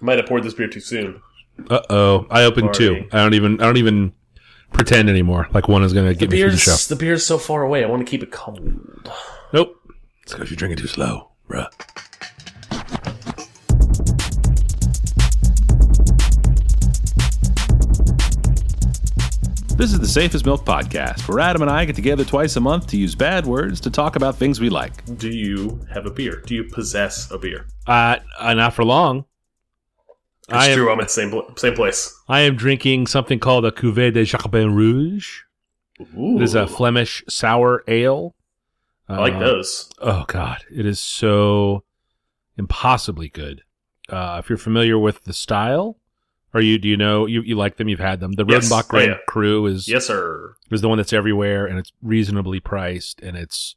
Might 0.00 0.18
have 0.18 0.26
poured 0.26 0.44
this 0.44 0.54
beer 0.54 0.68
too 0.68 0.80
soon. 0.80 1.20
Uh 1.68 1.80
oh, 1.90 2.26
I 2.30 2.44
opened 2.44 2.72
two. 2.74 3.06
I 3.12 3.18
don't 3.18 3.34
even. 3.34 3.60
I 3.60 3.64
don't 3.66 3.76
even 3.76 4.12
pretend 4.72 5.10
anymore. 5.10 5.48
Like 5.52 5.68
one 5.68 5.82
is 5.82 5.92
going 5.92 6.06
to 6.06 6.14
The 6.14 6.18
get 6.18 6.30
me 6.30 6.40
through 6.40 6.50
the 6.52 6.56
show. 6.56 6.70
beer's 6.72 6.88
the 6.88 6.96
beer's 6.96 7.26
so 7.26 7.36
far 7.38 7.62
away. 7.62 7.84
I 7.84 7.86
want 7.88 8.04
to 8.06 8.10
keep 8.10 8.22
it 8.22 8.30
cold. 8.30 8.62
Nope. 9.52 9.76
It's 10.22 10.32
because 10.32 10.50
you're 10.50 10.56
drinking 10.56 10.78
too 10.78 10.86
slow, 10.86 11.30
bruh. 11.48 11.68
This 19.76 19.94
is 19.94 19.98
the 20.00 20.06
Safest 20.06 20.44
Milk 20.44 20.66
Podcast, 20.66 21.26
where 21.26 21.40
Adam 21.40 21.62
and 21.62 21.70
I 21.70 21.86
get 21.86 21.96
together 21.96 22.22
twice 22.22 22.54
a 22.56 22.60
month 22.60 22.86
to 22.88 22.98
use 22.98 23.14
bad 23.14 23.46
words 23.46 23.80
to 23.80 23.90
talk 23.90 24.14
about 24.14 24.36
things 24.36 24.60
we 24.60 24.68
like. 24.68 25.02
Do 25.16 25.30
you 25.30 25.80
have 25.90 26.04
a 26.04 26.10
beer? 26.10 26.42
Do 26.46 26.54
you 26.54 26.64
possess 26.64 27.30
a 27.30 27.38
beer? 27.38 27.66
Uh, 27.86 28.16
uh, 28.38 28.52
not 28.52 28.74
for 28.74 28.84
long. 28.84 29.24
It's 30.50 30.58
I 30.58 30.68
am, 30.68 30.76
true. 30.78 30.90
I'm 30.92 31.00
at 31.00 31.06
the 31.06 31.12
same 31.12 31.42
same 31.56 31.74
place. 31.74 32.16
I 32.28 32.40
am 32.40 32.56
drinking 32.56 33.06
something 33.06 33.38
called 33.38 33.64
a 33.64 33.70
Cuvée 33.70 34.12
de 34.12 34.24
Jacobin 34.24 34.74
Rouge. 34.74 35.42
Ooh, 36.16 36.36
It 36.36 36.42
is 36.42 36.54
a 36.54 36.66
Flemish 36.66 37.22
sour 37.28 37.84
ale. 37.86 38.34
I 39.08 39.18
like 39.18 39.34
Uh, 39.34 39.38
those. 39.40 39.90
Oh 40.00 40.24
God, 40.28 40.58
it 40.74 40.86
is 40.86 40.98
so 41.00 41.84
impossibly 42.56 43.28
good. 43.28 43.62
Uh, 44.08 44.36
if 44.42 44.48
you're 44.48 44.58
familiar 44.58 44.98
with 44.98 45.24
the 45.24 45.32
style, 45.32 45.98
or 46.52 46.60
you 46.60 46.78
do 46.78 46.88
you 46.88 46.96
know 46.96 47.26
you, 47.26 47.42
you 47.42 47.54
like 47.54 47.76
them? 47.76 47.88
You've 47.88 48.00
had 48.00 48.20
them. 48.20 48.32
The 48.32 48.44
Yes. 48.46 48.68
Rodenbach 48.70 48.84
Oh, 48.84 48.88
Grand 48.88 49.10
yeah. 49.12 49.16
Cru 49.28 49.66
is 49.66 49.88
Yes, 49.88 50.06
sir. 50.06 50.56
is 50.70 50.80
the 50.80 50.88
one 50.88 50.98
that's 50.98 51.12
everywhere, 51.12 51.66
and 51.66 51.78
it's 51.78 51.92
reasonably 52.02 52.60
priced, 52.60 53.20
and 53.20 53.36
it's 53.36 53.76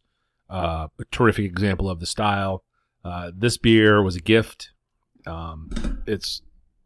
uh, 0.49 0.87
a 0.99 1.05
terrific 1.11 1.45
example 1.45 1.89
of 1.89 1.99
the 1.99 2.05
style. 2.05 2.63
Uh, 3.03 3.31
this 3.35 3.57
beer 3.57 4.01
was 4.01 4.15
a 4.15 4.19
gift. 4.21 4.71
Um, 5.25 5.69
it's 6.05 6.41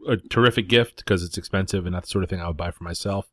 a 0.08 0.18
terrific 0.18 0.68
gift 0.68 0.98
because 0.98 1.24
it's 1.24 1.38
expensive 1.38 1.86
and 1.86 1.94
not 1.94 2.04
the 2.04 2.10
sort 2.10 2.24
of 2.24 2.30
thing 2.30 2.42
I 2.42 2.48
would 2.48 2.58
buy 2.58 2.72
for 2.72 2.84
myself. 2.84 3.28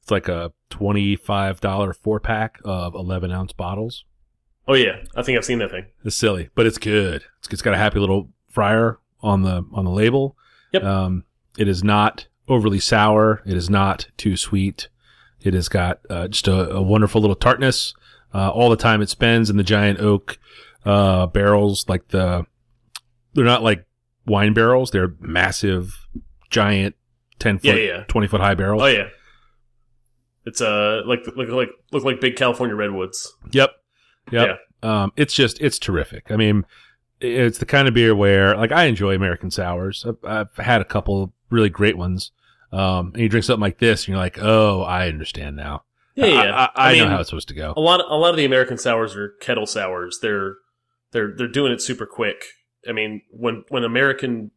It's 0.00 0.10
like 0.10 0.28
a 0.28 0.52
twenty-five 0.70 1.60
dollar 1.60 1.92
four 1.92 2.20
pack 2.20 2.60
of 2.64 2.94
eleven 2.94 3.30
ounce 3.30 3.52
bottles. 3.52 4.04
Oh 4.66 4.74
yeah, 4.74 5.02
I 5.16 5.22
think 5.22 5.36
I've 5.36 5.44
seen 5.44 5.58
that 5.58 5.70
thing. 5.70 5.86
It's 6.04 6.16
silly, 6.16 6.50
but 6.54 6.66
it's 6.66 6.78
good. 6.78 7.24
It's, 7.38 7.48
it's 7.52 7.62
got 7.62 7.74
a 7.74 7.78
happy 7.78 7.98
little 7.98 8.30
friar 8.48 8.98
on 9.20 9.42
the 9.42 9.64
on 9.72 9.84
the 9.84 9.90
label. 9.90 10.36
Yep. 10.72 10.84
Um, 10.84 11.24
it 11.56 11.68
is 11.68 11.82
not 11.82 12.26
overly 12.48 12.80
sour. 12.80 13.42
It 13.46 13.56
is 13.56 13.68
not 13.68 14.08
too 14.16 14.36
sweet. 14.36 14.88
It 15.40 15.54
has 15.54 15.68
got 15.68 16.00
uh, 16.10 16.28
just 16.28 16.48
a, 16.48 16.70
a 16.70 16.82
wonderful 16.82 17.20
little 17.20 17.36
tartness. 17.36 17.94
Uh, 18.34 18.50
all 18.50 18.68
the 18.68 18.76
time 18.76 19.00
it 19.00 19.08
spends 19.08 19.48
in 19.48 19.56
the 19.56 19.62
giant 19.62 20.00
oak 20.00 20.38
uh, 20.84 21.26
barrels, 21.26 21.86
like 21.88 22.08
the 22.08 22.44
they're 23.34 23.44
not 23.44 23.62
like 23.62 23.86
wine 24.28 24.54
barrels. 24.54 24.90
They're 24.90 25.14
massive, 25.20 26.06
giant, 26.50 26.94
ten 27.38 27.58
foot, 27.58 27.76
yeah. 27.76 27.96
yeah. 27.98 28.04
twenty 28.04 28.28
foot 28.28 28.40
high 28.40 28.54
barrels. 28.54 28.82
Oh 28.82 28.86
yeah. 28.86 29.08
It's 30.44 30.60
uh 30.60 31.02
like 31.04 31.26
look 31.36 31.48
like 31.48 31.70
look 31.92 32.04
like 32.04 32.20
big 32.20 32.36
California 32.36 32.76
redwoods. 32.76 33.32
Yep. 33.50 33.72
Yep. 34.30 34.58
Um, 34.82 35.12
it's 35.16 35.34
just 35.34 35.60
it's 35.60 35.78
terrific. 35.78 36.30
I 36.30 36.36
mean, 36.36 36.64
it's 37.20 37.58
the 37.58 37.66
kind 37.66 37.88
of 37.88 37.94
beer 37.94 38.14
where 38.14 38.56
like 38.56 38.72
I 38.72 38.84
enjoy 38.84 39.14
American 39.14 39.50
sours. 39.50 40.06
I've, 40.06 40.24
I've 40.24 40.64
had 40.64 40.80
a 40.80 40.84
couple 40.84 41.32
really 41.50 41.70
great 41.70 41.96
ones. 41.96 42.32
Um, 42.70 43.12
and 43.14 43.22
you 43.22 43.28
drink 43.28 43.44
something 43.44 43.62
like 43.62 43.78
this, 43.78 44.02
and 44.02 44.08
you're 44.08 44.18
like, 44.18 44.38
oh, 44.40 44.82
I 44.82 45.08
understand 45.08 45.56
now. 45.56 45.84
Yeah, 46.14 46.26
yeah. 46.26 46.40
I, 46.40 46.64
I, 46.64 46.70
I, 46.90 46.96
know 46.96 47.04
mean, 47.04 47.12
how 47.12 47.20
it's 47.20 47.30
supposed 47.30 47.48
to 47.48 47.54
go. 47.54 47.72
a 47.76 47.80
lot 47.80 48.00
a 48.00 48.16
lot 48.16 48.30
of 48.30 48.36
the 48.36 48.44
American 48.44 48.76
sours 48.76 49.16
are 49.16 49.34
kettle 49.40 49.66
sours. 49.66 50.18
They're 50.20 50.56
they're 51.12 51.32
they're 51.34 51.48
doing 51.48 51.72
it 51.72 51.80
super 51.80 52.06
quick. 52.06 52.44
I 52.88 52.92
mean, 52.92 53.22
when 53.30 53.64
when 53.68 53.84
American 53.84 54.50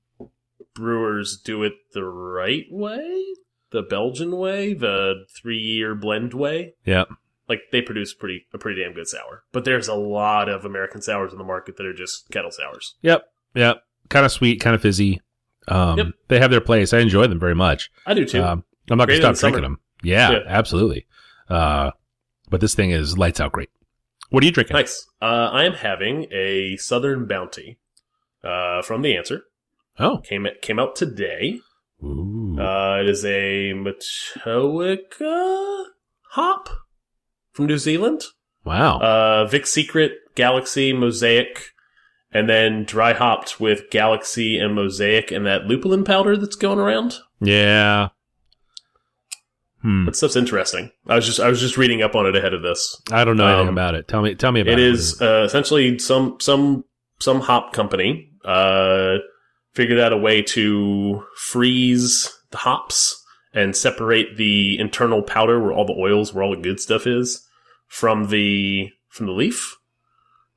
brewers 0.74 1.38
do 1.38 1.64
it 1.64 1.74
the 1.94 2.04
right 2.04 2.66
way, 2.70 3.26
the 3.72 3.82
Belgian 3.82 4.38
way, 4.38 4.74
the 4.74 5.26
three 5.42 5.58
year 5.58 5.96
blend 5.96 6.34
way, 6.34 6.76
Yep. 6.86 7.10
like 7.50 7.62
they 7.72 7.82
produce 7.82 8.14
pretty 8.14 8.46
a 8.54 8.58
pretty 8.58 8.82
damn 8.82 8.94
good 8.94 9.08
sour. 9.08 9.44
But 9.52 9.66
there's 9.66 9.88
a 9.88 9.96
lot 9.96 10.50
of 10.50 10.66
American 10.66 11.02
sours 11.02 11.32
in 11.32 11.38
the 11.38 11.44
market 11.44 11.78
that 11.78 11.86
are 11.86 11.94
just 11.94 12.30
kettle 12.32 12.52
sours. 12.52 12.96
Yep. 13.02 13.24
Yep. 13.56 13.84
Kind 14.10 14.26
of 14.26 14.32
sweet, 14.32 14.60
kind 14.62 14.76
of 14.76 14.82
fizzy. 14.82 15.22
Um, 15.68 15.98
Yep. 15.98 16.08
They 16.28 16.40
have 16.40 16.52
their 16.52 16.62
place. 16.62 16.94
I 16.94 17.00
enjoy 17.00 17.28
them 17.28 17.40
very 17.40 17.56
much. 17.56 17.92
I 18.06 18.14
do 18.14 18.26
too. 18.26 18.42
Um, 18.44 18.64
I'm 18.90 18.98
not 18.98 19.08
gonna 19.08 19.20
stop 19.20 19.36
drinking 19.36 19.58
summer. 19.60 19.62
them. 19.62 19.80
Yeah, 20.04 20.32
Yeah. 20.32 20.40
absolutely. 20.48 21.06
Uh, 21.50 21.92
but 22.50 22.62
this 22.62 22.74
thing 22.76 22.92
is 22.92 23.18
lights 23.18 23.40
out 23.40 23.52
great. 23.52 23.70
What 24.30 24.42
are 24.44 24.46
you 24.46 24.52
drinking? 24.52 24.76
nice. 24.76 25.06
Uh, 25.22 25.50
I 25.52 25.66
am 25.66 25.74
having 25.74 26.28
a 26.32 26.78
Southern 26.78 27.26
Bounty 27.28 27.78
uh, 28.44 28.82
from 28.82 29.02
the 29.02 29.16
Answer. 29.16 29.44
Oh. 30.00 30.20
Came 30.20 30.46
it 30.46 30.62
came 30.62 30.80
out 30.80 30.96
today. 30.96 31.60
Ooh. 32.04 32.58
Uh, 32.60 33.00
it 33.02 33.10
is 33.10 33.24
a 33.26 33.74
Motueka 33.76 35.86
hop 36.32 36.70
from 37.54 37.68
New 37.68 37.78
Zealand. 37.78 38.24
wow. 38.64 39.00
Uh, 39.00 39.46
Vic 39.46 39.68
Secret, 39.68 40.14
Galaxy, 40.36 40.94
Mosaic, 40.94 41.72
and 42.32 42.50
then 42.50 42.86
dry 42.86 43.14
hopped 43.14 43.60
with 43.60 43.90
Galaxy 43.92 44.58
and 44.58 44.74
Mosaic 44.74 45.32
and 45.32 45.46
that 45.46 45.68
lupulin 45.68 46.04
powder 46.06 46.38
that's 46.38 46.56
going 46.56 46.80
around. 46.80 47.20
yeah. 47.40 48.10
Hmm. 49.82 50.06
That 50.06 50.16
stuff's 50.16 50.36
interesting. 50.36 50.92
I 51.08 51.16
was 51.16 51.26
just 51.26 51.40
I 51.40 51.50
was 51.50 51.60
just 51.60 51.76
reading 51.76 52.04
up 52.04 52.16
on 52.16 52.28
it 52.28 52.36
ahead 52.36 52.54
of 52.54 52.62
this. 52.62 53.02
I 53.12 53.26
don't 53.26 53.36
know 53.36 53.48
anything 53.48 53.70
Um, 53.70 53.74
about 53.74 53.96
it. 53.96 54.08
Tell 54.08 54.22
me. 54.22 54.36
Tell 54.36 54.52
me 54.52 54.62
about 54.62 54.74
It 54.74 54.80
it. 54.80 54.86
is 54.94 55.20
uh, 55.20 55.42
essentially 55.44 55.98
some 55.98 56.38
some 56.40 56.84
some 57.22 57.42
hop 57.42 57.74
company 57.74 58.30
uh, 58.46 59.18
figured 59.74 60.00
out 60.00 60.14
a 60.14 60.18
way 60.18 60.42
to 60.42 61.24
freeze 61.38 62.32
the 62.52 62.58
hops 62.58 63.18
and 63.54 63.76
separate 63.76 64.38
the 64.38 64.80
internal 64.80 65.22
powder 65.22 65.62
where 65.62 65.74
all 65.74 65.86
the 65.86 65.98
oils, 65.98 66.34
where 66.34 66.44
all 66.44 66.56
the 66.56 66.62
good 66.62 66.80
stuff 66.80 67.06
is, 67.06 67.46
from 67.88 68.30
the 68.30 68.90
from 69.10 69.26
the 69.26 69.34
leaf. 69.34 69.78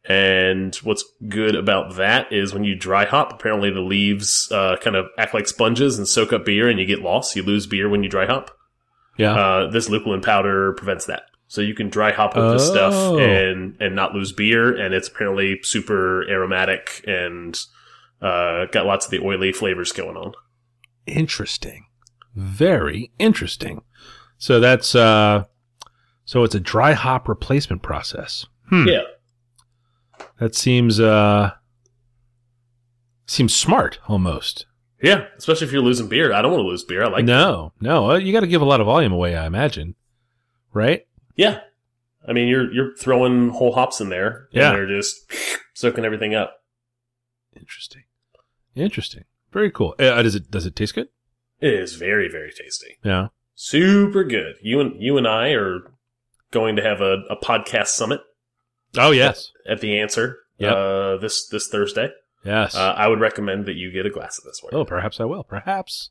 And 0.07 0.75
what's 0.77 1.05
good 1.29 1.55
about 1.55 1.97
that 1.97 2.31
is 2.31 2.53
when 2.53 2.65
you 2.65 2.75
dry 2.75 3.07
hop, 3.07 3.33
apparently 3.33 3.71
the 3.71 3.81
leaves 3.81 4.49
uh, 4.53 4.77
kind 4.77 4.97
of 4.97 5.07
act 5.17 5.33
like 5.33 5.49
sponges 5.49 5.97
and 5.97 6.07
soak 6.07 6.33
up 6.33 6.45
beer, 6.45 6.69
and 6.69 6.79
you 6.79 6.87
get 6.87 7.01
lost. 7.01 7.35
You 7.35 7.43
lose 7.43 7.67
beer 7.67 7.89
when 7.89 8.03
you 8.03 8.11
dry 8.11 8.27
hop. 8.27 8.51
Yeah. 9.17 9.35
Uh, 9.35 9.71
this 9.71 9.89
lupulin 9.89 10.23
powder 10.23 10.75
prevents 10.75 11.07
that. 11.07 11.23
So 11.55 11.61
you 11.61 11.73
can 11.75 11.89
dry 11.89 12.11
hop 12.13 12.35
with 12.35 12.51
this 12.53 12.67
stuff 12.67 12.93
Oh. 12.95 13.19
and 13.19 13.77
and 13.81 13.95
not 13.95 14.13
lose 14.13 14.33
beer, 14.33 14.75
and 14.77 14.93
it's 14.93 15.07
apparently 15.09 15.61
super 15.63 16.29
aromatic 16.29 17.05
and 17.07 17.57
uh, 18.21 18.67
got 18.73 18.87
lots 18.87 19.05
of 19.05 19.13
the 19.13 19.21
oily 19.21 19.53
flavors 19.53 19.93
going 19.93 20.17
on. 20.17 20.33
interesting. 21.07 21.87
Very 22.35 23.13
interesting. 23.21 23.83
So 24.39 24.59
that's 24.59 24.95
uh 24.97 25.45
so 26.25 26.43
it's 26.43 26.55
a 26.57 26.61
dry 26.61 26.93
hop 26.95 27.29
replacement 27.29 27.83
process. 27.83 28.47
Hmm. 28.71 28.89
Yeah, 28.89 29.03
That 30.41 30.55
seems 30.57 30.99
uh 30.99 31.53
seems 33.27 33.55
smart 33.55 33.99
almost. 34.09 34.67
yeah. 35.03 35.27
Especially 35.37 35.67
if 35.67 35.73
you're 35.73 35.83
losing 35.83 36.09
beer, 36.09 36.33
I 36.33 36.43
don't 36.43 36.51
want 36.53 36.63
to 36.63 36.69
lose 36.69 36.85
beer. 36.85 37.05
I 37.05 37.09
like 37.09 37.25
no, 37.25 37.73
no, 37.81 38.11
uh, 38.11 38.17
you 38.17 38.33
got 38.33 38.41
to 38.41 38.47
give 38.47 38.63
a 38.63 38.65
lot 38.67 38.81
of 38.81 38.87
volume 38.87 39.13
away, 39.13 39.37
I 39.37 39.47
imagine. 39.47 39.95
Right? 40.73 41.07
Yeah, 41.37 41.61
I 42.27 42.33
mean 42.33 42.49
you're 42.49 42.73
you're 42.73 42.95
throwing 42.97 43.51
whole 43.51 43.73
hops 43.73 44.01
in 44.01 44.09
there, 44.09 44.49
Yeah. 44.53 44.69
and 44.71 44.77
they're 44.79 44.97
just 44.99 45.17
soaking 45.75 46.05
everything 46.05 46.35
up. 46.35 46.57
Interesting. 47.57 48.03
Interesting. 48.75 49.25
Very 49.53 49.71
cool. 49.71 49.95
Uh, 49.99 50.21
does 50.23 50.35
it 50.35 50.51
does 50.51 50.67
it 50.67 50.75
taste 50.77 50.95
good? 50.95 51.09
It 51.61 51.73
is 51.73 51.95
very 51.95 52.29
very 52.29 52.51
tasty, 52.53 52.99
Yeah. 53.05 53.29
super 53.55 54.25
good. 54.25 54.57
You 54.63 54.81
and 54.81 55.01
you 55.01 55.17
and 55.17 55.27
I 55.29 55.51
are 55.51 55.81
going 56.51 56.77
to 56.77 56.83
have 56.83 57.01
a, 57.01 57.23
a 57.31 57.37
podcast 57.37 57.89
summit 57.89 58.21
Oh 58.97 59.11
yes. 59.11 59.51
at 59.69 59.81
the 59.81 59.99
Answer 59.99 60.39
Yep. 60.59 60.73
uh, 60.73 61.17
this 61.19 61.49
this 61.49 61.69
Thursday. 61.69 62.11
Yes. 62.45 62.75
Uh, 62.77 62.93
I 62.97 63.09
would 63.09 63.21
recommend 63.21 63.67
that 63.67 63.75
you 63.75 63.91
get 63.91 64.07
a 64.07 64.11
glass 64.11 64.39
of 64.39 64.45
this 64.45 64.61
one. 64.63 64.75
oh, 64.75 64.85
perhaps 64.85 65.19
I 65.21 65.25
will. 65.25 65.43
Perhaps 65.45 66.11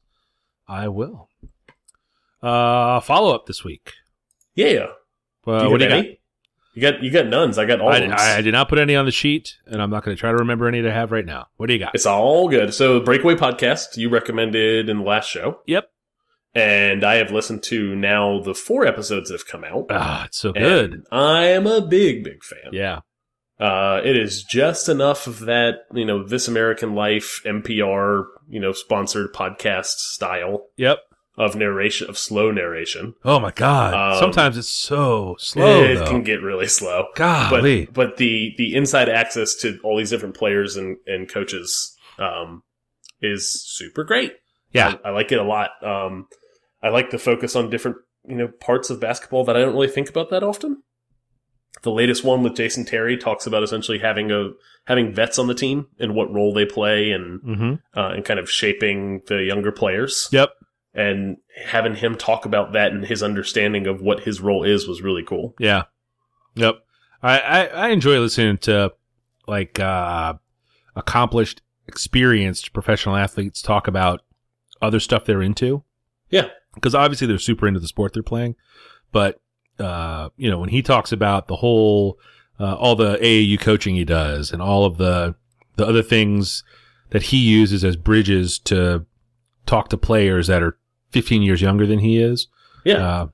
I 0.67 0.87
will. 0.87 1.29
Uh 2.41 2.99
follow 3.02 3.34
up 3.34 3.46
this 3.46 3.64
week. 3.64 3.93
Yeah. 4.55 4.87
Uh, 5.45 5.59
do 5.59 5.66
you 5.66 5.72
what 5.72 5.78
do 5.79 5.84
you 5.85 5.90
got? 5.90 6.05
You 6.75 6.81
got 6.81 7.03
you 7.03 7.11
got 7.11 7.28
nuns. 7.28 7.57
I 7.57 7.66
got 7.66 7.81
all 7.81 7.90
I, 7.90 7.97
of. 7.97 8.11
I, 8.11 8.37
I 8.37 8.41
did 8.41 8.51
not 8.53 8.67
put 8.69 8.79
any 8.79 8.95
on 8.95 9.05
the 9.05 9.11
sheet, 9.11 9.57
and 9.67 9.81
I'm 9.81 9.90
not 9.91 10.03
going 10.03 10.16
to 10.17 10.19
try 10.19 10.31
to 10.31 10.37
remember 10.37 10.67
any 10.67 10.81
to 10.81 10.91
have 10.91 11.11
right 11.11 11.25
now. 11.25 11.47
What 11.57 11.67
do 11.67 11.73
you 11.73 11.79
got? 11.79 11.93
It's 11.93 12.05
all 12.07 12.49
good. 12.49 12.73
So 12.73 12.99
Breakaway 12.99 13.35
podcast 13.35 13.95
you 13.97 14.09
recommended 14.09 14.90
in 14.90 14.97
the 14.97 15.03
last 15.03 15.29
show, 15.29 15.59
Yep. 15.67 15.90
and 16.55 17.03
I 17.03 17.16
have 17.16 17.31
listened 17.31 17.61
to 17.63 17.95
now 17.95 18.40
the 18.41 18.55
four 18.55 18.87
episodes 18.87 19.29
that 19.29 19.35
have 19.35 19.47
come 19.47 19.63
out. 19.63 19.85
Ah, 19.91 20.25
it's 20.25 20.40
so 20.40 20.51
good. 20.51 21.03
I 21.11 21.46
am 21.46 21.67
a 21.67 21.79
big 21.81 22.23
big 22.23 22.43
fan. 22.43 22.72
Yeah. 22.72 22.99
Uh, 23.59 24.01
it 24.03 24.17
is 24.17 24.43
just 24.43 24.89
enough 24.89 25.28
of 25.28 25.41
that 25.41 25.81
you 25.93 26.05
know 26.05 26.23
This 26.28 26.47
American 26.47 26.96
Life 26.96 27.41
NPR 27.46 28.23
you 28.49 28.59
know 28.59 28.72
sponsored 28.72 29.31
podcast 29.31 29.97
style 29.99 30.66
Yep. 30.78 30.99
Of 31.38 31.56
narration 31.56 32.09
of 32.09 32.18
slow 32.18 32.52
narration. 32.52 33.16
Oh 33.26 33.40
my 33.40 33.52
god. 33.52 33.94
Um, 33.94 34.20
Sometimes 34.20 34.58
it's 34.58 34.72
so 34.72 35.35
slow. 35.40 35.84
it 35.84 35.96
though. 35.96 36.06
can 36.06 36.24
get 36.24 36.41
really 36.41 36.68
slow. 36.68 37.08
Golly. 37.16 37.85
but 37.85 37.94
but 37.94 38.18
the 38.18 38.53
the 38.58 38.76
inside 38.76 39.09
access 39.09 39.56
to 39.56 39.80
all 39.84 39.97
these 39.97 40.09
different 40.12 40.35
players 40.35 40.76
and 40.76 40.97
and 41.08 41.28
coaches 41.30 41.96
um 42.20 42.62
is 43.22 43.52
super 43.66 44.03
great. 44.03 44.34
Yeah. 44.72 44.96
I, 45.03 45.09
I 45.09 45.12
like 45.12 45.32
it 45.32 45.40
a 45.40 45.44
lot. 45.44 45.70
Um, 45.82 46.28
I 46.82 46.90
like 46.90 47.09
the 47.12 47.18
focus 47.18 47.56
on 47.56 47.70
different 47.70 47.97
you 48.28 48.35
know 48.35 48.47
parts 48.47 48.90
of 48.90 49.00
basketball 49.00 49.44
that 49.46 49.56
I 49.58 49.59
don't 49.62 49.74
really 49.74 49.88
think 49.88 50.09
about 50.09 50.30
that 50.30 50.44
often. 50.44 50.84
The 51.82 51.91
latest 51.91 52.24
one 52.24 52.44
with 52.44 52.56
Jason 52.56 52.85
Terry 52.85 53.18
talks 53.18 53.47
about 53.47 53.64
essentially 53.64 53.97
having 54.00 54.32
a 54.32 54.50
having 54.85 55.12
vets 55.12 55.40
on 55.40 55.47
the 55.47 55.56
team 55.56 55.88
and 56.00 56.14
what 56.14 56.32
role 56.32 56.53
they 56.53 56.66
play 56.66 57.12
and 57.12 57.41
Mm-hmm. 57.41 57.74
uh, 58.00 58.09
and 58.09 58.24
kind 58.24 58.40
of 58.40 58.50
shaping 58.50 59.22
the 59.28 59.44
younger 59.44 59.72
players. 59.72 60.28
Yep. 60.32 60.52
And 60.93 61.37
having 61.66 61.95
him 61.95 62.16
talk 62.16 62.45
about 62.45 62.73
that 62.73 62.91
and 62.91 63.05
his 63.05 63.23
understanding 63.23 63.87
of 63.87 64.01
what 64.01 64.22
his 64.22 64.41
role 64.41 64.63
is 64.63 64.87
was 64.87 65.01
really 65.01 65.23
cool. 65.23 65.55
Yeah. 65.59 65.84
Yep. 66.55 66.84
I, 67.23 67.40
I, 67.40 67.66
I 67.66 67.90
enjoy 67.90 68.19
listening 68.19 68.57
to 68.59 68.93
like 69.47 69.79
uh, 69.79 70.35
accomplished, 70.95 71.61
experienced 71.87 72.73
professional 72.73 73.16
athletes 73.16 73.61
talk 73.61 73.87
about 73.87 74.22
other 74.81 74.99
stuff 74.99 75.25
they're 75.25 75.41
into. 75.41 75.84
Yeah. 76.29 76.49
Because 76.75 76.93
obviously 76.93 77.28
they're 77.28 77.39
super 77.39 77.67
into 77.67 77.79
the 77.79 77.87
sport 77.87 78.13
they're 78.13 78.22
playing. 78.22 78.55
But, 79.11 79.41
uh, 79.79 80.29
you 80.37 80.49
know, 80.49 80.59
when 80.59 80.69
he 80.69 80.81
talks 80.81 81.11
about 81.11 81.47
the 81.47 81.55
whole, 81.55 82.19
uh, 82.59 82.75
all 82.75 82.96
the 82.96 83.17
AAU 83.17 83.59
coaching 83.59 83.96
he 83.96 84.05
does 84.05 84.51
and 84.51 84.61
all 84.61 84.85
of 84.85 84.97
the, 84.97 85.35
the 85.75 85.87
other 85.87 86.03
things 86.03 86.63
that 87.09 87.23
he 87.23 87.37
uses 87.37 87.84
as 87.84 87.96
bridges 87.96 88.59
to 88.59 89.05
talk 89.66 89.89
to 89.89 89.97
players 89.97 90.47
that 90.47 90.61
are 90.61 90.78
15 91.13 91.41
years 91.41 91.61
younger 91.61 91.85
than 91.87 91.99
he 91.99 92.17
is. 92.17 92.47
Yeah, 92.83 92.97
Uh, 92.97 93.27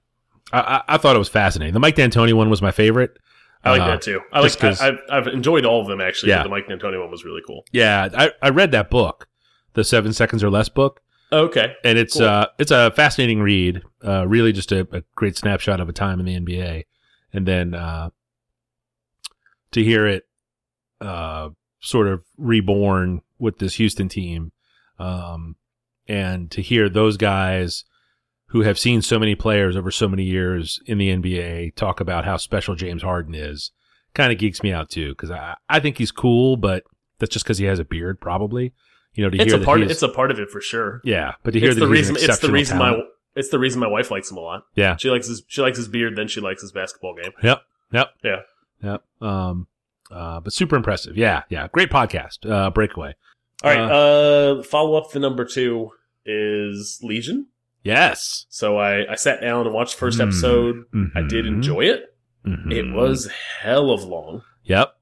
I, 0.53 0.59
I- 0.59 0.83
I 0.89 0.97
thought 0.97 1.15
it 1.15 1.19
was 1.19 1.29
fascinating. 1.29 1.73
The 1.73 1.79
Mike 1.79 1.95
D'Antoni 1.95 2.33
one 2.33 2.49
was 2.49 2.61
my 2.61 2.71
favorite. 2.71 3.17
I 3.63 3.71
like 3.71 3.81
uh, 3.81 3.87
that 3.87 4.01
too. 4.01 4.21
I 4.31 4.39
like. 4.41 4.63
I, 4.63 4.87
I've, 4.87 4.99
I've 5.09 5.27
enjoyed 5.27 5.65
all 5.65 5.81
of 5.81 5.87
them 5.87 5.99
actually. 5.99 6.29
Yeah. 6.29 6.43
the 6.43 6.49
Mike 6.49 6.67
D'Antoni 6.67 6.99
one 6.99 7.11
was 7.11 7.25
really 7.25 7.41
cool. 7.45 7.65
Yeah, 7.71 8.07
I, 8.15 8.31
I 8.41 8.49
read 8.49 8.71
that 8.71 8.89
book, 8.89 9.27
the 9.73 9.83
Seven 9.83 10.13
Seconds 10.13 10.43
or 10.43 10.49
Less 10.49 10.69
book, 10.69 11.01
Okay, 11.33 11.73
and 11.83 11.97
it's 11.97 12.15
Cool. 12.17 12.25
uh 12.27 12.45
it's 12.57 12.71
a 12.71 12.91
fascinating 12.91 13.41
read. 13.41 13.81
Uh, 14.05 14.25
really, 14.27 14.51
just 14.53 14.71
a, 14.71 14.87
a 14.95 15.03
great 15.15 15.35
snapshot 15.35 15.79
of 15.81 15.89
a 15.89 15.93
time 15.93 16.19
in 16.21 16.25
the 16.25 16.39
NBA, 16.39 16.85
and 17.33 17.45
then 17.45 17.73
uh, 17.73 18.09
to 19.71 19.83
hear 19.83 20.07
it 20.07 20.25
uh 21.01 21.49
sort 21.81 22.07
of 22.07 22.23
reborn 22.37 23.21
with 23.39 23.59
this 23.59 23.75
Houston 23.75 24.09
team, 24.09 24.51
um, 24.99 25.55
and 26.09 26.51
to 26.51 26.61
hear 26.61 26.89
those 26.89 27.15
guys 27.15 27.85
who 28.47 28.61
have 28.61 28.77
seen 28.79 29.01
so 29.01 29.17
many 29.19 29.35
players 29.35 29.77
over 29.77 29.91
so 29.91 30.09
many 30.09 30.23
years 30.23 30.79
in 30.87 30.97
the 30.97 31.09
NBA 31.15 31.75
talk 31.75 31.99
about 32.01 32.25
how 32.25 32.35
special 32.35 32.75
James 32.75 33.03
Harden 33.03 33.35
is, 33.35 33.71
kind 34.15 34.31
of 34.33 34.39
geeks 34.39 34.63
me 34.63 34.73
out 34.73 34.89
too 34.89 35.09
because 35.09 35.31
I 35.31 35.55
I 35.69 35.79
think 35.79 35.97
he's 35.97 36.11
cool, 36.11 36.57
but 36.57 36.83
that's 37.19 37.31
just 37.31 37.45
because 37.45 37.59
he 37.59 37.65
has 37.65 37.79
a 37.79 37.85
beard, 37.85 38.19
probably. 38.19 38.73
You 39.13 39.23
know, 39.23 39.29
to 39.29 39.37
it's 39.41 39.51
hear 39.53 39.61
a 39.61 39.65
part. 39.65 39.79
he's- 39.79 39.91
It's 39.91 40.01
a 40.03 40.09
part 40.09 40.31
of 40.31 40.39
it 40.39 40.49
for 40.49 40.61
sure. 40.61 41.01
yeah, 41.03 41.33
but 41.43 41.51
to 41.51 41.59
hear 41.59 41.69
It's 41.71 41.79
the 41.79 41.87
reason. 41.87 42.15
It's 42.17 42.39
the 42.39 42.51
reason 42.51 42.77
talent. 42.77 42.97
my. 42.99 43.03
It's 43.35 43.49
the 43.49 43.59
reason 43.59 43.79
my 43.79 43.87
wife 43.87 44.09
likes 44.11 44.31
him 44.31 44.37
a 44.37 44.41
lot. 44.41 44.63
Yeah. 44.75 44.97
She 44.97 45.09
likes 45.09 45.27
his. 45.27 45.43
She 45.47 45.61
likes 45.61 45.77
his 45.77 45.87
beard. 45.87 46.15
Then 46.15 46.27
she 46.27 46.41
likes 46.41 46.61
his 46.61 46.71
basketball 46.71 47.15
game. 47.15 47.31
Yep. 47.43 47.61
Yep. 47.91 48.07
Yeah. 48.23 48.35
Yep. 48.83 49.03
Um, 49.21 49.67
uh, 50.11 50.39
but 50.39 50.51
super 50.53 50.75
impressive. 50.75 51.15
Yeah. 51.15 51.43
Yeah. 51.49 51.67
Great 51.71 51.89
podcast. 51.91 52.49
Uh, 52.49 52.69
breakaway. 52.71 53.13
All 53.63 53.69
right. 53.71 53.79
Uh, 53.79 54.63
follow 54.63 54.95
up. 54.95 55.11
The 55.11 55.19
number 55.19 55.45
two 55.45 55.91
is 56.25 56.99
Legion. 57.03 57.47
Yes. 57.83 58.45
So 58.49 58.77
I 58.77 59.11
I 59.11 59.15
sat 59.15 59.41
down 59.41 59.65
and 59.65 59.73
watched 59.73 59.93
the 59.95 59.99
first 59.99 60.19
Mm. 60.19 60.23
episode. 60.27 60.75
I 61.15 61.21
did 61.21 61.45
Mhm. 61.45 61.47
enjoy 61.47 61.81
it. 61.85 62.05
Mhm. 62.45 62.71
It 62.73 62.93
was 62.93 63.27
hell 63.61 63.91
of 63.91 64.03
long. 64.03 64.43
Yep. 64.63 64.93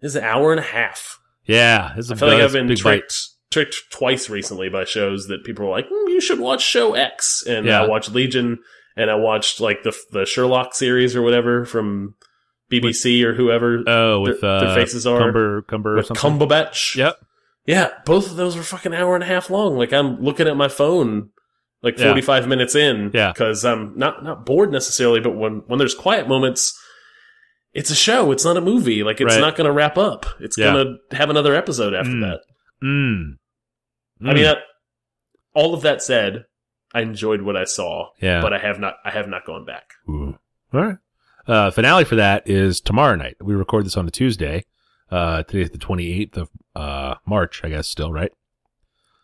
It's 0.00 0.14
an 0.14 0.24
hour 0.24 0.50
and 0.52 0.60
a 0.60 0.64
half. 0.64 1.18
Yeah. 1.44 1.92
It's 1.96 2.10
a 2.10 2.14
I 2.14 2.16
feel 2.16 2.28
like 2.28 2.42
I've 2.42 2.52
been 2.52 2.74
tricked 2.74 3.14
tricked 3.50 3.76
twice 3.90 4.30
recently 4.30 4.70
by 4.70 4.84
shows 4.84 5.26
that 5.28 5.44
people 5.44 5.66
were 5.66 5.70
like, 5.70 5.86
"Mm, 5.88 6.08
"You 6.08 6.20
should 6.22 6.38
watch 6.38 6.62
show 6.64 6.94
X," 6.94 7.44
and 7.46 7.66
Yeah. 7.66 7.82
I 7.82 7.86
watched 7.86 8.14
Legion, 8.14 8.58
and 8.96 9.10
I 9.10 9.14
watched 9.16 9.60
like 9.60 9.82
the 9.82 9.94
the 10.10 10.24
Sherlock 10.24 10.74
series 10.74 11.14
or 11.14 11.20
whatever 11.22 11.64
from 11.66 12.14
BBC 12.70 13.22
or 13.24 13.34
whoever 13.34 13.82
Oh, 13.86 14.20
with 14.20 14.40
their, 14.40 14.50
uh, 14.50 14.60
their 14.60 14.74
faces 14.74 15.06
are 15.06 15.18
Cumber, 15.18 15.62
Cumber, 15.62 15.92
or 15.92 15.96
with 15.96 16.06
something. 16.06 16.48
Cumberbatch. 16.48 16.96
Yep. 16.96 17.16
Yeah, 17.66 17.90
both 18.04 18.30
of 18.30 18.36
those 18.36 18.56
were 18.56 18.62
fucking 18.62 18.92
hour 18.94 19.14
and 19.14 19.22
a 19.22 19.26
half 19.26 19.50
long. 19.50 19.76
Like 19.76 19.92
I'm 19.92 20.20
looking 20.20 20.48
at 20.48 20.56
my 20.56 20.68
phone 20.68 21.30
like 21.82 21.98
Yeah. 21.98 22.06
45 22.06 22.48
minutes 22.48 22.74
in 22.74 23.10
Yeah. 23.14 23.32
cuz 23.32 23.64
I'm 23.64 23.96
not 23.96 24.24
not 24.24 24.44
bored 24.46 24.72
necessarily, 24.72 25.20
but 25.20 25.36
when 25.36 25.62
when 25.66 25.78
there's 25.78 25.94
quiet 25.94 26.28
moments 26.28 26.78
it's 27.74 27.90
a 27.90 27.94
show, 27.94 28.32
it's 28.32 28.44
not 28.44 28.56
a 28.56 28.60
movie. 28.60 29.02
Like 29.02 29.20
it's 29.20 29.34
Right. 29.34 29.40
not 29.40 29.56
going 29.56 29.64
to 29.66 29.72
wrap 29.72 29.96
up. 29.96 30.26
It's 30.40 30.58
Yeah. 30.58 30.72
going 30.74 30.98
to 31.10 31.16
have 31.16 31.30
another 31.30 31.54
episode 31.54 31.94
after 31.94 32.10
Mm. 32.12 32.20
that. 32.20 32.40
Mm. 32.84 33.36
I 34.28 34.34
mean, 34.34 34.42
that, 34.44 34.58
all 35.54 35.72
of 35.72 35.80
that 35.82 36.02
said, 36.02 36.44
I 36.94 37.00
enjoyed 37.00 37.40
what 37.42 37.56
I 37.56 37.64
saw, 37.64 38.08
yeah. 38.20 38.42
but 38.42 38.52
I 38.52 38.58
have 38.58 38.78
not 38.78 38.96
I 39.04 39.10
have 39.10 39.26
not 39.28 39.46
gone 39.46 39.64
back. 39.64 39.84
Ooh. 40.08 40.36
All 40.74 40.80
right. 40.80 40.96
Uh, 41.46 41.70
finale 41.70 42.04
for 42.04 42.16
that 42.16 42.42
is 42.48 42.80
tomorrow 42.80 43.16
night. 43.16 43.36
We 43.40 43.54
record 43.54 43.86
this 43.86 43.96
on 43.96 44.06
a 44.06 44.10
Tuesday. 44.10 44.64
Uh, 45.12 45.42
today's 45.42 45.70
the 45.70 45.78
28th 45.78 46.36
of 46.38 46.50
uh, 46.74 47.14
March, 47.26 47.60
I 47.62 47.68
guess, 47.68 47.86
still, 47.88 48.10
right? 48.12 48.32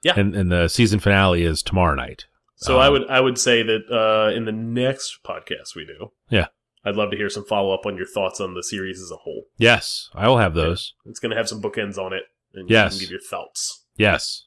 Yeah. 0.04 0.12
And, 0.16 0.34
and 0.36 0.52
the 0.52 0.68
season 0.68 1.00
finale 1.00 1.42
is 1.42 1.62
tomorrow 1.62 1.94
night. 1.94 2.26
So 2.56 2.78
I 2.78 2.86
Um, 2.88 2.92
would 2.92 3.08
I 3.08 3.20
would 3.20 3.38
say 3.38 3.62
that 3.62 3.82
uh, 3.90 4.32
in 4.36 4.44
the 4.44 4.52
next 4.52 5.20
podcast 5.24 5.74
we 5.74 5.84
do, 5.86 6.12
Yeah. 6.30 6.48
I'd 6.84 6.96
love 6.96 7.10
to 7.10 7.16
hear 7.16 7.28
some 7.30 7.44
follow 7.44 7.72
up 7.74 7.86
on 7.86 7.96
your 7.96 8.06
thoughts 8.06 8.40
on 8.40 8.54
the 8.54 8.62
series 8.62 9.00
as 9.02 9.10
a 9.10 9.16
whole. 9.16 9.44
Yes, 9.58 10.10
I 10.14 10.28
will 10.28 10.38
have 10.38 10.54
those. 10.54 10.94
It's 11.06 11.18
going 11.20 11.30
to 11.30 11.36
have 11.36 11.48
some 11.48 11.60
bookends 11.62 11.98
on 11.98 12.12
it, 12.12 12.22
and 12.54 12.68
Yes. 12.70 12.92
you 12.94 12.98
can 12.98 13.04
give 13.06 13.10
your 13.12 13.20
thoughts. 13.20 13.84
Yes. 13.96 14.44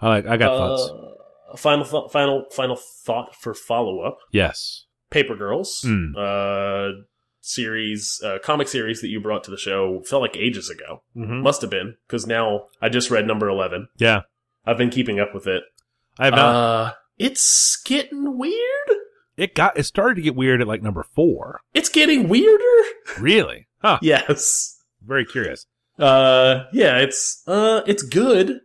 I 0.00 0.08
like, 0.08 0.26
I 0.26 0.36
got 0.36 0.52
Uh, 0.52 0.58
thoughts. 0.76 1.60
Final 1.62 1.84
th- 1.84 2.10
final 2.12 2.44
final 2.50 2.76
thought 2.76 3.34
for 3.36 3.52
follow 3.54 4.00
up. 4.00 4.18
Yes. 4.32 4.86
Paper 5.10 5.36
Girls, 5.36 5.82
Mm. 5.86 6.14
uh, 6.16 7.02
series, 7.42 8.20
uh, 8.24 8.38
comic 8.42 8.68
series 8.68 9.00
that 9.02 9.08
you 9.08 9.20
brought 9.20 9.44
to 9.44 9.50
the 9.50 9.56
show 9.58 10.00
felt 10.06 10.22
like 10.22 10.36
ages 10.36 10.70
ago. 10.70 11.02
Mm-hmm. 11.16 11.42
Must 11.42 11.60
have 11.60 11.70
been 11.70 11.96
because 12.06 12.26
now 12.26 12.66
I 12.80 12.88
just 12.88 13.10
read 13.10 13.26
number 13.26 13.48
eleven. 13.48 13.88
Yeah. 13.98 14.22
I've 14.64 14.78
been 14.78 14.90
keeping 14.90 15.20
up 15.20 15.34
with 15.34 15.46
it. 15.46 15.64
I 16.18 16.26
have 16.26 16.34
not. 16.34 16.54
Uh, 16.54 16.92
it's 17.18 17.76
getting 17.84 18.38
weird. 18.38 18.88
it 19.36 19.54
got, 19.54 19.76
it 19.78 19.84
started 19.84 20.14
to 20.16 20.22
get 20.22 20.36
weird 20.36 20.60
at 20.60 20.68
like 20.68 20.82
number 20.82 21.02
four. 21.14 21.60
It's 21.74 21.88
getting 21.88 22.28
weirder. 22.28 22.88
Really? 23.18 23.66
Huh. 23.80 23.98
yes. 24.02 24.80
Very 25.04 25.24
curious. 25.24 25.66
Uh, 25.98 26.64
yeah. 26.72 26.98
It's 26.98 27.42
uh, 27.46 27.82
it's 27.86 28.02
good. 28.04 28.60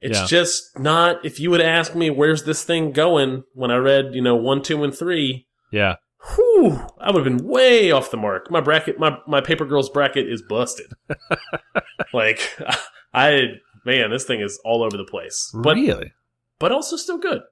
It's 0.00 0.20
Yeah. 0.20 0.26
just 0.26 0.78
not. 0.78 1.24
If 1.24 1.40
you 1.40 1.50
would 1.50 1.60
ask 1.60 1.94
me, 1.94 2.08
where's 2.10 2.44
this 2.44 2.62
thing 2.62 2.92
going? 2.92 3.42
When 3.54 3.70
I 3.72 3.76
read, 3.76 4.14
you 4.14 4.22
know, 4.22 4.36
one, 4.36 4.62
two, 4.62 4.84
and 4.84 4.94
three, 4.94 5.46
Yeah. 5.72 5.96
Whew, 6.34 6.86
I 6.98 7.10
would 7.10 7.24
have 7.26 7.36
been 7.36 7.46
way 7.46 7.90
off 7.90 8.10
the 8.10 8.16
mark. 8.16 8.50
My 8.50 8.60
bracket, 8.60 8.98
my 8.98 9.18
my 9.26 9.40
Paper 9.40 9.64
Girls 9.64 9.90
bracket 9.90 10.28
is 10.28 10.42
busted. 10.42 10.92
like, 12.12 12.56
I 13.14 13.58
man, 13.84 14.10
this 14.10 14.24
thing 14.24 14.40
is 14.40 14.60
all 14.64 14.82
over 14.82 14.96
the 14.96 15.04
place, 15.04 15.50
but 15.54 15.76
really? 15.76 16.12
but 16.58 16.72
also 16.72 16.96
still 16.96 17.18
good. 17.18 17.42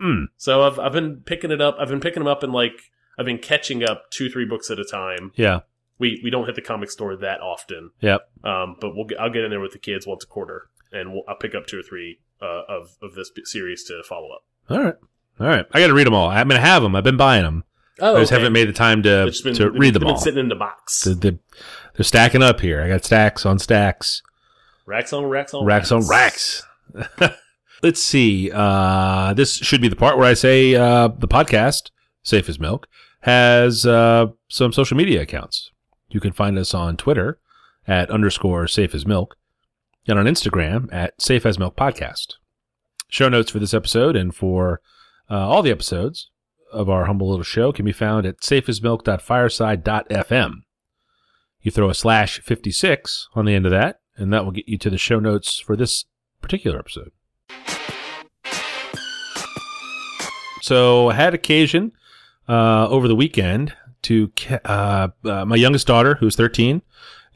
Mm. 0.00 0.26
So 0.36 0.62
I've 0.62 0.78
I've 0.78 0.92
been 0.92 1.22
picking 1.24 1.50
it 1.50 1.60
up. 1.60 1.76
I've 1.78 1.88
been 1.88 2.00
picking 2.00 2.20
them 2.20 2.28
up 2.28 2.44
in 2.44 2.52
like 2.52 2.90
I've 3.18 3.26
been 3.26 3.38
catching 3.38 3.82
up 3.82 4.10
two 4.10 4.30
three 4.30 4.44
books 4.44 4.70
at 4.70 4.78
a 4.78 4.84
time. 4.84 5.32
Yeah. 5.34 5.60
We 5.98 6.20
we 6.22 6.30
don't 6.30 6.46
hit 6.46 6.54
the 6.54 6.62
comic 6.62 6.90
store 6.90 7.16
that 7.16 7.40
often. 7.40 7.90
Yep. 8.00 8.30
Um, 8.44 8.76
but 8.80 8.94
we'll 8.94 9.06
get, 9.06 9.18
I'll 9.20 9.30
get 9.30 9.42
in 9.42 9.50
there 9.50 9.60
with 9.60 9.72
the 9.72 9.78
kids 9.78 10.06
once 10.06 10.22
a 10.22 10.28
quarter, 10.28 10.68
and 10.92 11.12
we'll, 11.12 11.22
I'll 11.28 11.36
pick 11.36 11.56
up 11.56 11.66
two 11.66 11.80
or 11.80 11.82
three 11.82 12.20
uh, 12.40 12.62
of 12.68 12.96
of 13.02 13.14
this 13.14 13.32
series 13.44 13.82
to 13.84 14.02
follow 14.08 14.28
up. 14.30 14.42
All 14.70 14.84
right. 14.84 14.94
All 15.40 15.46
right. 15.46 15.66
I 15.72 15.80
got 15.80 15.88
to 15.88 15.94
read 15.94 16.06
them 16.06 16.14
all. 16.14 16.28
I'm 16.28 16.48
going 16.48 16.60
to 16.60 16.66
have 16.66 16.82
them. 16.82 16.94
I've 16.94 17.04
been 17.04 17.16
buying 17.16 17.44
them. 17.44 17.64
Oh, 18.00 18.16
I 18.16 18.20
just 18.20 18.30
haven't 18.30 18.52
made 18.52 18.68
the 18.68 18.72
time 18.72 19.02
to, 19.02 19.32
been, 19.42 19.54
to 19.54 19.70
read 19.70 19.94
them 19.94 20.00
been 20.02 20.10
all. 20.12 20.18
sitting 20.18 20.40
in 20.40 20.48
the 20.48 20.54
box. 20.54 21.02
The- 21.04 21.14
the- 21.14 21.38
they're 21.94 22.04
stacking 22.04 22.42
up 22.42 22.60
here. 22.60 22.80
I 22.80 22.88
got 22.88 23.04
stacks 23.04 23.44
on 23.44 23.58
stacks, 23.58 24.22
racks 24.86 25.12
on 25.12 25.24
racks 25.24 25.52
on 25.52 25.64
racks 25.64 25.90
on 25.90 26.06
racks. 26.06 26.62
Let's 27.82 28.02
see. 28.02 28.50
Uh, 28.52 29.34
this 29.34 29.54
should 29.56 29.80
be 29.80 29.88
the 29.88 29.96
part 29.96 30.16
where 30.16 30.26
I 30.28 30.34
say 30.34 30.74
uh, 30.74 31.08
the 31.08 31.28
podcast, 31.28 31.90
Safe 32.22 32.48
as 32.48 32.58
Milk, 32.60 32.86
has 33.20 33.84
uh, 33.86 34.26
some 34.48 34.72
social 34.72 34.96
media 34.96 35.22
accounts. 35.22 35.70
You 36.08 36.20
can 36.20 36.32
find 36.32 36.58
us 36.58 36.72
on 36.74 36.96
Twitter 36.96 37.38
at 37.86 38.10
underscore 38.10 38.66
Safe 38.68 38.94
as 38.94 39.04
Milk 39.06 39.36
and 40.06 40.18
on 40.18 40.26
Instagram 40.26 40.88
at 40.92 41.20
Safe 41.20 41.44
as 41.46 41.58
Milk 41.58 41.76
Podcast. 41.76 42.34
Show 43.08 43.28
notes 43.28 43.50
for 43.50 43.58
this 43.58 43.74
episode 43.74 44.14
and 44.16 44.34
for 44.34 44.80
uh, 45.30 45.34
all 45.48 45.62
the 45.62 45.70
episodes 45.70 46.30
of 46.72 46.88
our 46.88 47.06
humble 47.06 47.28
little 47.30 47.44
show 47.44 47.72
can 47.72 47.84
be 47.84 47.92
found 47.92 48.26
at 48.26 48.40
safeasmilk.fireside.fm. 48.40 50.52
You 51.60 51.70
throw 51.70 51.90
a 51.90 51.94
slash 51.94 52.40
56 52.40 53.28
on 53.34 53.44
the 53.44 53.54
end 53.54 53.66
of 53.66 53.72
that, 53.72 54.00
and 54.16 54.32
that 54.32 54.44
will 54.44 54.52
get 54.52 54.68
you 54.68 54.78
to 54.78 54.90
the 54.90 54.98
show 54.98 55.18
notes 55.18 55.58
for 55.58 55.76
this 55.76 56.04
particular 56.40 56.78
episode. 56.78 57.10
So 60.62 61.10
I 61.10 61.14
had 61.14 61.34
occasion 61.34 61.92
uh, 62.48 62.88
over 62.88 63.08
the 63.08 63.16
weekend 63.16 63.74
to 64.02 64.30
uh, 64.64 65.08
uh, 65.24 65.44
my 65.44 65.56
youngest 65.56 65.86
daughter, 65.86 66.16
who's 66.16 66.36
13, 66.36 66.82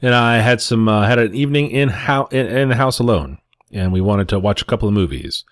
and 0.01 0.15
I 0.15 0.37
had 0.37 0.61
some 0.61 0.87
uh, 0.87 1.07
had 1.07 1.19
an 1.19 1.33
evening 1.33 1.71
in, 1.71 1.89
hou- 1.89 2.27
in 2.31 2.47
in 2.47 2.69
the 2.69 2.75
house 2.75 2.99
alone, 2.99 3.39
and 3.71 3.91
we 3.91 4.01
wanted 4.01 4.29
to 4.29 4.39
watch 4.39 4.61
a 4.61 4.65
couple 4.65 4.87
of 4.87 4.93
movies. 4.93 5.43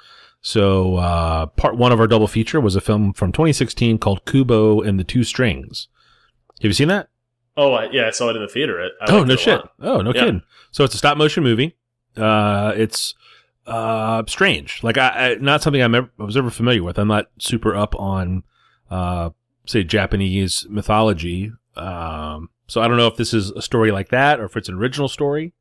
So 0.42 0.96
uh, 0.96 1.46
part 1.48 1.78
one 1.78 1.92
of 1.92 2.00
our 2.00 2.08
double 2.08 2.28
feature 2.28 2.60
was 2.60 2.76
a 2.76 2.82
film 2.82 3.14
from 3.14 3.32
2016 3.32 4.00
called 4.00 4.26
Kubo 4.26 4.82
and 4.82 5.00
the 5.00 5.04
Two 5.04 5.24
Strings. 5.24 5.88
Have 6.62 6.70
you 6.70 6.74
seen 6.74 6.88
that? 6.88 7.10
Oh, 7.58 7.74
I, 7.74 7.90
yeah, 7.92 8.08
I 8.08 8.12
saw 8.12 8.30
it 8.30 8.36
in 8.36 8.42
the 8.42 8.48
theater. 8.48 8.82
I, 9.02 9.12
oh 9.12 9.24
no 9.24 9.36
shit! 9.36 9.58
lot. 9.60 9.72
Oh 9.82 10.02
no 10.02 10.14
Yeah. 10.14 10.22
kidding. 10.22 10.42
So 10.72 10.84
it's 10.84 10.96
a 10.96 10.98
stop 10.98 11.18
motion 11.18 11.44
movie. 11.44 11.76
Uh, 12.18 12.74
it's 12.76 13.14
uh 13.68 14.24
strange. 14.28 14.82
Like 14.84 14.98
I, 14.98 15.32
I 15.32 15.36
not 15.36 15.62
something 15.62 15.82
I'm 15.82 15.94
ever, 15.94 16.10
I 16.20 16.24
was 16.24 16.38
ever 16.38 16.50
familiar 16.50 16.84
with. 16.84 16.98
I'm 16.98 17.08
not 17.08 17.28
super 17.40 17.76
up 17.76 17.94
on 17.96 18.44
uh 18.90 19.32
say 19.66 19.84
Japanese 19.84 20.66
mythology. 20.70 21.52
Um, 21.76 22.50
so 22.68 22.82
I 22.82 22.88
don't 22.88 22.98
know 22.98 23.08
if 23.08 23.18
this 23.18 23.34
is 23.34 23.52
a 23.52 23.62
story 23.62 23.92
like 23.92 24.10
that 24.10 24.40
or 24.40 24.46
if 24.46 24.58
it's 24.58 24.70
an 24.70 24.76
original 24.76 25.08
story. 25.08 25.54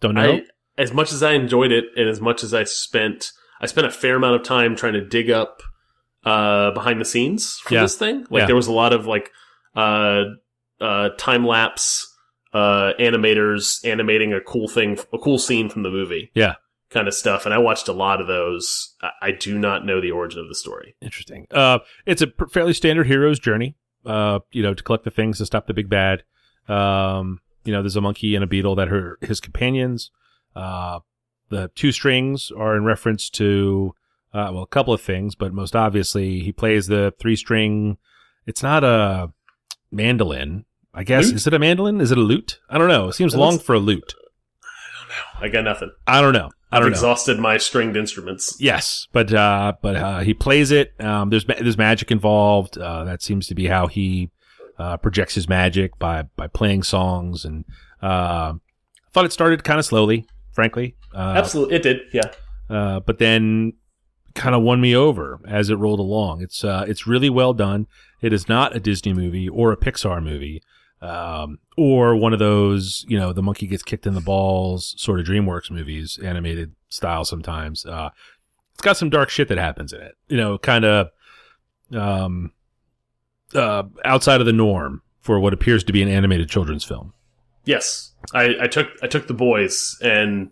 Don't 0.00 0.14
know. 0.14 0.40
As 0.76 0.92
much 0.92 1.12
as 1.12 1.22
I 1.22 1.32
enjoyed 1.32 1.72
it, 1.72 1.84
and 1.96 2.08
as 2.08 2.20
much 2.20 2.42
as 2.42 2.52
I 2.52 2.64
spent, 2.64 3.30
I 3.60 3.66
spent 3.66 3.86
a 3.86 3.90
fair 3.90 4.16
amount 4.16 4.36
of 4.36 4.42
time 4.42 4.76
trying 4.76 4.94
to 4.94 5.04
dig 5.04 5.30
up 5.30 5.62
uh, 6.24 6.70
behind 6.72 7.00
the 7.00 7.04
scenes 7.04 7.58
for 7.60 7.74
Yeah. 7.74 7.82
this 7.82 7.96
thing. 7.96 8.26
Like 8.30 8.42
Yeah. 8.42 8.46
there 8.46 8.56
was 8.56 8.66
a 8.66 8.72
lot 8.72 8.92
of 8.92 9.06
like 9.06 9.30
uh, 9.76 10.24
uh, 10.80 11.10
time 11.18 11.46
lapse 11.46 12.10
uh, 12.52 12.92
animators 13.00 13.84
animating 13.86 14.32
a 14.32 14.40
cool 14.40 14.68
thing, 14.68 14.98
a 15.12 15.18
cool 15.18 15.38
scene 15.38 15.68
from 15.68 15.82
the 15.82 15.90
movie. 15.90 16.30
Yeah. 16.34 16.54
kind 16.90 17.08
of 17.08 17.14
stuff. 17.14 17.44
And 17.44 17.52
I 17.52 17.58
watched 17.58 17.88
a 17.88 17.92
lot 17.92 18.20
of 18.20 18.28
those. 18.28 18.94
I, 19.02 19.10
I 19.22 19.30
do 19.32 19.58
not 19.58 19.84
know 19.84 20.00
the 20.00 20.12
origin 20.12 20.38
of 20.38 20.46
the 20.48 20.54
story. 20.54 20.94
Interesting. 21.02 21.48
Uh, 21.50 21.80
it's 22.06 22.22
a 22.22 22.28
fairly 22.52 22.72
standard 22.72 23.08
hero's 23.08 23.40
journey. 23.40 23.74
Uh, 24.06 24.38
you 24.52 24.62
know, 24.62 24.74
to 24.74 24.82
collect 24.84 25.02
the 25.02 25.10
things 25.10 25.38
to 25.38 25.46
stop 25.46 25.66
the 25.66 25.74
big 25.74 25.88
bad. 25.88 26.22
Um, 26.68 27.40
you 27.64 27.72
know, 27.72 27.82
there's 27.82 27.96
a 27.96 28.00
monkey 28.00 28.34
and 28.36 28.44
a 28.44 28.46
beetle 28.46 28.76
that 28.76 28.92
are 28.92 29.18
his 29.22 29.40
companions. 29.40 30.10
Uh, 30.54 31.00
the 31.50 31.70
two 31.74 31.92
strings 31.92 32.50
are 32.56 32.76
in 32.76 32.84
reference 32.84 33.28
to, 33.30 33.94
uh, 34.32 34.50
well, 34.52 34.62
a 34.62 34.66
couple 34.66 34.92
of 34.94 35.00
things, 35.00 35.34
but 35.34 35.52
most 35.52 35.76
obviously 35.76 36.40
he 36.40 36.52
plays 36.52 36.86
the 36.86 37.12
three 37.18 37.36
string. 37.36 37.98
It's 38.46 38.62
not 38.62 38.84
a 38.84 39.30
mandolin, 39.90 40.64
I 40.92 41.04
guess. 41.04 41.26
Lute? 41.26 41.34
Is 41.36 41.46
it 41.46 41.54
a 41.54 41.58
mandolin? 41.58 42.00
Is 42.00 42.10
it 42.10 42.18
a 42.18 42.22
lute? 42.22 42.60
I 42.68 42.78
don't 42.78 42.88
know. 42.88 43.08
It 43.08 43.14
seems 43.14 43.34
It 43.34 43.38
long 43.38 43.52
looks- 43.54 43.64
for 43.64 43.74
a 43.74 43.78
lute. 43.78 44.14
I 44.16 45.00
don't 45.00 45.08
know. 45.08 45.46
I 45.46 45.48
got 45.48 45.64
nothing. 45.64 45.90
I 46.06 46.20
don't 46.20 46.32
know. 46.32 46.50
I 46.72 46.76
I've 46.78 46.82
don't 46.82 46.90
know. 46.90 46.94
exhausted 46.96 47.38
my 47.38 47.56
stringed 47.58 47.96
instruments. 47.96 48.56
Yes, 48.58 49.06
but 49.12 49.32
uh, 49.32 49.74
but 49.80 49.94
uh, 49.96 50.18
he 50.20 50.34
plays 50.34 50.72
it. 50.72 50.92
Um, 51.00 51.30
there's 51.30 51.46
ma- 51.46 51.54
there's 51.60 51.78
magic 51.78 52.10
involved. 52.10 52.76
Uh, 52.76 53.04
that 53.04 53.22
seems 53.22 53.46
to 53.46 53.54
be 53.54 53.66
how 53.68 53.86
he 53.86 54.30
uh, 54.76 54.96
projects 54.96 55.36
his 55.36 55.48
magic 55.48 55.96
by 56.00 56.22
by 56.36 56.48
playing 56.48 56.82
songs. 56.82 57.44
And 57.44 57.64
uh, 58.02 58.54
I 58.56 59.10
thought 59.12 59.24
it 59.24 59.32
started 59.32 59.62
kind 59.62 59.78
of 59.78 59.84
slowly, 59.84 60.26
frankly. 60.54 60.96
Uh, 61.14 61.34
Absolutely, 61.36 61.76
it 61.76 61.82
did. 61.82 62.00
Yeah. 62.12 62.30
uh, 62.70 63.00
but 63.00 63.18
then 63.18 63.74
kind 64.34 64.54
of 64.54 64.62
won 64.62 64.80
me 64.80 64.96
over 64.96 65.38
as 65.46 65.70
it 65.70 65.76
rolled 65.76 66.00
along. 66.00 66.42
It's 66.42 66.64
uh, 66.64 66.84
it's 66.88 67.06
really 67.06 67.30
well 67.30 67.52
done. 67.52 67.86
It 68.22 68.32
is 68.32 68.48
not 68.48 68.74
a 68.74 68.80
Disney 68.80 69.12
movie 69.12 69.48
or 69.48 69.70
a 69.72 69.76
Pixar 69.76 70.22
movie, 70.22 70.62
um, 71.02 71.58
or 71.76 72.16
one 72.16 72.32
of 72.32 72.38
those 72.38 73.04
you 73.08 73.18
know 73.18 73.32
the 73.32 73.42
monkey 73.42 73.66
gets 73.66 73.82
kicked 73.82 74.06
in 74.06 74.14
the 74.14 74.20
balls 74.20 74.94
sort 74.98 75.20
of 75.20 75.26
DreamWorks 75.26 75.70
movies, 75.70 76.18
animated 76.24 76.74
style. 76.88 77.24
Sometimes 77.24 77.84
uh, 77.86 78.10
it's 78.72 78.82
got 78.82 78.96
some 78.96 79.10
dark 79.10 79.30
shit 79.30 79.48
that 79.48 79.58
happens 79.58 79.92
in 79.92 80.00
it. 80.00 80.14
You 80.28 80.36
know, 80.36 80.58
kind 80.58 80.84
of 80.84 81.10
um, 81.92 82.52
uh, 83.54 83.84
outside 84.04 84.40
of 84.40 84.46
the 84.46 84.52
norm 84.52 85.02
for 85.20 85.38
what 85.38 85.52
appears 85.52 85.84
to 85.84 85.92
be 85.92 86.02
an 86.02 86.08
animated 86.08 86.48
children's 86.48 86.84
film. 86.84 87.12
Yes, 87.64 88.12
I, 88.32 88.54
I 88.62 88.66
took 88.66 88.88
I 89.02 89.06
took 89.06 89.26
the 89.26 89.34
boys, 89.34 89.98
and 90.02 90.50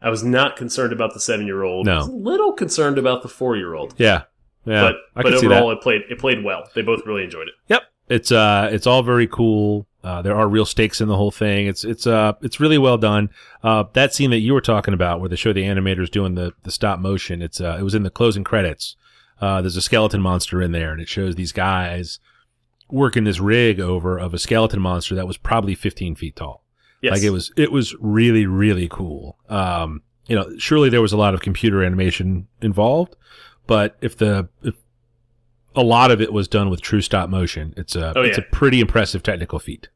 I 0.00 0.10
was 0.10 0.22
not 0.22 0.56
concerned 0.56 0.92
about 0.92 1.14
the 1.14 1.20
seven 1.20 1.46
year 1.46 1.62
old. 1.62 1.86
No. 1.86 1.92
I 1.92 1.98
was 1.98 2.08
a 2.08 2.12
little 2.12 2.52
concerned 2.52 2.98
about 2.98 3.22
the 3.22 3.28
four 3.28 3.56
year 3.56 3.74
old. 3.74 3.94
Yeah, 3.98 4.22
yeah, 4.64 4.82
but 4.82 4.96
but 5.14 5.22
can 5.30 5.38
see 5.38 5.46
that. 5.48 5.56
overall, 5.56 5.72
it 5.72 5.80
played 5.80 6.02
it 6.08 6.18
played 6.18 6.44
well. 6.44 6.68
They 6.74 6.82
both 6.82 7.04
really 7.06 7.24
enjoyed 7.24 7.48
it. 7.48 7.54
Yep. 7.68 7.82
It's 8.08 8.32
uh 8.32 8.68
it's 8.72 8.86
all 8.86 9.02
very 9.02 9.26
cool. 9.26 9.86
Uh, 10.02 10.22
there 10.22 10.34
are 10.34 10.48
real 10.48 10.64
stakes 10.64 11.02
in 11.02 11.08
the 11.08 11.16
whole 11.16 11.30
thing. 11.30 11.66
It's 11.66 11.84
it's 11.84 12.06
uh 12.06 12.32
it's 12.42 12.58
really 12.58 12.78
well 12.78 12.98
done. 12.98 13.30
Uh, 13.62 13.84
that 13.92 14.14
scene 14.14 14.30
that 14.30 14.38
you 14.38 14.54
were 14.54 14.62
talking 14.62 14.94
about, 14.94 15.20
where 15.20 15.28
they 15.28 15.36
show 15.36 15.52
the 15.52 15.62
animators 15.62 16.10
doing 16.10 16.34
the 16.34 16.52
the 16.62 16.70
stop 16.70 16.98
motion, 16.98 17.42
it's 17.42 17.60
uh 17.60 17.76
it 17.78 17.82
was 17.82 17.94
in 17.94 18.02
the 18.02 18.10
closing 18.10 18.44
credits. 18.44 18.96
Uh, 19.40 19.62
there's 19.62 19.76
a 19.76 19.82
skeleton 19.82 20.20
monster 20.20 20.60
in 20.60 20.72
there, 20.72 20.92
and 20.92 21.00
it 21.00 21.08
shows 21.08 21.34
these 21.34 21.52
guys 21.52 22.18
working 22.90 23.24
this 23.24 23.40
rig 23.40 23.80
over 23.80 24.18
of 24.18 24.34
a 24.34 24.38
skeleton 24.38 24.80
monster 24.80 25.14
that 25.14 25.26
was 25.26 25.38
probably 25.38 25.74
15 25.74 26.14
feet 26.14 26.36
tall. 26.36 26.64
Yes, 27.02 27.12
Like 27.12 27.22
it 27.22 27.30
was, 27.30 27.52
it 27.56 27.72
was 27.72 27.94
really, 28.00 28.46
really 28.46 28.88
cool. 28.88 29.38
Um, 29.48 30.02
you 30.26 30.36
know, 30.36 30.48
surely 30.58 30.90
there 30.90 31.02
was 31.02 31.12
a 31.12 31.16
lot 31.16 31.34
of 31.34 31.40
computer 31.40 31.82
animation 31.82 32.46
involved, 32.60 33.16
but 33.66 33.96
if 34.00 34.16
the, 34.18 34.48
if 34.62 34.74
a 35.74 35.82
lot 35.82 36.10
of 36.10 36.20
it 36.20 36.32
was 36.32 36.48
done 36.48 36.68
with 36.70 36.80
true 36.80 37.00
stop 37.00 37.30
motion, 37.30 37.74
it's 37.76 37.96
a, 37.96 38.12
Oh, 38.16 38.22
it's 38.22 38.38
a 38.38 38.42
pretty 38.42 38.80
impressive 38.80 39.22
technical 39.22 39.58
feat. 39.58 39.88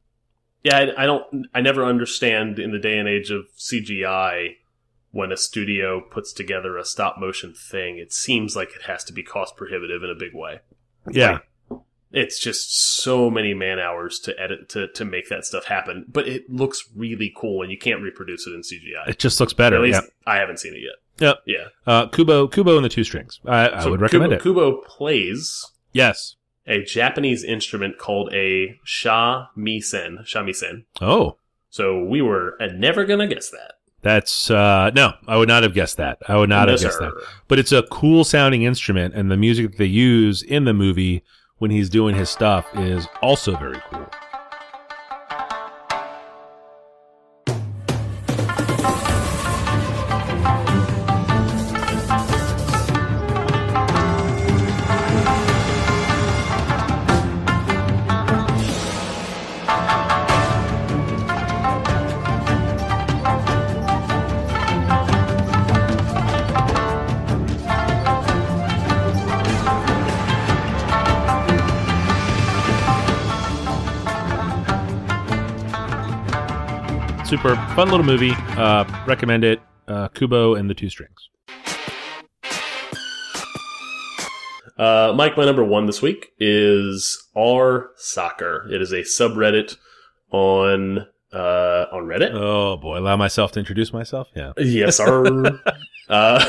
Yeah, 0.63 0.79
I, 0.79 1.03
I 1.03 1.07
don't. 1.07 1.47
I 1.53 1.61
never 1.61 1.85
understand 1.85 2.59
in 2.59 2.71
the 2.73 2.79
day 2.79 2.97
and 2.97 3.07
age 3.07 3.31
of 3.31 3.45
CGI 3.59 4.57
when 5.11 5.31
a 5.31 5.37
studio 5.37 6.01
puts 6.01 6.33
together 6.33 6.79
a 6.79 6.85
stop 6.85 7.19
motion 7.19 7.53
thing. 7.55 7.99
It 7.99 8.13
seems 8.15 8.57
like 8.57 8.71
it 8.75 8.83
has 8.87 9.05
to 9.05 9.13
be 9.13 9.23
cost 9.23 9.57
prohibitive 9.57 10.03
in 10.03 10.09
a 10.09 10.15
big 10.15 10.35
way. 10.35 10.61
Yeah. 11.11 11.41
It's 12.17 12.39
just 12.39 12.95
so 13.03 13.29
many 13.31 13.55
man 13.55 13.79
hours 13.79 14.19
to 14.21 14.39
edit 14.41 14.69
to 14.71 14.89
to 14.89 15.05
make 15.05 15.29
that 15.29 15.45
stuff 15.45 15.65
happen. 15.65 16.05
But 16.09 16.29
it 16.29 16.49
looks 16.49 16.85
really 16.95 17.33
cool, 17.37 17.63
and 17.63 17.71
you 17.71 17.79
can't 17.79 18.01
reproduce 18.03 18.47
it 18.47 18.53
in 18.55 18.61
CGI. 18.63 19.09
It 19.09 19.19
just 19.19 19.41
looks 19.41 19.53
better. 19.53 19.77
At 19.77 19.83
least 19.83 20.03
yeah. 20.03 20.33
I 20.33 20.37
haven't 20.37 20.59
seen 20.61 20.75
it 20.75 20.81
yet. 20.81 20.95
Yep. 21.19 21.39
Yeah, 21.47 21.65
Uh, 21.87 22.09
Kubo, 22.09 22.49
Kubo 22.49 22.75
and 22.77 22.85
the 22.85 22.89
two 22.89 23.05
strings. 23.05 23.39
I, 23.47 23.69
I 23.69 23.87
would 23.87 24.01
recommend 24.01 24.33
Kubo, 24.41 24.41
it. 24.41 24.43
Kubo 24.43 24.81
plays 24.89 25.65
Yes. 25.93 26.35
a 26.67 26.83
Japanese 26.83 27.45
instrument 27.45 27.99
called 27.99 28.33
a 28.35 28.79
shamisen. 28.85 30.25
Shamisen. 30.27 30.85
Oh, 31.01 31.37
So 31.71 32.03
we 32.05 32.21
were 32.23 32.61
uh, 32.61 32.67
never 32.75 33.05
gonna 33.05 33.27
guess 33.29 33.51
that. 33.51 33.75
that's, 34.03 34.51
uh, 34.51 34.91
no, 34.95 35.13
I 35.27 35.37
would 35.37 35.49
not 35.49 35.63
have 35.63 35.73
guessed 35.75 35.97
that. 35.99 36.19
I 36.29 36.37
would 36.37 36.49
not 36.49 36.67
No, 36.67 36.73
have 36.73 36.81
guessed 36.81 36.99
sir. 36.99 37.13
that. 37.15 37.25
but 37.49 37.59
it's 37.59 37.73
a 37.73 37.85
cool 37.85 38.25
sounding 38.25 38.63
instrument 38.63 39.15
and 39.15 39.31
the 39.31 39.37
music 39.37 39.71
that 39.73 39.79
they 39.79 39.85
use 39.87 40.43
in 40.43 40.65
the 40.65 40.75
movie 40.75 41.23
when 41.59 41.71
he's 41.71 41.89
doing 41.89 42.15
his 42.15 42.31
stuff 42.31 42.67
is 42.75 43.07
also 43.23 43.57
very 43.57 43.81
cool 43.91 44.07
fun 77.75 77.89
little 77.91 78.05
movie 78.07 78.33
uh 78.57 78.85
recommend 79.07 79.43
it 79.45 79.61
uh 79.89 80.09
kubo 80.09 80.55
and 80.55 80.69
the 80.71 80.75
two 80.75 80.89
strings 80.91 81.29
Uh, 84.77 85.13
Mike, 85.15 85.37
my 85.37 85.45
number 85.45 85.63
one 85.63 85.87
this 85.87 86.03
week 86.03 86.33
is 86.41 87.29
R 87.37 87.91
Soccer. 87.95 88.67
It 88.69 88.83
is 88.83 88.91
a 88.91 89.03
subreddit 89.03 89.77
on 90.33 91.07
uh, 91.33 91.87
on 91.93 92.03
Reddit. 92.09 92.33
oh 92.35 92.77
boy 92.79 92.99
allow 92.99 93.17
myself 93.17 93.53
to 93.53 93.61
introduce 93.61 93.93
myself 93.93 94.27
yeah 94.35 94.53
Yes, 94.59 94.97
sir. 94.97 95.25
uh, 96.09 96.45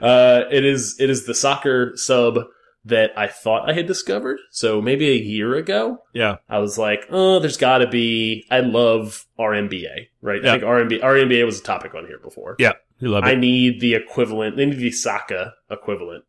uh, 0.00 0.44
it 0.50 0.64
is 0.64 0.96
it 0.98 1.10
is 1.10 1.26
the 1.26 1.34
soccer 1.34 1.92
sub 1.96 2.38
that 2.86 3.10
I 3.16 3.26
thought 3.26 3.68
I 3.68 3.74
had 3.74 3.86
discovered. 3.86 4.38
So 4.50 4.80
maybe 4.80 5.08
a 5.08 5.16
year 5.16 5.54
ago, 5.54 5.98
yeah 6.12 6.36
I 6.48 6.58
was 6.58 6.78
like, 6.78 7.06
oh, 7.10 7.38
there's 7.38 7.56
got 7.56 7.78
to 7.78 7.86
be. 7.86 8.46
I 8.50 8.60
love 8.60 9.26
RNBA, 9.38 10.08
right? 10.22 10.42
Yeah. 10.42 10.54
I 10.54 10.58
think 10.58 10.64
RMB, 10.64 11.02
RNBA 11.02 11.44
was 11.44 11.60
a 11.60 11.64
topic 11.64 11.94
on 11.94 12.06
here 12.06 12.18
before. 12.18 12.56
yeah 12.58 12.72
you 12.98 13.08
love 13.08 13.24
I 13.24 13.34
need 13.34 13.80
the 13.80 13.94
equivalent. 13.94 14.58
I 14.58 14.64
need 14.64 14.78
the 14.78 14.90
Saka 14.90 15.52
equivalent. 15.70 16.24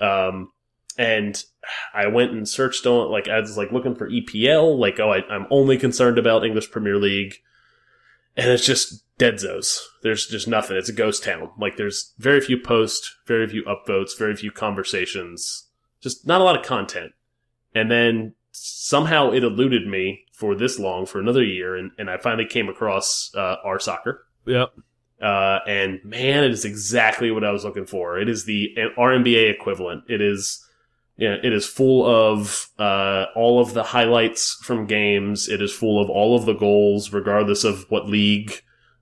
Um, 0.00 0.50
and 0.98 1.42
I 1.92 2.06
went 2.08 2.32
and 2.32 2.48
searched 2.48 2.86
on 2.86 3.10
like 3.10 3.28
I 3.28 3.40
was 3.40 3.56
like 3.56 3.72
looking 3.72 3.94
for 3.94 4.08
EPL. 4.08 4.78
Like, 4.78 4.98
oh, 5.00 5.12
I, 5.12 5.22
I'm 5.28 5.46
only 5.50 5.76
concerned 5.76 6.18
about 6.18 6.44
English 6.44 6.70
Premier 6.70 6.96
League, 6.96 7.36
and 8.36 8.50
it's 8.50 8.66
just 8.66 9.04
dead 9.18 9.40
zones. 9.40 9.80
There's 10.02 10.26
just 10.26 10.48
nothing. 10.48 10.76
It's 10.76 10.88
a 10.88 10.92
ghost 10.94 11.24
town. 11.24 11.50
Like, 11.58 11.76
there's 11.76 12.12
very 12.18 12.40
few 12.40 12.58
posts, 12.58 13.14
very 13.26 13.46
few 13.46 13.64
upvotes, 13.64 14.18
very 14.18 14.36
few 14.36 14.50
conversations. 14.50 15.63
Just 16.04 16.24
not 16.26 16.40
a 16.40 16.44
lot 16.44 16.56
of 16.56 16.64
content. 16.64 17.12
And 17.74 17.90
then 17.90 18.34
somehow 18.52 19.32
it 19.32 19.42
eluded 19.42 19.86
me 19.88 20.20
for 20.32 20.54
this 20.54 20.78
long 20.78 21.06
for 21.06 21.18
another 21.18 21.42
year, 21.42 21.74
and, 21.74 21.90
and 21.98 22.08
I 22.08 22.18
finally 22.18 22.46
came 22.46 22.68
across 22.68 23.32
uh, 23.34 23.56
our 23.64 23.80
soccer 23.80 24.26
yep 24.46 24.72
Uh, 25.20 25.58
and 25.66 26.00
man, 26.04 26.44
it 26.44 26.50
is 26.50 26.64
exactly 26.64 27.30
what 27.30 27.42
I 27.44 27.50
was 27.50 27.64
looking 27.64 27.86
for. 27.86 28.18
It 28.18 28.28
is 28.28 28.44
the 28.44 28.76
RNBA 28.98 29.50
equivalent. 29.50 30.04
It 30.08 30.20
is, 30.20 30.62
yeah, 31.16 31.36
it 31.42 31.52
is 31.52 31.66
full 31.66 32.04
of 32.06 32.68
uh, 32.78 33.26
all 33.34 33.60
of 33.60 33.72
the 33.74 33.82
highlights 33.84 34.58
from 34.62 34.86
games. 34.86 35.48
It 35.48 35.62
is 35.62 35.72
full 35.72 36.02
of 36.02 36.10
all 36.10 36.36
of 36.36 36.44
the 36.44 36.52
goals, 36.54 37.12
regardless 37.12 37.64
of 37.64 37.86
what 37.88 38.06
league 38.08 38.52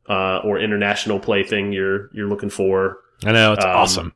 uh, 0.09 0.39
or 0.45 0.59
international 0.61 1.19
play 1.19 1.43
thing 1.43 1.73
you're 1.73 2.09
you're 2.15 2.29
looking 2.29 2.51
for. 2.51 2.99
I 3.25 3.33
know 3.33 3.55
it's 3.55 3.65
Um, 3.65 3.71
awesome. 3.71 4.13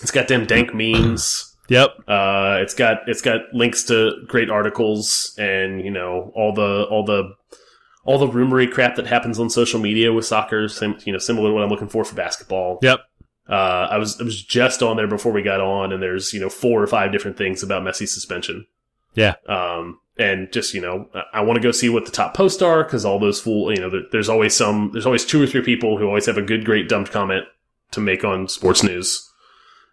It's 0.00 0.10
got 0.12 0.28
them 0.28 0.46
dank 0.46 0.72
memes. 0.74 1.49
Yep. 1.70 1.90
Uh, 2.08 2.58
it's 2.60 2.74
got 2.74 3.08
it's 3.08 3.22
got 3.22 3.40
links 3.52 3.84
to 3.84 4.24
great 4.26 4.50
articles 4.50 5.34
and 5.38 5.82
you 5.82 5.90
know 5.90 6.32
all 6.34 6.52
the 6.52 6.84
all 6.90 7.04
the 7.04 7.32
all 8.04 8.18
the 8.18 8.26
rumory 8.26 8.70
crap 8.70 8.96
that 8.96 9.06
happens 9.06 9.38
on 9.38 9.48
social 9.48 9.78
media 9.78 10.12
with 10.12 10.26
soccer. 10.26 10.68
Sim, 10.68 10.98
you 11.04 11.12
know, 11.12 11.18
similar 11.18 11.48
to 11.50 11.54
what 11.54 11.62
I'm 11.62 11.70
looking 11.70 11.88
for 11.88 12.04
for 12.04 12.16
basketball. 12.16 12.80
Yep. 12.82 13.00
Uh, 13.48 13.88
I 13.90 13.98
was 13.98 14.20
I 14.20 14.24
was 14.24 14.42
just 14.42 14.82
on 14.82 14.96
there 14.96 15.06
before 15.06 15.32
we 15.32 15.42
got 15.42 15.60
on, 15.60 15.92
and 15.92 16.02
there's 16.02 16.32
you 16.32 16.40
know 16.40 16.50
four 16.50 16.82
or 16.82 16.86
five 16.88 17.12
different 17.12 17.38
things 17.38 17.62
about 17.62 17.82
Messi's 17.82 18.12
suspension. 18.12 18.66
Yeah. 19.14 19.34
Um, 19.48 20.00
and 20.18 20.52
just 20.52 20.74
you 20.74 20.80
know, 20.80 21.08
I, 21.14 21.22
I 21.34 21.40
want 21.42 21.56
to 21.56 21.62
go 21.62 21.70
see 21.70 21.88
what 21.88 22.04
the 22.04 22.10
top 22.10 22.34
posts 22.34 22.62
are 22.62 22.82
because 22.82 23.04
all 23.04 23.20
those 23.20 23.40
fool, 23.40 23.72
you 23.72 23.80
know, 23.80 23.90
there, 23.90 24.02
there's 24.10 24.28
always 24.28 24.56
some, 24.56 24.90
there's 24.92 25.06
always 25.06 25.24
two 25.24 25.40
or 25.40 25.46
three 25.46 25.62
people 25.62 25.98
who 25.98 26.06
always 26.06 26.26
have 26.26 26.36
a 26.36 26.42
good, 26.42 26.64
great, 26.64 26.88
dumped 26.88 27.12
comment 27.12 27.44
to 27.92 28.00
make 28.00 28.24
on 28.24 28.48
sports 28.48 28.82
news. 28.82 29.28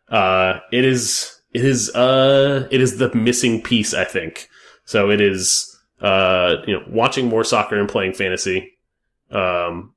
Uh, 0.10 0.60
it 0.72 0.86
is, 0.86 1.37
it 1.54 1.64
is, 1.66 1.94
uh, 1.96 2.68
it 2.72 2.82
is 2.82 2.98
the 2.98 3.14
missing 3.16 3.62
piece, 3.62 3.94
I 3.94 4.04
think. 4.04 4.50
So 4.86 5.10
it 5.10 5.22
is, 5.22 5.78
uh, 6.02 6.58
you 6.66 6.74
know, 6.74 6.84
watching 6.90 7.28
more 7.28 7.44
soccer 7.44 7.78
and 7.80 7.90
playing 7.90 8.14
fantasy. 8.14 8.78
Um, 9.32 9.94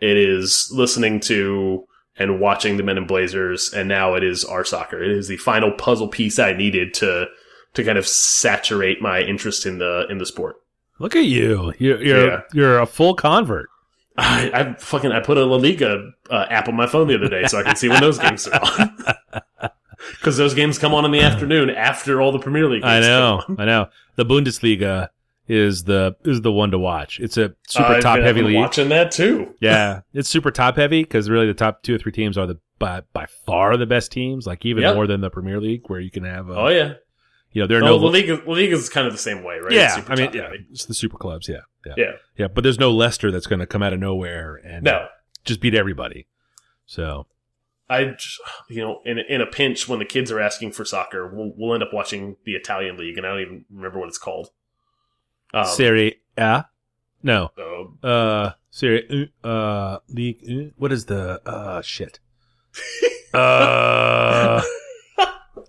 it 0.00 0.16
is 0.16 0.70
listening 0.74 1.20
to 1.20 1.86
and 2.16 2.38
watching 2.40 2.76
the 2.76 2.82
Men 2.82 2.98
in 2.98 3.06
Blazers, 3.06 3.72
and 3.72 3.88
now 3.88 4.14
it 4.14 4.22
is 4.22 4.44
our 4.44 4.64
soccer. 4.64 5.02
It 5.02 5.10
is 5.10 5.28
the 5.28 5.36
final 5.38 5.72
puzzle 5.72 6.08
piece 6.08 6.38
I 6.38 6.52
needed 6.52 6.92
to 6.94 7.26
to 7.74 7.84
kind 7.84 7.96
of 7.98 8.06
saturate 8.06 9.00
my 9.00 9.20
interest 9.20 9.64
in 9.66 9.78
the 9.78 10.06
in 10.10 10.18
the 10.18 10.26
sport. 10.26 10.56
Look 10.98 11.16
at 11.16 11.24
you. 11.24 11.72
You're 11.78 12.02
you're, 12.02 12.26
Yeah. 12.26 12.40
you're 12.52 12.78
a 12.80 12.86
full 12.86 13.14
convert. 13.14 13.68
I, 14.18 14.50
I 14.52 14.74
fucking 14.74 15.12
I 15.12 15.20
put 15.20 15.38
a 15.38 15.44
La 15.46 15.56
Liga 15.56 16.10
uh, 16.28 16.46
app 16.50 16.68
on 16.68 16.74
my 16.76 16.86
phone 16.86 17.08
the 17.08 17.14
other 17.14 17.28
day 17.28 17.46
so 17.46 17.58
I 17.58 17.62
can 17.62 17.76
see 17.76 17.88
when 17.88 18.00
those 18.02 18.18
games 18.18 18.46
are 18.48 18.60
on. 18.60 19.42
Because 20.12 20.36
those 20.36 20.54
games 20.54 20.78
come 20.78 20.94
on 20.94 21.04
in 21.04 21.10
the 21.10 21.20
afternoon 21.20 21.70
after 21.70 22.20
all 22.20 22.32
the 22.32 22.38
Premier 22.38 22.68
League. 22.68 22.82
Games 22.82 23.06
I 23.06 23.08
know. 23.08 23.42
I 23.58 23.64
know. 23.64 23.88
The 24.16 24.24
Bundesliga 24.24 25.08
is 25.48 25.84
the 25.84 26.16
is 26.24 26.40
the 26.42 26.52
one 26.52 26.70
to 26.70 26.78
watch. 26.78 27.18
It's 27.20 27.36
a 27.36 27.54
super 27.68 27.84
I've 27.86 28.02
top 28.02 28.16
been- 28.16 28.24
heavy 28.24 28.42
league. 28.42 28.56
Watching 28.56 28.88
that 28.90 29.10
too. 29.10 29.54
Yeah, 29.60 30.00
it's 30.14 30.28
super 30.28 30.50
top 30.50 30.76
heavy 30.76 31.02
because 31.02 31.28
really 31.28 31.46
the 31.46 31.54
top 31.54 31.82
two 31.82 31.94
or 31.94 31.98
three 31.98 32.12
teams 32.12 32.38
are 32.38 32.46
the 32.46 32.58
by, 32.78 33.02
by 33.12 33.26
far 33.44 33.76
the 33.76 33.84
best 33.86 34.10
teams. 34.12 34.46
Like 34.46 34.64
even 34.64 34.82
Yep. 34.84 34.94
more 34.94 35.06
than 35.06 35.20
the 35.20 35.28
Premier 35.30 35.60
League, 35.60 35.82
where 35.88 36.00
you 36.00 36.10
can 36.10 36.24
have. 36.24 36.48
Uh, 36.50 36.54
Oh 36.54 36.68
yeah. 36.68 36.94
You 37.52 37.60
know, 37.62 37.66
there 37.66 37.78
are 37.78 37.80
No, 37.80 37.86
no. 37.88 37.96
La 37.96 38.10
Liga, 38.10 38.40
La 38.46 38.54
Liga 38.54 38.74
is 38.76 38.88
kind 38.88 39.08
of 39.08 39.12
the 39.12 39.18
same 39.18 39.42
way, 39.42 39.58
right? 39.58 39.72
Yeah, 39.72 40.04
I 40.08 40.14
mean, 40.14 40.30
yeah, 40.32 40.50
it's 40.70 40.84
the 40.84 40.94
super 40.94 41.18
clubs. 41.18 41.48
Yeah, 41.48 41.62
yeah, 41.84 41.94
Yeah. 41.96 42.12
yeah. 42.38 42.46
But 42.46 42.62
there's 42.62 42.78
no 42.78 42.92
Leicester 42.92 43.32
that's 43.32 43.48
going 43.48 43.58
to 43.58 43.66
come 43.66 43.82
out 43.82 43.92
of 43.92 43.98
nowhere 43.98 44.60
and 44.64 44.84
No, 44.84 45.08
just 45.44 45.60
beat 45.60 45.74
everybody. 45.74 46.28
So 46.86 47.26
I, 47.90 48.16
you 48.68 48.80
know, 48.82 49.00
in 49.04 49.18
in 49.18 49.40
a 49.40 49.46
pinch 49.46 49.88
when 49.88 49.98
the 49.98 50.04
kids 50.04 50.30
are 50.30 50.40
asking 50.40 50.72
for 50.72 50.84
soccer, 50.84 51.26
we'll 51.28 51.52
we'll 51.56 51.74
end 51.74 51.82
up 51.82 51.92
watching 51.92 52.36
the 52.44 52.52
Italian 52.52 52.96
league, 52.96 53.18
and 53.18 53.26
I 53.26 53.30
don't 53.30 53.40
even 53.40 53.64
remember 53.70 53.98
what 53.98 54.08
it's 54.08 54.18
called. 54.18 54.50
Um, 55.52 55.66
Serie 55.66 56.20
A, 56.38 56.66
no, 57.22 57.50
uh, 57.58 58.06
uh, 58.06 58.52
Serie 58.70 59.32
uh, 59.42 59.98
League. 60.08 60.40
uh, 60.48 60.70
What 60.76 60.92
is 60.92 61.06
the 61.06 61.40
uh 61.44 61.82
shit? 61.82 62.20
uh, 63.34 64.62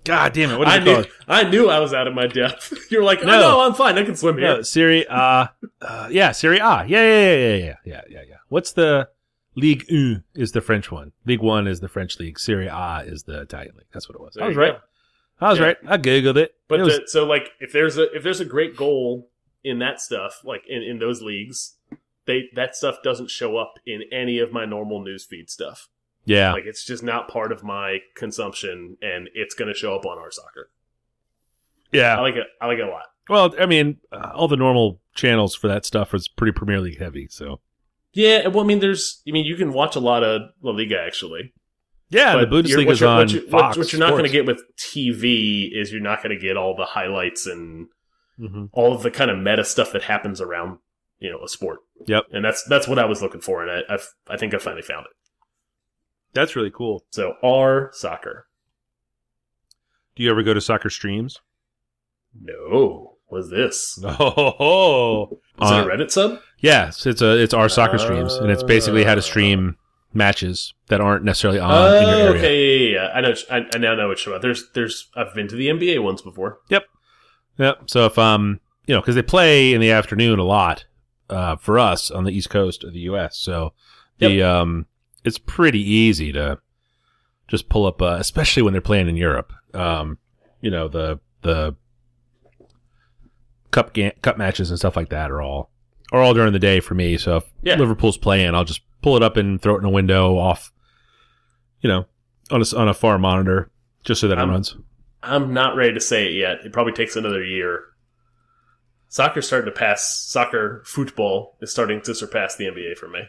God 0.03 0.33
damn 0.33 0.51
it! 0.51 0.57
What 0.57 0.67
is 0.67 0.73
I 0.73 0.77
it 0.77 0.83
knew 0.83 0.93
called? 0.93 1.07
I 1.27 1.43
knew 1.49 1.69
I 1.69 1.79
was 1.79 1.93
out 1.93 2.07
of 2.07 2.13
my 2.13 2.27
depth. 2.27 2.73
You're 2.91 3.03
like, 3.03 3.21
No. 3.21 3.27
no, 3.27 3.39
no, 3.39 3.61
I'm 3.67 3.73
fine. 3.73 3.97
I 3.97 4.03
can 4.03 4.15
swim 4.15 4.37
here. 4.37 4.57
No, 4.57 4.61
Serie 4.61 5.05
A. 5.09 5.49
Uh, 5.81 6.07
yeah, 6.11 6.31
Serie 6.31 6.57
A. 6.59 6.85
Yeah, 6.87 7.03
yeah, 7.05 7.35
yeah, 7.35 7.55
yeah, 7.55 7.75
yeah, 7.85 8.01
yeah, 8.09 8.21
yeah. 8.29 8.35
What's 8.49 8.73
the 8.73 9.09
League 9.55 9.85
1 9.89 10.23
is 10.35 10.51
the 10.53 10.61
French 10.61 10.91
one. 10.91 11.11
League 11.25 11.41
1 11.41 11.67
is 11.67 11.79
the 11.81 11.89
French 11.89 12.19
league. 12.19 12.39
Serie 12.39 12.67
A 12.67 13.03
is 13.05 13.23
the 13.23 13.41
Italian 13.41 13.75
league. 13.75 13.87
That's 13.93 14.07
what 14.07 14.15
it 14.15 14.21
was. 14.21 14.33
There 14.35 14.43
I 14.45 14.47
was 14.47 14.57
right. 14.57 14.73
go. 14.73 14.79
I 15.45 15.49
was 15.49 15.59
Yeah. 15.59 15.65
right. 15.65 15.77
I 15.87 15.97
googled 15.97 16.37
it. 16.37 16.55
But 16.67 16.79
it 16.79 16.83
was, 16.83 16.97
the, 16.99 17.07
so 17.07 17.25
like 17.25 17.51
if 17.59 17.71
there's 17.73 17.97
a 17.97 18.11
if 18.15 18.23
there's 18.23 18.39
a 18.39 18.45
great 18.45 18.77
goal 18.77 19.29
in 19.63 19.79
that 19.79 19.99
stuff, 19.99 20.41
like 20.43 20.63
in, 20.67 20.81
in 20.81 20.99
those 20.99 21.21
leagues, 21.21 21.75
they 22.25 22.49
that 22.55 22.75
stuff 22.75 22.97
doesn't 23.03 23.29
show 23.29 23.57
up 23.57 23.73
in 23.85 24.03
any 24.11 24.39
of 24.39 24.51
my 24.53 24.65
normal 24.65 25.03
newsfeed 25.03 25.49
stuff. 25.49 25.89
yeah, 26.25 26.53
Like 26.53 26.65
it's 26.65 26.85
just 26.85 27.03
not 27.03 27.27
part 27.27 27.51
of 27.51 27.63
my 27.63 27.99
consumption, 28.15 28.97
and 29.01 29.29
it's 29.33 29.55
going 29.55 29.67
to 29.67 29.77
show 29.77 29.95
up 29.95 30.05
on 30.05 30.17
our 30.17 30.31
soccer. 30.31 30.69
Yeah. 31.91 32.17
I 32.17 32.21
like 32.21 32.35
it. 32.35 32.47
I 32.61 32.67
like 32.67 32.77
it 32.79 32.87
a 32.87 32.89
lot. 32.91 33.07
Well, 33.29 33.53
I 33.59 33.65
mean, 33.65 33.97
uh, 34.11 34.31
all 34.33 34.47
the 34.47 34.55
normal 34.55 34.99
channels 35.13 35.55
for 35.55 35.67
that 35.67 35.85
stuff 35.85 36.13
is 36.13 36.27
pretty 36.27 36.51
Premier 36.53 36.79
League 36.79 36.99
heavy. 36.99 37.27
So 37.29 37.59
Yeah. 38.13 38.47
Well, 38.47 38.63
I 38.63 38.67
mean, 38.67 38.79
there's. 38.79 39.21
I 39.27 39.31
mean, 39.31 39.45
you 39.45 39.55
can 39.55 39.73
watch 39.73 39.95
a 39.95 39.99
lot 39.99 40.23
of 40.23 40.41
La 40.61 40.71
Liga 40.71 40.99
actually. 40.99 41.53
yeah, 42.09 42.35
the 42.37 42.45
But 42.45 42.67
you're- 42.67 42.83
Bundesliga 42.83 42.85
what 42.87 42.93
is 42.93 42.99
you're- 43.01 43.11
on 43.11 43.17
what, 43.19 43.31
you- 43.31 43.39
what- 43.49 43.49
Fox. 43.61 43.77
what 43.77 43.93
you're 43.93 43.99
not 44.01 44.11
going 44.11 44.23
to 44.25 44.29
get 44.29 44.45
with 44.45 44.61
TV 44.77 45.69
is 45.73 45.91
you're 45.93 46.01
not 46.01 46.21
going 46.21 46.35
to 46.37 46.41
get 46.41 46.57
all 46.57 46.75
the 46.75 46.83
highlights 46.85 47.45
and 47.47 47.87
Mhm. 48.39 48.69
all 48.73 48.93
of 48.93 49.01
the 49.03 49.11
kind 49.11 49.31
of 49.31 49.37
meta 49.37 49.63
stuff 49.63 49.91
that 49.93 50.03
happens 50.03 50.41
around 50.41 50.79
you 51.19 51.29
know 51.31 51.41
a 51.43 51.47
sport. 51.47 51.79
Yep. 52.07 52.25
And 52.31 52.43
that's 52.43 52.63
that's 52.63 52.87
what 52.87 52.99
I 52.99 53.05
was 53.05 53.21
looking 53.21 53.39
for, 53.41 53.61
and 53.65 53.71
I 53.87 53.93
I've, 53.93 54.09
I 54.27 54.35
think 54.37 54.53
I 54.53 54.57
finally 54.57 54.81
found 54.81 55.05
it. 55.05 55.11
That's 56.33 56.55
really 56.55 56.71
cool. 56.71 57.05
So 57.11 57.35
R 57.43 57.91
soccer. 57.93 58.47
Do 60.15 60.23
you 60.23 60.31
ever 60.31 60.43
go 60.43 60.53
to 60.53 60.59
soccer 60.61 60.89
streams? 60.89 61.39
No, 62.39 63.10
what's 63.31 63.49
this? 63.49 63.99
Oh, 64.19 65.39
Is 65.61 65.71
Uh, 65.71 65.75
it 65.75 65.87
a 65.87 65.89
Reddit 65.89 66.11
sub? 66.11 66.39
Yes, 66.59 67.05
it's 67.05 67.21
a 67.21 67.37
it's 67.41 67.53
our 67.53 67.69
soccer 67.69 67.97
streams, 67.97 68.33
and 68.35 68.51
it's 68.51 68.63
basically 68.63 69.03
how 69.03 69.15
to 69.15 69.21
stream 69.21 69.77
matches 70.13 70.73
that 70.89 71.01
aren't 71.01 71.23
necessarily 71.23 71.59
on 71.59 71.95
in 72.03 72.09
your 72.09 72.17
Oh, 72.17 72.21
area. 72.27 72.37
okay, 72.39 72.77
yeah, 72.77 72.99
yeah, 72.99 73.05
yeah. 73.05 73.11
I 73.15 73.21
know. 73.21 73.33
I, 73.49 73.65
I 73.73 73.77
now 73.79 73.95
know 73.95 74.07
what 74.09 74.23
you're 74.25 74.35
about. 74.35 74.41
There's, 74.41 74.69
there's. 74.73 75.09
I've 75.15 75.33
been 75.33 75.47
to 75.47 75.55
the 75.55 75.67
NBA 75.67 76.03
ones 76.03 76.21
before. 76.21 76.59
Yep. 76.69 76.83
Yep. 77.57 77.89
So 77.89 78.05
if 78.05 78.17
um 78.19 78.59
you 78.87 78.93
know 78.95 79.01
because 79.01 79.15
they 79.15 79.21
play 79.21 79.73
in 79.73 79.81
the 79.81 79.91
afternoon 79.91 80.37
a 80.39 80.43
lot 80.43 80.85
uh, 81.29 81.55
for 81.55 81.79
us 81.79 82.11
on 82.11 82.23
the 82.25 82.31
east 82.31 82.49
coast 82.49 82.83
of 82.83 82.93
the 82.93 82.99
U.S. 83.01 83.37
So 83.37 83.73
the 84.19 84.43
um 84.43 84.85
it's 85.23 85.37
pretty 85.39 85.81
easy 85.81 86.31
to 86.33 86.59
just 87.47 87.69
pull 87.69 87.85
up, 87.85 88.01
uh, 88.01 88.17
especially 88.19 88.63
when 88.63 88.73
they're 88.73 88.81
playing 88.81 89.07
in 89.09 89.17
Europe. 89.17 89.51
Um, 89.73 90.17
you 90.61 90.69
know 90.71 90.87
the 90.87 91.19
the 91.41 91.75
cup 93.71 93.93
ga- 93.93 94.13
cup 94.21 94.37
matches 94.37 94.69
and 94.69 94.77
stuff 94.79 94.95
like 94.95 95.09
that 95.09 95.31
are 95.31 95.41
all 95.41 95.69
are 96.11 96.21
all 96.21 96.33
during 96.33 96.53
the 96.53 96.59
day 96.59 96.79
for 96.79 96.93
me. 96.93 97.17
So 97.17 97.37
if 97.37 97.43
Yeah. 97.63 97.75
Liverpool's 97.77 98.17
playing, 98.17 98.53
I'll 98.53 98.65
just 98.65 98.81
pull 99.01 99.15
it 99.15 99.23
up 99.23 99.37
and 99.37 99.61
throw 99.61 99.75
it 99.75 99.79
in 99.79 99.85
a 99.85 99.89
window 99.89 100.37
off, 100.37 100.71
you 101.79 101.87
know, 101.89 102.05
on 102.51 102.61
a 102.61 102.77
on 102.77 102.87
a 102.89 102.93
far 102.93 103.17
monitor 103.17 103.69
just 104.03 104.21
so 104.21 104.27
that 104.27 104.37
it 104.37 104.41
Um, 104.41 104.49
runs. 104.51 104.75
I'm 105.23 105.53
not 105.53 105.75
ready 105.75 105.93
to 105.93 105.99
say 106.01 106.25
it 106.27 106.33
yet. 106.33 106.65
It 106.65 106.73
probably 106.73 106.93
takes 106.93 107.15
another 107.15 107.43
year. 107.43 107.83
Soccer's 109.07 109.45
starting 109.47 109.71
to 109.71 109.77
pass. 109.77 110.23
Soccer 110.25 110.81
football 110.85 111.57
is 111.61 111.71
starting 111.71 112.01
to 112.01 112.15
surpass 112.15 112.55
the 112.55 112.65
NBA 112.65 112.95
for 112.97 113.07
me. 113.07 113.21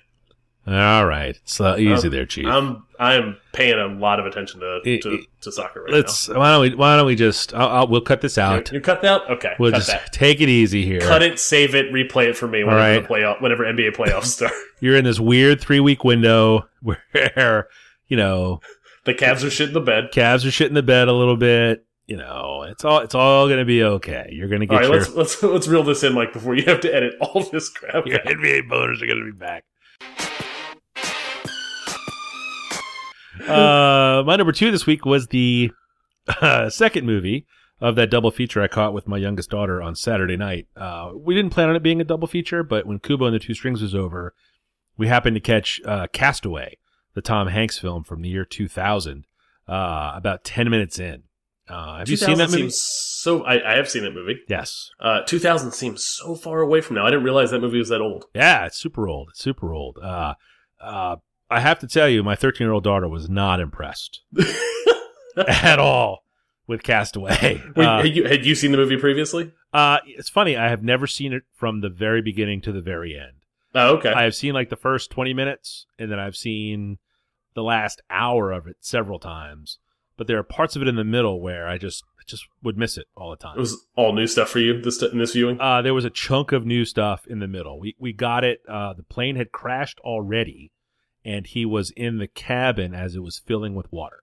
All 0.64 1.07
right, 1.07 1.37
so 1.44 1.77
easy 1.77 2.07
Um, 2.07 2.12
there, 2.12 2.25
Chief. 2.27 2.46
I'm 2.46 2.85
I'm 3.01 3.37
paying 3.53 3.79
a 3.81 3.88
lot 3.88 4.20
of 4.20 4.27
attention 4.27 4.61
to 4.61 4.81
It- 4.85 5.03
to, 5.03 5.14
it- 5.14 5.27
to 5.40 5.51
soccer 5.51 5.83
right 5.83 5.90
now. 5.90 5.96
Let's 5.96 6.29
why 6.29 6.53
don't 6.53 6.61
we 6.61 6.75
why 6.77 6.96
don't 6.96 7.07
we 7.07 7.16
just 7.16 7.53
I'll, 7.53 7.68
I'll, 7.68 7.88
we'll 7.88 8.01
cut 8.01 8.20
this 8.20 8.38
out. 8.38 8.70
You, 8.70 8.77
you 8.77 8.81
cut 8.81 9.03
that? 9.03 9.22
Out? 9.22 9.31
Okay, 9.31 9.55
We'll 9.59 9.72
just 9.72 9.88
that. 9.88 10.12
take 10.12 10.40
it 10.40 10.48
easy 10.48 10.85
here. 10.85 11.01
Cut 11.01 11.20
it, 11.22 11.40
save 11.40 11.75
it, 11.75 11.92
replay 11.92 12.27
it 12.29 12.37
for 12.37 12.46
me 12.46 12.62
whenever 12.62 12.81
right. 12.81 13.03
the 13.03 13.09
playoff, 13.09 13.42
whenever 13.42 13.64
NBA 13.64 13.96
playoffs 13.96 14.27
start. 14.27 14.53
You're 14.81 14.96
in 14.96 15.05
this 15.05 15.18
weird 15.18 15.61
three 15.61 15.81
week 15.81 16.05
window 16.05 16.68
where 16.81 17.66
you 18.07 18.16
know 18.16 18.61
the 19.05 19.14
Cavs 19.14 19.44
are 19.44 19.51
shit 19.51 19.68
in 19.68 19.75
the 19.75 19.81
bed. 19.81 20.11
Cavs 20.12 20.44
are 20.44 20.48
shitting 20.51 20.75
the 20.75 20.83
bed 20.83 21.09
a 21.09 21.12
little 21.12 21.37
bit. 21.37 21.85
You 22.07 22.18
know, 22.18 22.64
it's 22.68 22.85
all 22.85 23.01
it's 23.01 23.14
all 23.16 23.48
gonna 23.48 23.64
be 23.64 23.83
okay. 23.83 24.29
You're 24.31 24.48
gonna 24.48 24.66
get 24.66 24.77
right, 24.77 24.85
your, 24.85 24.98
let's 24.98 25.11
let's 25.14 25.42
let's 25.42 25.66
reel 25.66 25.83
this 25.83 26.05
in, 26.05 26.14
like 26.14 26.33
before 26.33 26.55
you 26.55 26.64
have 26.66 26.81
to 26.83 26.94
edit 26.94 27.14
all 27.20 27.42
this 27.51 27.68
crap. 27.68 28.07
your 28.07 28.20
out. 28.20 28.27
NBA 28.27 28.68
boners 28.68 29.03
are 29.03 29.07
gonna 29.09 29.25
be 29.25 29.33
back. 29.33 29.64
Uh, 33.48 34.22
my 34.24 34.37
number 34.37 34.52
two 34.52 34.70
this 34.70 34.87
week 34.87 35.05
was 35.05 35.28
the 35.28 35.70
uh, 36.40 36.70
second 36.70 37.07
movie 37.07 37.46
of 37.81 37.96
that 37.96 38.11
double 38.11 38.31
feature 38.31 38.62
I 38.62 38.68
caught 38.68 38.94
with 38.94 39.09
my 39.09 39.16
youngest 39.16 39.50
daughter 39.50 39.83
on 39.83 39.96
Saturday 39.96 40.37
night. 40.37 40.68
Uh, 40.76 41.11
we 41.14 41.35
didn't 41.35 41.50
plan 41.50 41.68
on 41.68 41.76
it 41.76 41.83
being 41.83 42.00
a 42.00 42.05
double 42.05 42.28
feature, 42.28 42.62
but 42.62 42.87
when 42.87 43.00
Kubo 43.00 43.26
and 43.26 43.35
the 43.35 43.40
Two 43.40 43.55
Strings 43.55 43.83
was 43.83 43.94
over, 43.94 44.35
we 44.96 45.09
happened 45.09 45.35
to 45.35 45.40
catch 45.40 45.81
uh, 45.85 46.07
Castaway, 46.12 46.78
the 47.14 47.22
Tom 47.22 47.48
Hanks 47.48 47.78
film 47.78 48.05
from 48.05 48.22
the 48.22 48.28
year 48.28 48.44
2000, 48.44 49.26
uh, 49.68 50.12
about 50.14 50.44
10 50.44 50.70
minutes 50.70 50.98
in. 51.00 51.24
Uh, 51.68 51.98
have 51.98 52.09
you 52.09 52.16
seen 52.16 52.38
that 52.38 52.50
movie? 52.50 52.70
So. 52.70 53.42
I, 53.44 53.72
I 53.72 53.76
have 53.76 53.88
seen 53.88 54.05
that 54.05 54.14
movie. 54.14 54.40
Yes. 54.48 54.90
Uh, 55.00 55.22
2000 55.22 55.72
seems 55.72 56.05
so 56.05 56.35
far 56.35 56.61
away 56.61 56.81
from 56.81 56.96
now. 56.96 57.07
I 57.07 57.11
didn't 57.11 57.24
realize 57.24 57.50
that 57.50 57.61
movie 57.61 57.78
was 57.78 57.88
that 57.88 58.00
old. 58.00 58.26
Yeah, 58.35 58.66
it's 58.66 58.78
super 58.78 59.09
old. 59.09 59.31
It's 59.31 59.40
super 59.40 59.72
old. 59.72 59.98
Uh, 60.02 60.35
uh, 60.81 61.16
I 61.52 61.60
have 61.60 61.78
to 61.80 61.86
tell 61.86 62.08
you, 62.08 62.22
my 62.22 62.34
13 62.36 62.64
year 62.64 62.72
old 62.72 62.84
daughter 62.84 63.08
was 63.08 63.28
not 63.28 63.60
impressed 63.60 64.20
at 65.48 65.78
all 65.78 66.24
with 66.66 66.82
Castaway. 66.82 67.62
Wait, 67.76 67.86
Uh, 67.86 68.02
had, 68.02 68.16
you, 68.16 68.24
had 68.24 68.44
you 68.46 68.54
seen 68.54 68.72
the 68.72 68.78
movie 68.78 68.96
previously? 68.96 69.52
uh, 69.72 69.98
it's 70.06 70.28
funny. 70.28 70.56
I 70.56 70.68
have 70.68 70.82
never 70.82 71.06
seen 71.06 71.32
it 71.32 71.42
from 71.54 71.80
the 71.80 71.88
very 71.88 72.22
beginning 72.22 72.60
to 72.62 72.72
the 72.72 72.82
very 72.82 73.16
end. 73.16 73.38
Oh, 73.74 73.96
okay. 73.96 74.12
I 74.12 74.24
have 74.24 74.34
seen 74.34 74.52
like 74.52 74.68
the 74.68 74.76
first 74.76 75.10
20 75.10 75.32
minutes, 75.32 75.86
and 75.98 76.10
then 76.10 76.18
I've 76.18 76.36
seen 76.36 76.98
the 77.54 77.62
last 77.62 78.02
hour 78.10 78.52
of 78.52 78.66
it 78.66 78.76
several 78.80 79.18
times. 79.18 79.78
But 80.18 80.26
there 80.26 80.38
are 80.38 80.42
parts 80.42 80.76
of 80.76 80.82
it 80.82 80.88
in 80.88 80.96
the 80.96 81.04
middle 81.04 81.40
where 81.40 81.66
I 81.66 81.78
just 81.78 82.04
I 82.18 82.22
just 82.26 82.46
would 82.62 82.76
miss 82.76 82.98
it 82.98 83.06
all 83.16 83.30
the 83.30 83.36
time. 83.36 83.56
it 83.56 83.60
was 83.60 83.86
all 83.96 84.12
new 84.12 84.26
stuff 84.26 84.50
for 84.50 84.58
you 84.58 84.80
this 84.80 85.02
in 85.02 85.18
this 85.18 85.32
viewing. 85.32 85.58
Uh, 85.58 85.80
there 85.82 85.94
was 85.94 86.04
a 86.04 86.10
chunk 86.10 86.52
of 86.52 86.66
new 86.66 86.84
stuff 86.84 87.26
in 87.26 87.38
the 87.40 87.48
middle. 87.48 87.80
We 87.80 87.96
we 87.98 88.12
got 88.12 88.44
it. 88.44 88.60
Uh, 88.68 88.92
the 88.92 89.02
plane 89.02 89.36
had 89.36 89.52
crashed 89.52 89.98
already, 90.00 90.70
and 91.24 91.46
he 91.46 91.64
was 91.64 91.90
in 91.92 92.18
the 92.18 92.26
cabin 92.26 92.94
as 92.94 93.14
it 93.14 93.22
was 93.22 93.38
filling 93.38 93.74
with 93.74 93.90
water. 93.92 94.20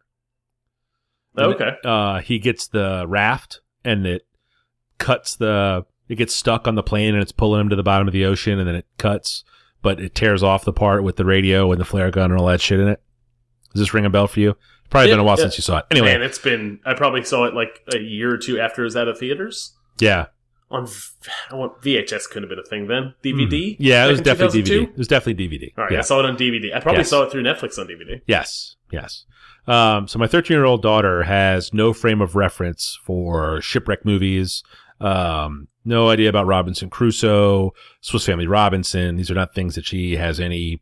And, 1.36 1.54
okay. 1.54 1.72
Uh, 1.84 2.20
he 2.20 2.40
gets 2.40 2.68
the 2.68 3.06
raft, 3.08 3.62
and 3.84 4.06
it 4.06 4.26
cuts 4.98 5.36
the. 5.36 5.86
It 6.08 6.16
gets 6.16 6.34
stuck 6.34 6.68
on 6.68 6.74
the 6.76 6.84
plane, 6.84 7.14
and 7.14 7.22
it's 7.22 7.32
pulling 7.32 7.62
him 7.62 7.70
to 7.70 7.76
the 7.76 7.84
bottom 7.84 8.08
of 8.08 8.14
the 8.14 8.26
ocean, 8.26 8.58
and 8.58 8.68
then 8.68 8.76
it 8.76 8.88
cuts, 8.98 9.44
but 9.84 10.00
it 10.00 10.16
tears 10.16 10.42
off 10.42 10.66
the 10.66 10.74
part 10.74 11.04
with 11.04 11.18
the 11.18 11.26
radio 11.26 11.72
and 11.72 11.80
the 11.80 11.86
flare 11.86 12.10
gun 12.10 12.32
and 12.32 12.40
all 12.40 12.48
that 12.48 12.62
shit 12.62 12.80
in 12.80 12.88
it. 12.88 13.00
Does 13.74 13.82
this 13.82 13.94
ring 13.94 14.06
a 14.06 14.10
bell 14.10 14.28
for 14.28 14.40
you? 14.40 14.58
Probably 14.90 15.12
been 15.12 15.20
a 15.20 15.24
while 15.24 15.38
since 15.38 15.56
you 15.56 15.62
saw 15.62 15.78
it. 15.78 15.86
Anyway, 15.92 16.08
Man, 16.08 16.24
it's 16.24 16.40
been. 16.40 16.80
I 16.84 16.96
probably 16.96 17.24
saw 17.24 17.46
it 17.46 17.54
like 17.54 17.82
a 17.94 18.00
year 18.00 18.34
or 18.34 18.38
two 18.40 18.60
after 18.60 18.82
it 18.82 18.86
was 18.86 18.98
out 18.98 19.08
of 19.08 19.20
theaters. 19.20 19.74
yeah, 20.00 20.26
On 20.72 20.86
want 21.52 21.82
VHS 21.82 22.28
couldn't 22.30 22.44
have 22.44 22.50
been 22.50 22.60
a 22.60 22.64
thing 22.70 22.88
then. 22.88 23.14
DVD. 23.24 23.76
Hmm. 23.76 23.84
yeah, 23.84 24.06
it 24.06 24.12
was 24.12 24.22
definitely 24.22 24.62
2002? 24.62 24.86
DVD. 24.88 24.92
It 24.94 24.98
was 24.98 25.08
definitely 25.08 25.48
DVD. 25.48 25.74
All 25.78 25.84
right, 25.86 25.94
yeah. 25.94 25.98
I 26.00 26.02
saw 26.02 26.20
it 26.20 26.26
on 26.26 26.38
DVD. 26.38 26.76
I 26.76 26.80
probably 26.80 27.00
Yes. 27.00 27.10
saw 27.10 27.24
it 27.24 27.32
through 27.32 27.44
Netflix 27.44 27.80
on 27.80 27.88
DVD. 27.88 28.22
Yes, 28.28 28.76
yes. 28.92 29.26
Um, 29.68 30.08
so 30.08 30.20
my 30.20 30.28
13 30.28 30.56
year 30.56 30.66
old 30.66 30.82
daughter 30.82 31.24
has 31.24 31.74
no 31.74 31.92
frame 31.94 32.22
of 32.22 32.36
reference 32.36 32.98
for 33.04 33.62
shipwreck 33.62 34.06
movies. 34.06 34.64
Um, 35.02 35.68
no 35.86 36.10
idea 36.10 36.30
about 36.30 36.46
Robinson 36.46 36.90
Crusoe, 36.90 37.72
Swiss 38.02 38.26
Family 38.26 38.48
Robinson. 38.48 39.16
These 39.16 39.32
are 39.32 39.36
not 39.36 39.56
things 39.56 39.76
that 39.76 39.86
she 39.86 40.18
has 40.18 40.40
any 40.40 40.82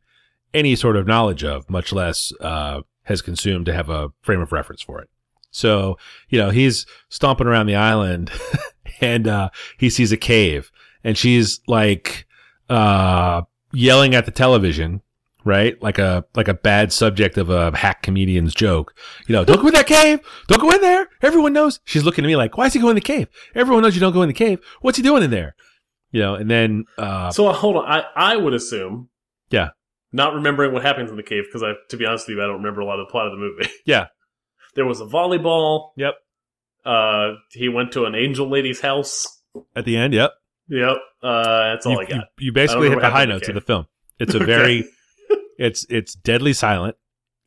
any 0.54 0.76
sort 0.76 0.96
of 0.98 1.06
knowledge 1.08 1.44
of, 1.44 1.70
much 1.70 1.94
less 1.94 2.32
uh, 2.42 2.82
has 3.04 3.22
consumed 3.22 3.66
to 3.68 3.74
have 3.74 3.90
a 3.90 4.10
frame 4.22 4.42
of 4.42 4.52
reference 4.52 4.82
for 4.82 5.00
it. 5.02 5.10
So 5.52 5.98
you 6.30 6.40
know 6.40 6.50
he's 6.50 6.86
stomping 7.10 7.48
around 7.48 7.68
the 7.68 7.76
island, 7.76 8.32
and 9.02 9.28
uh, 9.28 9.50
he 9.78 9.90
sees 9.90 10.12
a 10.12 10.18
cave, 10.18 10.72
and 11.04 11.18
she's 11.18 11.62
like 11.68 12.28
uh, 12.70 13.42
yelling 13.72 14.16
at 14.16 14.26
the 14.26 14.32
television 14.32 15.02
right? 15.48 15.82
Like 15.82 15.98
a 15.98 16.26
like 16.36 16.50
a 16.50 16.54
bad 16.54 16.92
subject 16.92 17.38
of 17.38 17.50
a 17.50 17.76
hack 17.76 18.04
comedian's 18.04 18.54
joke. 18.54 18.94
You 19.28 19.34
know, 19.34 19.46
don't 19.46 19.62
go 19.62 19.68
in 19.68 19.74
that 19.74 19.88
cave. 19.88 20.20
Don't 20.48 20.62
go 20.62 20.72
in 20.72 20.82
there. 20.82 21.08
Everyone 21.22 21.54
knows. 21.54 21.80
She's 21.86 22.04
looking 22.04 22.26
at 22.26 22.28
me 22.28 22.36
like, 22.36 22.58
why 22.58 22.66
is 22.66 22.74
he 22.74 22.80
going 22.80 22.92
in 22.92 22.96
the 22.96 23.02
cave? 23.02 23.30
Everyone 23.56 23.82
knows 23.82 23.96
you 23.96 24.02
don't 24.02 24.14
go 24.14 24.22
in 24.22 24.28
the 24.28 24.34
cave. 24.34 24.60
What's 24.82 24.98
he 24.98 25.04
doing 25.04 25.24
in 25.24 25.32
there? 25.32 25.56
You 26.12 26.22
know, 26.22 26.36
and 26.36 26.52
then 26.52 26.86
uh, 26.98 27.32
So 27.32 27.48
uh, 27.48 27.54
hold 27.54 27.78
on. 27.78 27.86
I 27.86 28.04
I 28.16 28.36
would 28.36 28.54
assume. 28.54 29.10
Yeah. 29.50 29.70
Not 30.12 30.34
remembering 30.34 30.74
what 30.74 30.84
happens 30.84 31.10
in 31.10 31.18
the 31.18 31.24
cave 31.24 31.44
because 31.48 31.64
I, 31.64 31.74
to 31.90 31.98
be 31.98 32.06
honest 32.06 32.28
with 32.28 32.38
you, 32.38 32.44
I 32.44 32.48
don't 32.48 32.58
remember 32.58 32.82
a 32.82 32.86
lot 32.86 33.00
of 33.00 33.08
the 33.08 33.12
plot 33.12 33.28
of 33.28 33.32
the 33.32 33.40
movie. 33.40 33.70
Yeah. 33.86 34.08
There 34.76 34.86
was 34.86 35.02
a 35.02 35.06
volleyball. 35.06 35.90
Yep. 35.96 36.14
Uh, 36.86 37.34
he 37.52 37.68
went 37.70 37.92
to 37.94 38.06
an 38.06 38.16
angel 38.16 38.50
lady's 38.50 38.80
house. 38.82 39.26
at 39.76 39.86
the 39.86 39.98
end, 39.98 40.14
yep, 40.14 40.32
Yep. 40.70 40.98
Uh, 41.24 41.44
that's 41.74 41.86
all 41.86 41.94
you, 41.94 42.00
I 42.00 42.06
got. 42.06 42.16
you, 42.16 42.22
you 42.48 42.52
basically 42.52 42.90
hit 42.90 43.00
the 43.02 43.10
high 43.10 43.26
notes 43.26 43.48
of 43.50 43.56
the 43.56 43.62
film. 43.62 43.88
It's 44.20 44.34
a 44.36 44.40
very, 44.44 44.86
it's 45.58 45.86
it's 45.90 46.14
deadly 46.16 46.54
silent. 46.54 46.96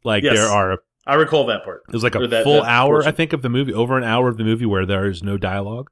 Like 0.04 0.24
Yes. 0.24 0.36
there 0.36 0.46
are, 0.48 0.78
I 1.06 1.14
recall 1.14 1.46
that 1.46 1.64
part. 1.64 1.82
there's 1.88 2.02
like 2.02 2.14
a 2.14 2.26
that- 2.26 2.44
full 2.44 2.62
that 2.62 2.68
hour, 2.68 2.94
portion. 2.96 3.08
I 3.08 3.12
think, 3.12 3.32
of 3.32 3.42
the 3.42 3.48
movie, 3.48 3.72
over 3.72 3.96
an 3.96 4.04
hour 4.04 4.28
of 4.28 4.36
the 4.36 4.44
movie 4.44 4.66
where 4.66 4.84
there 4.86 5.06
is 5.08 5.22
no 5.22 5.36
dialogue. 5.38 5.90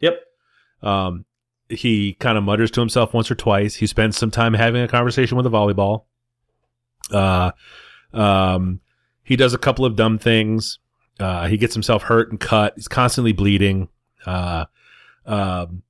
Yep. 0.00 0.20
Um, 0.82 1.24
he 1.68 2.14
kind 2.14 2.38
of 2.38 2.44
mutters 2.44 2.70
to 2.72 2.80
himself 2.80 3.12
once 3.12 3.30
or 3.30 3.34
twice. 3.34 3.74
He 3.76 3.86
spends 3.86 4.16
some 4.16 4.30
time 4.30 4.54
having 4.54 4.80
a 4.82 4.88
conversation 4.88 5.36
with 5.36 5.44
a 5.46 5.50
volleyball. 5.50 6.04
Uh, 7.12 7.50
um, 8.12 8.80
he 9.24 9.36
does 9.36 9.52
a 9.54 9.58
couple 9.58 9.84
of 9.84 9.96
dumb 9.96 10.18
things. 10.18 10.78
Uh, 11.18 11.48
he 11.48 11.56
gets 11.56 11.74
himself 11.74 12.04
hurt 12.04 12.30
and 12.30 12.38
cut. 12.38 12.74
He's 12.76 12.88
constantly 12.88 13.32
bleeding. 13.32 13.88
Uh, 14.24 14.66
um, 15.26 15.82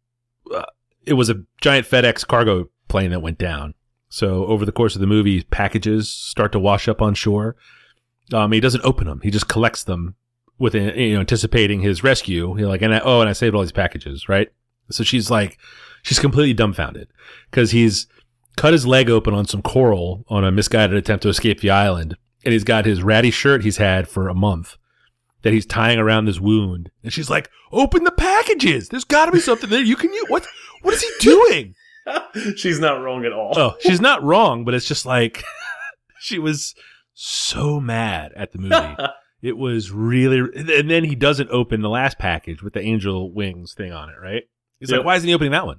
uh, 0.55 0.65
it 1.05 1.15
was 1.15 1.31
a 1.31 1.43
giant 1.61 1.87
FedEx 1.87 2.27
cargo 2.27 2.71
plane 2.89 3.11
that 3.11 3.21
went 3.21 3.39
down. 3.39 3.75
So 4.09 4.47
over 4.47 4.65
the 4.65 4.73
course 4.73 4.95
of 4.95 5.01
the 5.01 5.07
movie, 5.07 5.43
packages 5.43 6.09
start 6.09 6.53
to 6.53 6.59
wash 6.59 6.89
up 6.89 7.03
on 7.03 7.15
shore. 7.15 7.57
Um, 8.33 8.53
he 8.53 8.61
doesn't 8.61 8.85
open 8.85 9.07
them; 9.07 9.21
he 9.23 9.31
just 9.31 9.49
collects 9.49 9.85
them 9.85 10.15
with 10.59 10.75
you 10.75 11.15
know 11.15 11.21
anticipating 11.21 11.81
his 11.81 12.03
rescue. 12.03 12.55
He's 12.55 12.67
like, 12.67 12.83
and 12.83 12.95
I, 12.95 13.01
oh, 13.01 13.21
and 13.21 13.29
I 13.29 13.33
saved 13.33 13.55
all 13.55 13.63
these 13.63 13.73
packages, 13.73 14.29
right? 14.29 14.49
So 14.91 15.05
she's 15.05 15.31
like, 15.31 15.59
she's 16.03 16.19
completely 16.19 16.55
dumbfounded 16.55 17.09
because 17.51 17.71
he's 17.71 18.07
cut 18.57 18.73
his 18.73 18.87
leg 18.87 19.11
open 19.11 19.35
on 19.35 19.47
some 19.47 19.63
coral 19.63 20.25
on 20.29 20.45
a 20.45 20.51
misguided 20.51 20.97
attempt 20.97 21.23
to 21.23 21.29
escape 21.29 21.61
the 21.61 21.71
island, 21.71 22.17
and 22.45 22.53
he's 22.53 22.65
got 22.65 22.87
his 22.87 23.03
ratty 23.03 23.31
shirt 23.31 23.63
he's 23.63 23.77
had 23.77 24.09
for 24.09 24.29
a 24.29 24.35
month 24.35 24.77
that 25.43 25.53
he's 25.53 25.67
tying 25.67 25.99
around 25.99 26.25
this 26.25 26.41
wound. 26.41 26.91
And 27.03 27.13
she's 27.13 27.31
like, 27.31 27.49
"Open 27.73 28.05
the 28.05 28.11
packages. 28.11 28.89
There's 28.89 29.05
got 29.05 29.27
to 29.27 29.33
be 29.33 29.41
something 29.41 29.71
there 29.71 29.83
you 29.83 29.97
can 29.97 30.13
use. 30.13 30.27
What? 30.29 30.47
What 30.83 30.95
is 30.95 31.03
he 31.03 31.11
doing?" 31.21 31.75
She's 32.57 32.81
not 32.81 33.03
wrong 33.03 33.25
at 33.27 33.33
all. 33.35 33.53
oh, 33.59 33.75
she's 33.81 34.01
not 34.01 34.23
wrong, 34.23 34.65
but 34.65 34.73
it's 34.73 34.87
just 34.89 35.05
like 35.05 35.45
she 36.21 36.39
was 36.39 36.75
so 37.13 37.81
mad 37.81 38.33
at 38.35 38.53
the 38.53 38.59
movie. 38.59 38.97
It 39.41 39.57
was 39.57 39.93
really, 39.93 40.39
and 40.41 40.91
then 40.91 41.05
he 41.05 41.15
doesn't 41.15 41.49
open 41.51 41.81
the 41.81 41.89
last 41.89 42.19
package 42.19 42.61
with 42.61 42.73
the 42.73 42.81
angel 42.81 43.33
wings 43.33 43.73
thing 43.73 43.93
on 43.93 44.09
it, 44.09 44.17
right? 44.21 44.43
He's 44.81 44.91
Yep. 44.91 44.99
like, 44.99 45.07
why 45.07 45.15
isn't 45.15 45.29
he 45.29 45.33
opening 45.33 45.53
that 45.53 45.65
one? 45.65 45.79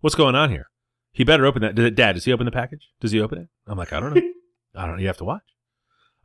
What's 0.00 0.14
going 0.14 0.34
on 0.34 0.50
here? 0.50 0.66
He 1.10 1.24
better 1.24 1.46
open 1.46 1.62
that. 1.62 1.74
Did- 1.74 1.94
Dad, 1.94 2.12
does 2.16 2.26
he 2.26 2.32
open 2.34 2.44
the 2.44 2.50
package? 2.52 2.90
Does 3.00 3.10
he 3.10 3.18
open 3.22 3.38
it? 3.38 3.48
I'm 3.66 3.78
like, 3.78 3.94
I 3.94 4.00
don't 4.00 4.12
know. 4.14 4.20
I 4.74 4.84
don't 4.84 4.96
know. 4.96 5.00
You 5.00 5.06
have 5.06 5.16
to 5.16 5.24
watch. 5.24 5.40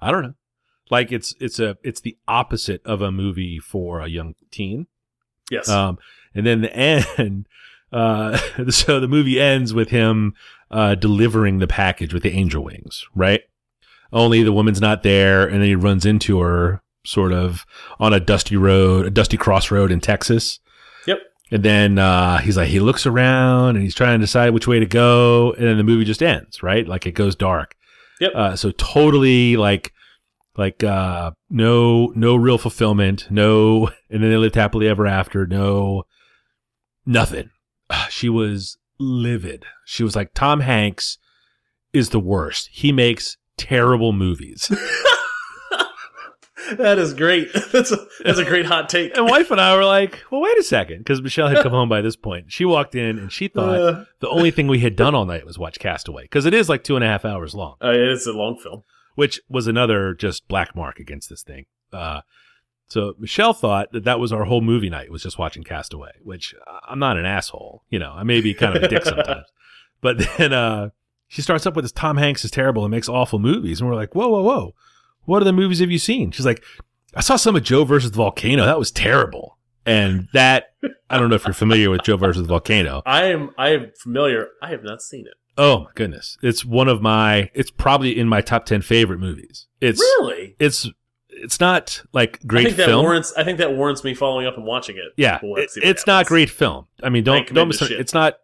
I 0.02 0.12
don't 0.12 0.24
know. 0.24 0.34
Like 0.90 1.12
it's 1.12 1.36
it's 1.40 1.60
a 1.60 1.78
it's 1.84 2.02
the 2.02 2.18
opposite 2.28 2.82
of 2.86 3.02
a 3.02 3.12
movie 3.12 3.60
for 3.60 4.02
a 4.02 4.08
young 4.08 4.36
teen. 4.52 4.88
yes. 5.50 5.70
Um, 5.70 5.98
and 6.34 6.46
then 6.46 6.62
the 6.62 6.76
end. 6.76 7.48
Uh, 7.90 8.38
so 8.70 9.00
the 9.00 9.08
movie 9.08 9.40
ends 9.40 9.74
with 9.74 9.92
him 9.92 10.34
uh, 10.72 10.94
delivering 10.96 11.60
the 11.60 11.68
package 11.68 12.14
with 12.14 12.22
the 12.22 12.34
angel 12.34 12.64
wings, 12.64 13.06
right? 13.16 13.44
Only 14.12 14.44
the 14.44 14.52
woman's 14.52 14.82
not 14.82 15.04
there, 15.04 15.46
and 15.46 15.62
then 15.62 15.70
he 15.70 15.76
runs 15.76 16.06
into 16.06 16.40
her 16.40 16.82
sort 17.06 17.32
of 17.32 17.66
on 18.00 18.14
a 18.14 18.20
dusty 18.20 18.58
road, 18.58 19.06
a 19.06 19.10
dusty 19.10 19.38
crossroad 19.38 19.92
in 19.92 20.00
Texas. 20.02 20.60
Yep. 21.06 21.20
And 21.52 21.64
then 21.64 21.98
uh, 21.98 22.40
he's 22.40 22.58
like, 22.58 22.68
he 22.68 22.80
looks 22.80 23.06
around 23.06 23.76
and 23.78 23.84
he's 23.84 23.96
trying 23.96 24.20
to 24.20 24.24
decide 24.26 24.50
which 24.50 24.68
way 24.68 24.80
to 24.80 24.86
go, 24.86 25.54
and 25.54 25.66
then 25.66 25.78
the 25.78 25.84
movie 25.84 26.06
just 26.06 26.22
ends, 26.22 26.62
right? 26.62 26.88
Like 26.88 27.06
it 27.06 27.14
goes 27.14 27.36
dark. 27.36 27.76
Yep. 28.20 28.32
Uh, 28.36 28.56
so 28.56 28.72
totally 28.72 29.56
like, 29.56 29.94
like 30.58 30.84
uh, 30.84 31.32
no, 31.50 32.08
no 32.16 32.36
real 32.36 32.58
fulfillment, 32.58 33.28
no, 33.30 33.88
and 34.10 34.24
then 34.24 34.30
they 34.30 34.38
lived 34.38 34.56
happily 34.56 34.88
ever 34.88 35.06
after. 35.08 35.46
No, 35.46 36.04
nothing. 37.06 37.50
She 38.10 38.30
was 38.30 38.78
livid. 39.00 39.66
She 39.86 40.04
was 40.04 40.16
like, 40.16 40.34
Tom 40.34 40.62
Hanks 40.62 41.18
is 41.94 42.10
the 42.10 42.20
worst. 42.20 42.70
He 42.72 42.92
makes 42.92 43.38
terrible 43.58 44.12
movies. 44.12 44.70
that 46.78 46.98
is 47.00 47.14
great. 47.14 47.48
That's 47.72 47.92
a 47.92 47.98
that's 48.24 48.40
a 48.40 48.46
great 48.46 48.66
hot 48.66 48.90
take. 48.90 49.16
and 49.16 49.30
wife 49.30 49.52
and 49.52 49.62
I 49.62 49.76
were 49.76 49.86
like, 49.86 50.22
well, 50.32 50.42
wait 50.42 50.58
a 50.58 50.64
second, 50.64 51.00
because 51.00 51.22
Michelle 51.22 51.48
had 51.48 51.64
come 51.64 51.72
home 51.72 51.88
by 51.88 52.02
this 52.02 52.16
point. 52.16 52.52
She 52.52 52.66
walked 52.66 52.96
in 52.96 53.18
and 53.18 53.32
she 53.32 53.48
thought 53.48 53.80
Uh, 53.80 54.06
the 54.20 54.30
only 54.30 54.52
thing 54.52 54.68
we 54.68 54.80
had 54.80 54.96
done 54.96 55.16
all 55.16 55.26
night 55.26 55.46
was 55.46 55.58
watch 55.58 55.80
Castaway, 55.80 56.24
because 56.24 56.46
it 56.46 56.54
is 56.54 56.68
like 56.68 56.84
two 56.84 56.96
and 56.96 57.06
a 57.06 57.08
half 57.08 57.24
hours 57.24 57.56
long, 57.56 57.76
uh, 57.82 57.92
it's 57.94 58.28
a 58.28 58.34
long 58.34 58.58
film. 58.58 58.84
Which 59.18 59.42
was 59.50 59.66
another 59.66 60.14
just 60.14 60.48
black 60.48 60.76
mark 60.76 61.00
against 61.00 61.28
this 61.28 61.42
thing. 61.42 61.66
Uh, 61.92 62.22
so 62.88 63.16
Michelle 63.18 63.52
thought 63.52 63.92
that 63.92 64.04
that 64.04 64.20
was 64.20 64.32
our 64.32 64.44
whole 64.44 64.62
movie 64.62 64.92
night 64.92 65.12
was 65.12 65.24
just 65.24 65.40
watching 65.40 65.64
Castaway, 65.64 66.12
which 66.22 66.54
uh, 66.68 66.80
I'm 66.88 67.00
not 67.00 67.18
an 67.18 67.26
asshole, 67.26 67.82
you 67.90 67.98
know. 67.98 68.12
I 68.16 68.22
may 68.22 68.42
be 68.42 68.54
kind 68.54 68.78
of 68.78 68.84
a 68.84 68.88
dick 68.88 69.04
sometimes, 69.06 69.48
but 70.02 70.20
then 70.38 70.54
uh, 70.54 70.90
she 71.28 71.42
starts 71.42 71.66
up 71.66 71.76
with 71.76 71.84
this 71.84 71.92
Tom 71.92 72.18
Hanks 72.18 72.46
is 72.46 72.52
terrible 72.52 72.86
and 72.86 72.92
makes 72.92 73.10
awful 73.10 73.40
movies, 73.40 73.82
and 73.82 73.90
we're 73.90 73.96
like, 73.96 74.14
whoa, 74.14 74.28
whoa, 74.28 74.44
whoa, 74.44 74.76
what 75.26 75.42
other 75.42 75.52
movies 75.52 75.80
have 75.80 75.90
you 75.90 75.98
seen? 75.98 76.30
She's 76.30 76.46
like, 76.46 76.64
I 77.16 77.22
saw 77.22 77.38
some 77.38 77.56
of 77.56 77.64
Joe 77.64 77.86
versus 77.86 78.12
the 78.12 78.18
Volcano. 78.18 78.66
That 78.66 78.78
was 78.78 78.92
terrible, 78.92 79.58
and 79.84 80.28
that 80.34 80.76
I 81.10 81.18
don't 81.18 81.30
know 81.30 81.36
if 81.36 81.46
you're 81.46 81.56
familiar 81.56 81.90
with 81.90 82.04
Joe 82.04 82.18
versus 82.18 82.44
the 82.44 82.50
Volcano. 82.50 83.02
I 83.08 83.24
am 83.24 83.50
I 83.58 83.70
am 83.70 83.92
familiar. 84.00 84.50
I 84.62 84.70
have 84.70 84.84
not 84.84 85.02
seen 85.02 85.26
it. 85.26 85.34
Oh 85.58 85.80
my 85.86 85.90
goodness, 85.96 86.38
it's 86.42 86.64
one 86.64 86.88
of 86.88 87.02
my. 87.02 87.50
It's 87.54 87.72
probably 87.72 88.18
in 88.18 88.28
my 88.28 88.42
top 88.42 88.66
ten 88.66 88.82
favorite 88.82 89.20
movies. 89.20 89.68
It's 89.82 90.00
Really? 90.00 90.56
it's 90.60 90.88
it's 91.30 91.60
not 91.60 92.02
like 92.14 92.40
great 92.48 92.62
I 92.62 92.64
think 92.66 92.78
that 92.78 92.86
film. 92.88 93.04
warrants. 93.04 93.34
I 93.38 93.44
think 93.44 93.58
that 93.60 93.74
warrants 93.76 94.04
me 94.04 94.14
following 94.14 94.46
up 94.48 94.56
and 94.58 94.66
watching 94.66 94.98
it. 94.98 95.14
Yeah, 95.18 95.40
We'll 95.42 95.56
it- 95.62 95.70
it's 95.78 96.06
not 96.08 96.26
great 96.28 96.50
film. 96.50 96.88
I 97.04 97.10
mean, 97.10 97.24
don't 97.24 97.38
ain't 97.38 97.48
don't 97.48 97.54
committed 97.56 97.64
to 97.64 97.66
misunderstand. 97.86 97.90
shit. 97.98 98.00
It's 98.02 98.14
not 98.14 98.38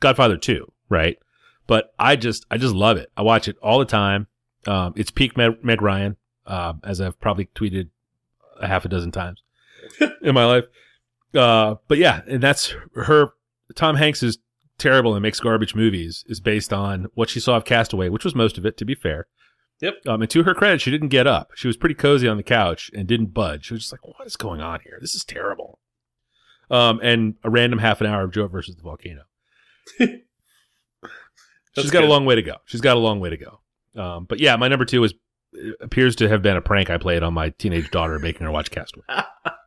Godfather 0.00 0.36
two, 0.36 0.72
right? 0.88 1.18
But 1.66 1.92
I 1.98 2.16
just 2.16 2.46
I 2.50 2.58
just 2.58 2.74
love 2.74 2.96
it. 2.96 3.10
I 3.16 3.22
watch 3.22 3.46
it 3.48 3.56
all 3.62 3.78
the 3.78 3.84
time. 3.84 4.26
Um, 4.66 4.94
it's 4.96 5.10
peak 5.10 5.36
Meg, 5.36 5.62
Meg 5.64 5.80
Ryan, 5.82 6.16
uh, 6.46 6.74
as 6.84 7.00
I've 7.00 7.20
probably 7.20 7.46
tweeted 7.54 7.88
a 8.60 8.66
half 8.66 8.84
a 8.84 8.88
dozen 8.88 9.12
times 9.12 9.42
in 10.22 10.34
my 10.34 10.44
life. 10.44 10.64
Uh, 11.34 11.76
but 11.88 11.98
yeah, 11.98 12.22
and 12.26 12.42
that's 12.42 12.74
her. 12.94 13.30
Tom 13.74 13.96
Hanks 13.96 14.22
is 14.22 14.38
terrible 14.78 15.14
and 15.14 15.22
makes 15.22 15.40
garbage 15.40 15.74
movies 15.74 16.24
is 16.26 16.40
based 16.40 16.72
on 16.72 17.08
what 17.14 17.28
she 17.28 17.40
saw 17.40 17.56
of 17.56 17.64
Castaway, 17.64 18.08
which 18.08 18.24
was 18.24 18.34
most 18.34 18.58
of 18.58 18.66
it, 18.66 18.76
to 18.78 18.84
be 18.84 18.94
fair. 18.94 19.26
Yep. 19.80 19.94
Um, 20.06 20.22
and 20.22 20.30
to 20.30 20.42
her 20.42 20.54
credit, 20.54 20.80
she 20.80 20.90
didn't 20.90 21.08
get 21.08 21.26
up. 21.26 21.52
She 21.54 21.68
was 21.68 21.76
pretty 21.76 21.94
cozy 21.94 22.26
on 22.26 22.36
the 22.36 22.42
couch 22.42 22.90
and 22.94 23.06
didn't 23.06 23.34
budge. 23.34 23.66
She 23.66 23.74
was 23.74 23.82
just 23.82 23.92
like, 23.92 24.06
"What 24.06 24.26
is 24.26 24.36
going 24.36 24.60
on 24.60 24.80
here? 24.84 24.98
This 25.00 25.14
is 25.14 25.24
terrible." 25.24 25.78
Um, 26.70 27.00
and 27.02 27.34
a 27.44 27.50
random 27.50 27.78
half 27.78 28.00
an 28.00 28.06
hour 28.06 28.24
of 28.24 28.32
Joe 28.32 28.48
versus 28.48 28.76
the 28.76 28.82
volcano. 28.82 29.22
She's 31.78 31.90
got 31.90 32.04
a 32.04 32.08
long 32.08 32.24
way 32.24 32.34
to 32.34 32.42
go. 32.42 32.56
She's 32.64 32.80
got 32.80 32.96
a 32.96 33.00
long 33.00 33.20
way 33.20 33.30
to 33.30 33.36
go. 33.36 33.60
Um, 33.94 34.24
but 34.24 34.40
yeah, 34.40 34.56
my 34.56 34.68
number 34.68 34.84
two 34.84 35.04
is 35.04 35.14
appears 35.80 36.16
to 36.16 36.28
have 36.28 36.42
been 36.42 36.56
a 36.56 36.60
prank 36.60 36.90
I 36.90 36.98
played 36.98 37.22
on 37.22 37.34
my 37.34 37.50
teenage 37.50 37.90
daughter, 37.90 38.18
making 38.18 38.44
her 38.46 38.52
watch 38.52 38.70
Castaway. 38.70 39.04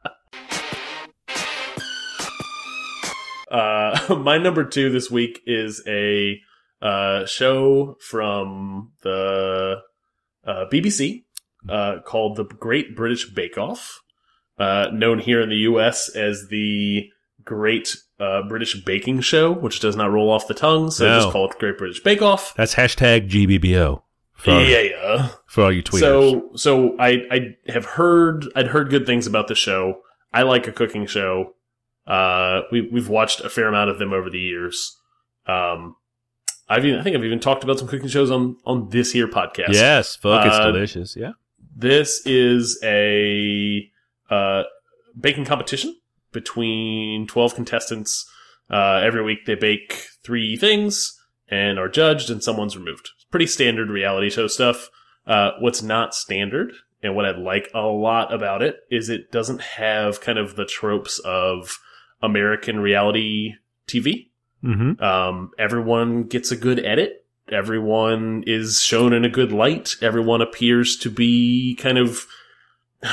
Uh, 3.51 4.15
my 4.19 4.37
number 4.37 4.63
two 4.63 4.89
this 4.89 5.11
week 5.11 5.41
is 5.45 5.83
a 5.87 6.39
uh, 6.81 7.25
show 7.25 7.97
from 7.99 8.91
the 9.03 9.77
uh, 10.45 10.65
BBC 10.71 11.25
uh, 11.69 11.97
called 12.05 12.37
The 12.37 12.45
Great 12.45 12.95
British 12.95 13.29
Bake 13.29 13.57
Off, 13.57 14.01
uh, 14.57 14.87
known 14.91 15.19
here 15.19 15.41
in 15.41 15.49
the 15.49 15.57
US 15.57 16.09
as 16.09 16.47
the 16.49 17.07
Great 17.43 17.95
uh, 18.19 18.43
British 18.47 18.83
Baking 18.83 19.21
Show, 19.21 19.51
which 19.51 19.79
does 19.79 19.95
not 19.95 20.11
roll 20.11 20.31
off 20.31 20.47
the 20.47 20.53
tongue, 20.53 20.91
so 20.91 21.05
No. 21.07 21.19
just 21.19 21.31
call 21.31 21.45
it 21.45 21.51
the 21.53 21.59
Great 21.59 21.77
British 21.77 22.01
Bake 22.01 22.21
Off. 22.21 22.53
That's 22.55 22.75
hashtag 22.75 23.29
GBBO 23.29 24.03
for, 24.33 24.61
Yeah, 24.61 24.79
yeah. 24.81 25.29
for 25.47 25.65
all 25.65 25.71
you 25.71 25.83
tweeters. 25.83 25.99
So, 25.99 26.49
so 26.55 26.95
I 26.99 27.23
I 27.31 27.55
have 27.71 27.85
heard 27.85 28.45
I'd 28.55 28.67
heard 28.67 28.89
good 28.89 29.05
things 29.05 29.27
about 29.27 29.47
the 29.47 29.55
show. 29.55 30.01
I 30.33 30.43
like 30.43 30.67
a 30.67 30.71
cooking 30.71 31.05
show. 31.07 31.53
Uh, 32.07 32.61
we 32.71 32.81
we've 32.91 33.09
watched 33.09 33.41
a 33.41 33.49
fair 33.49 33.67
amount 33.67 33.89
of 33.89 33.99
them 33.99 34.11
over 34.13 34.29
the 34.29 34.39
years. 34.39 34.97
Um, 35.47 35.95
I've 36.69 36.85
even, 36.85 36.99
I 36.99 37.03
think 37.03 37.15
I've 37.17 37.23
even 37.25 37.39
talked 37.39 37.63
about 37.63 37.79
some 37.79 37.87
cooking 37.87 38.07
shows 38.07 38.31
on 38.31 38.57
on 38.65 38.89
this 38.89 39.11
here 39.11 39.27
podcast. 39.27 39.73
yes, 39.73 40.15
fuck, 40.15 40.45
it's 40.45 40.55
Uh, 40.55 40.71
delicious. 40.71 41.15
Yeah. 41.15 41.31
This 41.75 42.21
is 42.25 42.79
a 42.83 43.89
uh, 44.29 44.63
baking 45.19 45.45
competition 45.45 45.95
between 46.31 47.27
12 47.27 47.55
contestants. 47.55 48.29
Uh, 48.69 49.01
every 49.03 49.23
week 49.23 49.45
they 49.45 49.55
bake 49.55 50.07
three 50.23 50.55
things 50.57 51.17
and 51.49 51.77
are 51.77 51.89
judged, 51.89 52.29
and 52.29 52.41
someone's 52.43 52.77
removed. 52.77 53.09
It's 53.15 53.25
Pretty 53.25 53.47
standard 53.47 53.89
reality 53.89 54.29
show 54.29 54.47
stuff. 54.47 54.89
Uh, 55.27 55.51
what's 55.59 55.81
not 55.83 56.13
standard, 56.15 56.71
and 57.03 57.15
what 57.15 57.25
I 57.25 57.31
like 57.31 57.69
a 57.73 57.81
lot 57.81 58.33
about 58.33 58.61
it, 58.61 58.77
is 58.89 59.09
it 59.09 59.31
doesn't 59.31 59.61
have 59.61 60.21
kind 60.21 60.37
of 60.39 60.55
the 60.55 60.65
tropes 60.65 61.19
of 61.19 61.77
American 62.21 62.79
reality 62.79 63.53
TV. 63.87 64.29
Mm-hmm. 64.63 65.03
Um, 65.03 65.51
everyone 65.57 66.23
gets 66.23 66.51
a 66.51 66.55
good 66.57 66.83
edit. 66.83 67.25
Everyone 67.51 68.43
is 68.47 68.81
shown 68.81 69.13
in 69.13 69.25
a 69.25 69.29
good 69.29 69.51
light. 69.51 69.95
Everyone 70.01 70.41
appears 70.41 70.95
to 70.97 71.09
be 71.09 71.75
kind 71.75 71.97
of 71.97 72.25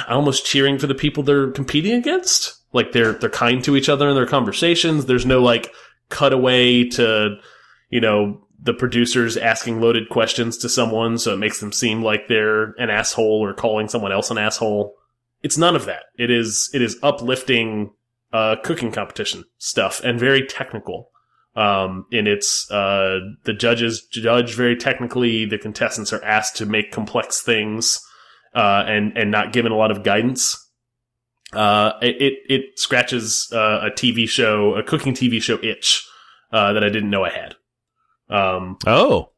almost 0.08 0.44
cheering 0.44 0.78
for 0.78 0.86
the 0.86 0.94
people 0.94 1.22
they're 1.22 1.50
competing 1.50 1.94
against. 1.94 2.54
Like 2.72 2.92
they're 2.92 3.12
they're 3.12 3.30
kind 3.30 3.64
to 3.64 3.76
each 3.76 3.88
other 3.88 4.08
in 4.08 4.14
their 4.14 4.26
conversations. 4.26 5.06
There's 5.06 5.26
no 5.26 5.42
like 5.42 5.72
cutaway 6.10 6.84
to, 6.90 7.36
you 7.90 8.00
know, 8.00 8.46
the 8.60 8.74
producers 8.74 9.36
asking 9.36 9.80
loaded 9.80 10.08
questions 10.08 10.58
to 10.58 10.68
someone 10.68 11.16
so 11.16 11.32
it 11.32 11.38
makes 11.38 11.60
them 11.60 11.72
seem 11.72 12.02
like 12.02 12.28
they're 12.28 12.72
an 12.72 12.90
asshole 12.90 13.44
or 13.44 13.54
calling 13.54 13.88
someone 13.88 14.12
else 14.12 14.30
an 14.30 14.38
asshole. 14.38 14.94
It's 15.42 15.56
none 15.56 15.76
of 15.76 15.86
that. 15.86 16.04
It 16.18 16.30
is 16.30 16.70
it 16.74 16.82
is 16.82 16.98
uplifting 17.02 17.92
uh, 18.32 18.56
cooking 18.62 18.92
competition 18.92 19.44
stuff 19.58 20.00
and 20.04 20.18
very 20.18 20.46
technical. 20.46 21.10
Um, 21.56 22.06
and 22.12 22.28
it's 22.28 22.70
uh, 22.70 23.18
the 23.44 23.52
judges 23.52 24.06
judge 24.12 24.54
very 24.54 24.76
technically. 24.76 25.44
The 25.44 25.58
contestants 25.58 26.12
are 26.12 26.22
asked 26.24 26.56
to 26.56 26.66
make 26.66 26.92
complex 26.92 27.42
things 27.42 28.00
uh, 28.54 28.84
and 28.86 29.16
and 29.16 29.30
not 29.30 29.52
given 29.52 29.72
a 29.72 29.76
lot 29.76 29.90
of 29.90 30.04
guidance. 30.04 30.56
Uh, 31.52 31.92
it 32.02 32.34
it, 32.48 32.78
scratches 32.78 33.48
uh, 33.52 33.80
a 33.82 33.90
TV 33.90 34.28
show, 34.28 34.74
a 34.74 34.82
cooking 34.82 35.14
TV 35.14 35.42
show 35.42 35.58
itch 35.62 36.06
uh, 36.52 36.72
that 36.74 36.84
I 36.84 36.90
didn't 36.90 37.10
know 37.10 37.24
I 37.24 37.30
had. 37.30 37.54
Um, 38.28 38.76
Oh, 38.86 39.30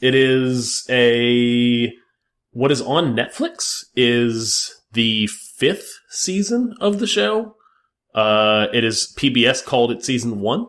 it 0.00 0.14
is 0.14 0.84
a 0.90 1.92
what 2.50 2.72
is 2.72 2.82
on 2.82 3.16
Netflix 3.16 3.84
is 3.94 4.82
the 4.92 5.26
fifth 5.28 6.00
season 6.10 6.74
of 6.80 6.98
the 6.98 7.06
show. 7.06 7.56
Uh, 8.14 8.66
it 8.72 8.84
is 8.84 9.14
PBS 9.18 9.64
called 9.64 9.90
it 9.90 10.04
season 10.04 10.40
one. 10.40 10.66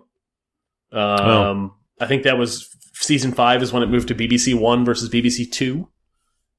Um, 0.92 1.74
I 2.00 2.06
think 2.06 2.24
that 2.24 2.38
was 2.38 2.70
season 2.94 3.32
five 3.32 3.62
is 3.62 3.74
when 3.74 3.84
it 3.84 3.90
moved 3.90 4.08
to 4.10 4.16
BBC 4.16 4.58
One 4.58 4.86
versus 4.86 5.10
BBC 5.10 5.52
Two, 5.52 5.90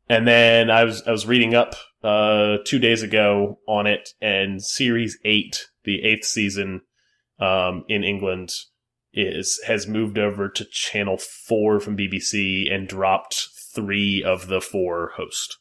and 0.08 0.26
then 0.26 0.70
I 0.70 0.84
was 0.84 1.02
I 1.06 1.10
was 1.10 1.26
reading 1.26 1.54
up 1.54 1.74
uh 2.02 2.58
two 2.66 2.78
days 2.78 3.02
ago 3.02 3.58
on 3.66 3.86
it, 3.86 4.10
and 4.20 4.62
series 4.62 5.18
eight, 5.24 5.68
the 5.84 6.02
eighth 6.02 6.26
season, 6.26 6.82
um, 7.38 7.84
in 7.88 8.04
England 8.04 8.50
is 9.12 9.60
has 9.66 9.86
moved 9.86 10.18
over 10.18 10.48
to 10.48 10.64
channel 10.64 11.16
four 11.16 11.80
from 11.80 11.96
BBC 11.96 12.72
and 12.72 12.88
dropped 12.88 13.48
three 13.74 14.22
of 14.22 14.48
the 14.48 14.60
four 14.60 15.12
hosts. 15.16 15.58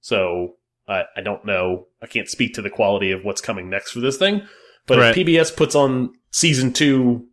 So 0.00 0.56
I, 0.88 1.04
I 1.16 1.20
don't 1.20 1.44
know. 1.44 1.86
I 2.02 2.06
can't 2.06 2.28
speak 2.28 2.54
to 2.54 2.62
the 2.62 2.70
quality 2.70 3.10
of 3.12 3.24
what's 3.24 3.40
coming 3.40 3.68
next 3.68 3.92
for 3.92 4.00
this 4.00 4.16
thing. 4.16 4.42
But 4.86 4.98
Right. 4.98 5.16
if 5.16 5.26
PBS 5.26 5.54
puts 5.54 5.74
on 5.74 6.12
season 6.30 6.72
two, 6.72 7.26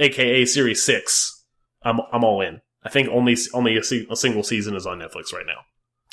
aka 0.00 0.44
series 0.46 0.82
six, 0.82 1.44
I'm 1.82 2.00
I'm 2.12 2.24
all 2.24 2.40
in. 2.40 2.60
I 2.82 2.88
think 2.88 3.08
only 3.10 3.36
only 3.52 3.76
a, 3.76 3.82
se- 3.82 4.06
a 4.10 4.16
single 4.16 4.42
season 4.42 4.74
is 4.74 4.86
on 4.86 4.98
Netflix 4.98 5.32
right 5.32 5.46
now. 5.46 5.60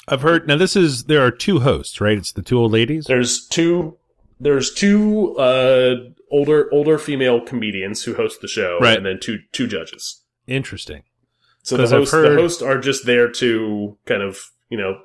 I've 0.08 0.21
heard. 0.21 0.47
Now 0.47 0.58
this 0.58 0.75
is 0.75 1.06
there 1.06 1.25
are 1.25 1.32
two 1.32 1.60
hosts, 1.62 2.01
right? 2.01 2.17
It's 2.17 2.32
the 2.34 2.41
two 2.41 2.60
old 2.60 2.71
ladies. 2.71 3.06
There's 3.06 3.47
two. 3.47 3.97
There's 4.39 4.73
two 4.73 5.36
uh, 5.38 5.95
older 6.32 6.67
older 6.73 6.97
female 6.97 7.39
comedians 7.41 8.04
who 8.04 8.15
host 8.15 8.41
the 8.41 8.47
show, 8.47 8.80
Right. 8.82 8.97
and 8.97 9.06
then 9.06 9.19
two 9.21 9.39
two 9.51 9.67
judges. 9.67 10.23
Interesting. 10.47 11.04
So 11.63 11.77
the 11.77 11.88
hosts, 11.88 12.12
heard- 12.12 12.32
the 12.36 12.41
hosts 12.41 12.62
are 12.62 12.80
just 12.80 13.06
there 13.06 13.30
to 13.34 13.97
kind 14.06 14.23
of 14.23 14.39
you 14.69 14.77
know 14.77 14.99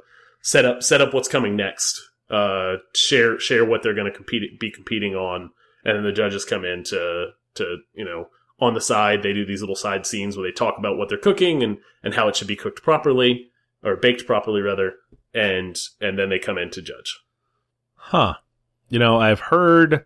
set 0.47 0.65
up 0.65 0.81
set 0.81 1.01
up 1.01 1.13
what's 1.13 1.27
coming 1.27 1.57
next, 1.57 2.01
uh, 2.31 2.77
share 2.95 3.39
share 3.41 3.65
what 3.65 3.83
they're 3.83 3.95
going 3.95 4.11
to 4.11 4.17
compete 4.17 4.61
be 4.61 4.71
competing 4.71 5.15
on, 5.15 5.51
and 5.85 5.97
then 5.97 6.05
the 6.05 6.13
judges 6.13 6.45
come 6.45 6.65
in 6.65 6.85
to 6.85 7.31
to 7.55 7.79
you 7.95 8.05
know 8.05 8.29
on 8.61 8.73
the 8.73 8.81
side 8.81 9.23
they 9.23 9.33
do 9.33 9.45
these 9.45 9.61
little 9.61 9.75
side 9.75 10.07
scenes 10.07 10.37
where 10.37 10.49
they 10.49 10.55
talk 10.55 10.79
about 10.79 10.97
what 10.97 11.09
they're 11.09 11.19
cooking 11.19 11.65
and 11.65 11.79
and 12.05 12.15
how 12.15 12.29
it 12.29 12.37
should 12.37 12.47
be 12.47 12.55
cooked 12.55 12.83
properly 12.85 13.51
or 13.83 13.97
baked 13.97 14.25
properly 14.25 14.61
rather, 14.61 14.95
and 15.35 15.77
and 16.01 16.17
then 16.17 16.29
they 16.29 16.39
come 16.39 16.59
in 16.59 16.71
to 16.71 16.81
judge. 16.81 17.19
Huh. 17.97 18.35
You 18.89 19.01
know, 19.01 19.19
I've 19.19 19.41
heard 19.41 20.05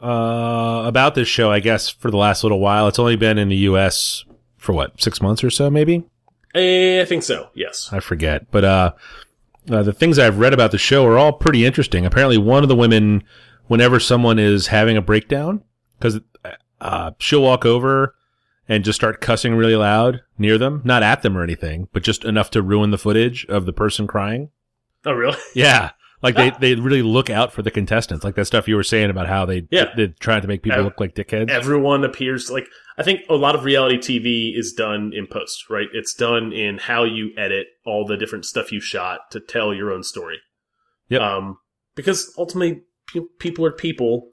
uh, 0.00 0.82
about 0.86 1.14
this 1.14 1.28
show. 1.28 1.52
I 1.52 1.60
guess 1.60 1.90
for 1.90 2.10
the 2.10 2.16
last 2.16 2.42
little 2.42 2.58
while. 2.58 2.88
It's 2.88 2.98
only 2.98 3.16
been 3.16 3.36
in 3.36 3.50
the 3.50 3.56
U.S. 3.56 4.24
for 4.56 4.72
what 4.72 4.98
six 4.98 5.20
months 5.20 5.44
or 5.44 5.50
so, 5.50 5.68
maybe. 5.68 6.06
Eh, 6.54 7.02
I 7.02 7.04
think 7.04 7.22
so. 7.22 7.50
Yes. 7.54 7.90
I 7.92 8.00
forget. 8.00 8.50
But 8.50 8.64
uh, 8.64 8.92
uh, 9.70 9.82
the 9.82 9.92
things 9.92 10.18
I've 10.18 10.38
read 10.38 10.52
about 10.54 10.70
the 10.70 10.78
show 10.78 11.04
are 11.06 11.18
all 11.18 11.32
pretty 11.32 11.64
interesting. 11.64 12.04
Apparently, 12.06 12.38
one 12.38 12.62
of 12.62 12.68
the 12.68 12.76
women, 12.76 13.22
whenever 13.66 14.00
someone 14.00 14.38
is 14.38 14.68
having 14.68 14.96
a 14.96 15.02
breakdown, 15.02 15.62
because 15.98 16.20
uh, 16.80 17.10
she'll 17.18 17.42
walk 17.42 17.64
over 17.64 18.14
and 18.68 18.84
just 18.84 18.96
start 18.98 19.20
cussing 19.20 19.54
really 19.54 19.76
loud 19.76 20.20
near 20.36 20.58
them, 20.58 20.82
not 20.84 21.02
at 21.02 21.22
them 21.22 21.36
or 21.36 21.42
anything, 21.42 21.88
but 21.92 22.02
just 22.02 22.24
enough 22.24 22.50
to 22.50 22.62
ruin 22.62 22.90
the 22.90 22.98
footage 22.98 23.46
of 23.46 23.64
the 23.66 23.72
person 23.72 24.06
crying. 24.06 24.50
Oh, 25.04 25.12
really? 25.12 25.38
Yeah. 25.54 25.90
Like 26.20 26.34
they, 26.34 26.50
they 26.60 26.74
really 26.74 27.02
look 27.02 27.30
out 27.30 27.52
for 27.52 27.62
the 27.62 27.70
contestants, 27.70 28.24
like 28.24 28.34
that 28.34 28.44
stuff 28.46 28.66
you 28.68 28.76
were 28.76 28.82
saying 28.82 29.08
about 29.10 29.28
how 29.28 29.46
they 29.46 29.66
Yeah. 29.70 29.86
they're 29.96 30.08
trying 30.20 30.42
to 30.42 30.48
make 30.48 30.62
people 30.62 30.80
Ev- 30.80 30.84
look 30.84 31.00
like 31.00 31.14
dickheads. 31.14 31.48
everyone 31.50 32.04
appears 32.04 32.50
like 32.50 32.66
I 32.98 33.04
think 33.04 33.20
a 33.28 33.34
lot 33.34 33.54
of 33.54 33.64
reality 33.64 33.96
TV 33.96 34.58
is 34.58 34.72
done 34.72 35.12
in 35.14 35.28
post, 35.28 35.70
right? 35.70 35.86
It's 35.92 36.12
done 36.14 36.52
in 36.52 36.78
how 36.78 37.04
you 37.04 37.30
edit 37.38 37.68
all 37.86 38.04
the 38.04 38.16
different 38.16 38.44
stuff 38.44 38.72
you 38.72 38.80
shot 38.80 39.30
to 39.30 39.40
tell 39.40 39.72
your 39.72 39.92
own 39.92 40.02
story. 40.02 40.38
Yep. 41.08 41.20
Um, 41.20 41.58
because 41.94 42.32
ultimately, 42.36 42.82
pe- 43.12 43.20
people 43.38 43.64
are 43.64 43.72
people, 43.72 44.28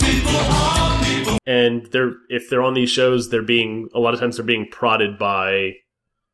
and 1.45 1.86
they're 1.91 2.13
if 2.30 2.49
they're 2.49 2.63
on 2.63 2.73
these 2.73 2.89
shows, 2.89 3.30
they're 3.30 3.41
being 3.43 3.88
a 3.93 3.99
lot 3.99 4.13
of 4.13 4.19
times 4.19 4.38
they're 4.38 4.45
being 4.45 4.67
prodded 4.71 5.17
by 5.17 5.73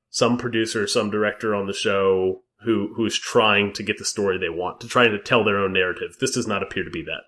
some 0.10 0.38
producer, 0.38 0.88
some 0.88 1.10
director 1.10 1.54
on 1.54 1.67
the 1.67 1.74
show 1.74 2.44
who 2.63 2.94
who 2.96 3.06
is 3.06 3.17
trying 3.17 3.74
to 3.74 3.84
get 3.84 3.98
the 3.98 4.06
story 4.06 4.38
they 4.38 4.50
want, 4.50 4.80
to 4.82 4.88
try 4.88 5.08
to 5.08 5.20
tell 5.20 5.44
their 5.44 5.58
own 5.58 5.74
narrative. 5.74 6.15
This 6.20 6.32
does 6.32 6.48
not 6.48 6.63
appear 6.63 6.84
to 6.84 6.89
be 6.89 7.04
that, 7.04 7.22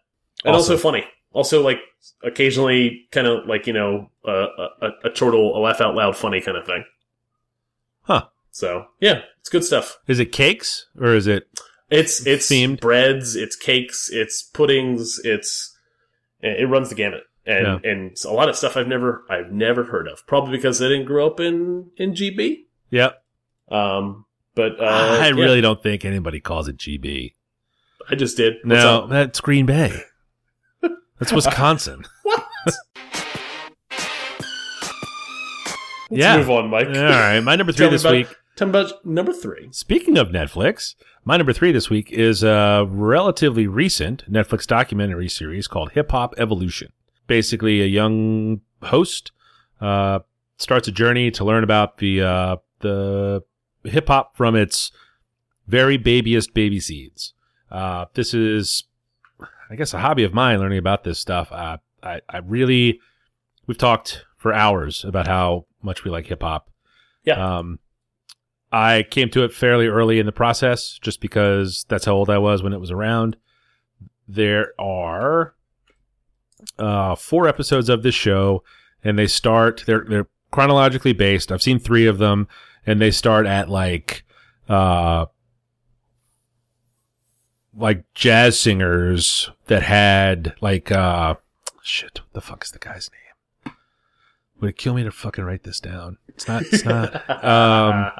and 0.46 0.56
also, 0.56 0.74
Also- 0.74 0.82
funny. 0.82 1.06
Also, 1.34 1.62
like 1.62 1.80
occasionally, 2.24 3.08
kind 3.12 3.28
of 3.28 3.46
like 3.48 3.67
you 3.67 3.74
know, 3.74 4.10
uh, 4.28 4.48
a, 4.82 4.89
a 5.06 5.10
chortle, 5.10 5.58
a 5.58 5.60
laugh 5.60 5.82
out 5.82 5.96
loud, 5.96 6.15
funny 6.15 6.39
kind 6.41 6.58
of 6.58 6.65
thing. 6.65 6.86
Huh. 8.04 8.26
So 8.52 8.86
yeah, 9.00 9.22
it's 9.39 9.50
good 9.50 9.63
stuff. 9.63 9.98
Is 10.08 10.19
it 10.19 10.32
cakes 10.32 10.88
or 11.00 11.15
is 11.15 11.28
it? 11.28 11.48
It's 11.89 12.26
it's 12.26 12.48
Themed? 12.50 12.80
breads, 12.80 13.36
it's 13.36 13.56
cakes, 13.56 14.10
it's 14.12 14.41
puddings, 14.43 15.19
it's 15.24 15.76
it 16.41 16.67
runs 16.69 16.89
the 16.89 16.96
gamut, 16.96 17.24
and 17.46 17.84
Yeah. 17.84 17.91
and 17.91 18.17
a 18.26 18.32
lot 18.32 18.50
of 18.50 18.56
stuff 18.56 18.78
I've 18.78 18.88
never 18.88 19.24
I've 19.30 19.52
never 19.52 19.86
heard 19.86 20.08
of. 20.08 20.26
Probably 20.28 20.58
because 20.58 20.82
I 20.82 20.88
didn't 20.88 21.06
grow 21.06 21.28
up 21.28 21.39
in 21.39 21.91
in 21.98 22.13
GB. 22.13 22.65
Yep. 22.91 23.24
Um, 23.69 24.26
but 24.56 24.80
uh, 24.80 24.84
I 25.19 25.28
yeah, 25.30 25.34
really 25.34 25.62
don't 25.62 25.82
think 25.82 26.06
anybody 26.06 26.39
calls 26.39 26.67
it 26.67 26.78
GB. 26.78 27.34
I 28.10 28.15
just 28.15 28.38
did. 28.38 28.56
What's 28.63 28.84
No, 28.84 29.04
up? 29.04 29.10
that's 29.10 29.39
Green 29.39 29.65
Bay. 29.65 30.02
That's 31.19 31.34
Wisconsin. 31.34 32.04
What? 32.23 32.43
Let's 36.10 36.21
Yeah. 36.21 36.38
move 36.38 36.49
on, 36.52 36.69
Mike. 36.69 36.88
All 36.88 36.93
right, 36.93 37.39
my 37.39 37.56
number 37.56 37.71
three 37.73 37.89
this 37.89 38.04
about- 38.04 38.13
week. 38.13 38.28
Tell 38.56 38.67
me 38.67 38.69
about 38.80 39.04
number 39.04 39.34
three. 39.34 39.69
Speaking 39.71 40.15
of 40.15 40.28
Netflix, 40.30 40.93
my 41.26 41.38
number 41.38 41.54
three 41.54 41.71
this 41.71 41.89
week 41.89 42.12
is 42.12 42.43
a 42.43 42.86
relatively 42.88 43.65
recent 43.65 44.32
Netflix 44.32 44.67
documentary 44.67 45.28
series 45.28 45.67
called 45.67 45.93
Hip 45.93 46.12
Hop 46.12 46.36
Evolution. 46.38 46.91
Basically, 47.26 47.82
a 47.82 47.88
young 47.88 48.62
host 48.84 49.32
uh, 49.82 50.19
starts 50.58 50.88
a 50.88 50.91
journey 50.91 51.32
to 51.32 51.43
learn 51.43 51.63
about 51.63 51.97
the 51.97 52.21
uh, 52.21 52.56
the 52.82 53.41
hip 53.86 54.08
hop 54.08 54.38
from 54.38 54.56
its 54.56 54.91
very 55.65 55.97
babyest 55.97 56.54
baby 56.54 56.80
seeds. 56.80 57.34
Uh, 57.71 58.06
this 58.13 58.36
is, 58.36 58.84
I 59.74 59.76
guess, 59.76 59.96
a 59.96 60.00
hobby 60.00 60.24
of 60.24 60.36
mine. 60.36 60.60
Learning 60.60 60.78
about 60.78 61.04
this 61.04 61.18
stuff. 61.18 61.52
Uh, 61.52 61.78
I 62.04 62.22
I 62.30 62.38
really, 62.38 63.00
we've 63.66 63.78
talked 63.78 64.24
for 64.38 64.54
hours 64.54 65.04
about 65.04 65.26
how 65.26 65.66
much 65.82 66.04
we 66.04 66.12
like 66.12 66.28
hip 66.28 66.44
hop. 66.44 66.70
Yeah. 67.24 67.58
Um, 67.58 67.80
I 68.72 69.02
came 69.02 69.30
to 69.32 69.44
it 69.44 69.52
fairly 69.52 69.88
early 69.88 70.20
in 70.20 70.28
the 70.28 70.32
process, 70.32 71.00
just 71.02 71.22
because 71.22 71.88
that's 71.90 72.06
how 72.06 72.14
old 72.14 72.30
I 72.30 72.38
was 72.38 72.62
when 72.62 72.72
it 72.72 72.80
was 72.80 72.92
around. 72.92 73.36
There 74.28 74.74
are 74.80 75.56
uh, 76.78 77.16
four 77.16 77.48
episodes 77.48 77.90
of 77.90 78.04
this 78.04 78.14
show, 78.14 78.64
and 79.04 79.18
they 79.18 79.28
start. 79.28 79.86
They're 79.88 80.06
they're 80.08 80.28
chronologically 80.52 81.14
based. 81.14 81.52
I've 81.52 81.64
seen 81.64 81.80
three 81.80 82.06
of 82.06 82.20
them, 82.20 82.48
and 82.86 83.02
they 83.02 83.10
start 83.10 83.48
at 83.48 83.70
like 83.70 84.24
uh, 84.70 85.26
like 87.76 88.04
jazz 88.14 88.60
singers 88.60 89.50
that 89.68 89.84
had 89.84 90.56
like 90.62 90.92
uh, 90.92 91.36
shit. 91.82 92.20
What 92.20 92.34
the 92.34 92.42
fuck 92.42 92.64
is 92.64 92.72
the 92.72 92.80
guy's 92.80 93.10
name? 93.12 93.74
Would 94.60 94.70
it 94.72 94.78
kill 94.78 94.94
me 94.94 95.04
to 95.04 95.12
fucking 95.12 95.44
write 95.44 95.64
this 95.64 95.80
down? 95.80 96.18
It's 96.28 96.48
not. 96.48 96.64
It's 96.64 96.86
not. 96.86 97.30
Um, 97.44 98.12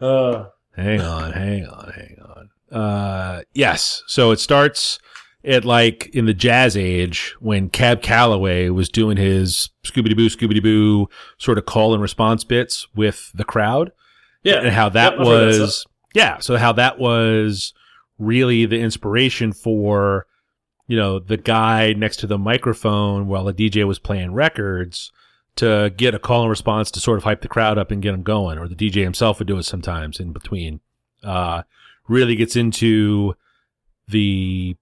uh, 0.00 0.44
Hang 0.76 1.00
on, 1.00 1.32
hang 1.32 1.66
on, 1.66 1.92
hang 1.92 2.16
on. 2.24 2.78
Uh, 2.78 3.42
yes. 3.52 4.02
So 4.06 4.30
it 4.30 4.38
starts 4.38 4.98
at 5.44 5.64
like 5.64 6.08
in 6.14 6.26
the 6.26 6.34
jazz 6.34 6.76
age 6.76 7.34
when 7.40 7.68
Cab 7.68 8.02
Calloway 8.02 8.68
was 8.68 8.88
doing 8.88 9.16
his 9.16 9.70
Scooby 9.84 10.14
Doo, 10.16 10.28
Scooby 10.28 10.62
Doo 10.62 11.08
sort 11.38 11.58
of 11.58 11.66
call 11.66 11.92
and 11.92 12.02
response 12.02 12.44
bits 12.44 12.86
with 12.94 13.30
the 13.34 13.44
crowd, 13.44 13.92
yeah, 14.42 14.60
and 14.60 14.68
how 14.68 14.88
that 14.90 15.12
Yep, 15.12 15.20
I've 15.20 15.26
that 15.26 15.60
was, 15.60 15.86
yeah. 16.14 16.38
So 16.38 16.56
how 16.56 16.72
that 16.72 16.98
was 16.98 17.74
really 18.20 18.66
the 18.66 18.78
inspiration 18.78 19.52
for, 19.52 20.26
you 20.86 20.96
know, 20.96 21.18
the 21.18 21.36
guy 21.36 21.92
next 21.94 22.18
to 22.18 22.26
the 22.26 22.38
microphone 22.38 23.26
while 23.26 23.44
the 23.44 23.54
DJ 23.54 23.86
was 23.86 23.98
playing 23.98 24.32
records 24.32 25.10
to 25.56 25.92
get 25.96 26.14
a 26.14 26.18
call 26.18 26.42
and 26.42 26.50
response 26.50 26.90
to 26.92 27.00
sort 27.00 27.18
of 27.18 27.24
hype 27.24 27.40
the 27.40 27.48
crowd 27.48 27.78
up 27.78 27.90
and 27.90 28.02
get 28.02 28.12
them 28.12 28.22
going, 28.22 28.58
or 28.58 28.68
the 28.68 28.74
DJ 28.76 29.02
himself 29.02 29.38
would 29.38 29.48
do 29.48 29.58
it 29.58 29.64
sometimes 29.64 30.20
in 30.20 30.32
between. 30.32 30.80
Uh, 31.24 31.62
really 32.08 32.36
gets 32.36 32.56
into 32.56 33.34
the 34.08 34.76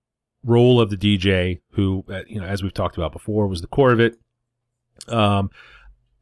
role 0.45 0.81
of 0.81 0.91
the 0.91 0.97
DJ, 0.97 1.61
who, 1.73 2.05
uh, 2.11 2.23
you 2.27 2.41
know, 2.41 2.47
as 2.47 2.63
we've 2.63 2.75
talked 2.75 2.97
about 2.97 3.13
before, 3.13 3.47
was 3.47 3.61
the 3.61 3.67
core 3.67 3.93
of 3.93 4.01
it. 4.01 4.19
Um, 5.09 5.51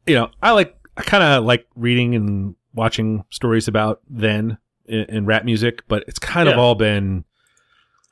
you 0.05 0.15
know, 0.15 0.29
I 0.41 0.51
like, 0.51 0.75
I 0.95 1.03
kind 1.03 1.23
of 1.23 1.43
like 1.43 1.67
reading 1.75 2.15
and 2.15 2.55
watching 2.73 3.25
stories 3.29 3.67
about 3.67 4.01
then 4.09 4.57
in, 4.87 5.05
in 5.05 5.25
rap 5.25 5.45
music, 5.45 5.83
but 5.87 6.03
it's 6.07 6.19
kind 6.19 6.47
of 6.49 6.57
all 6.57 6.75
been, 6.75 7.23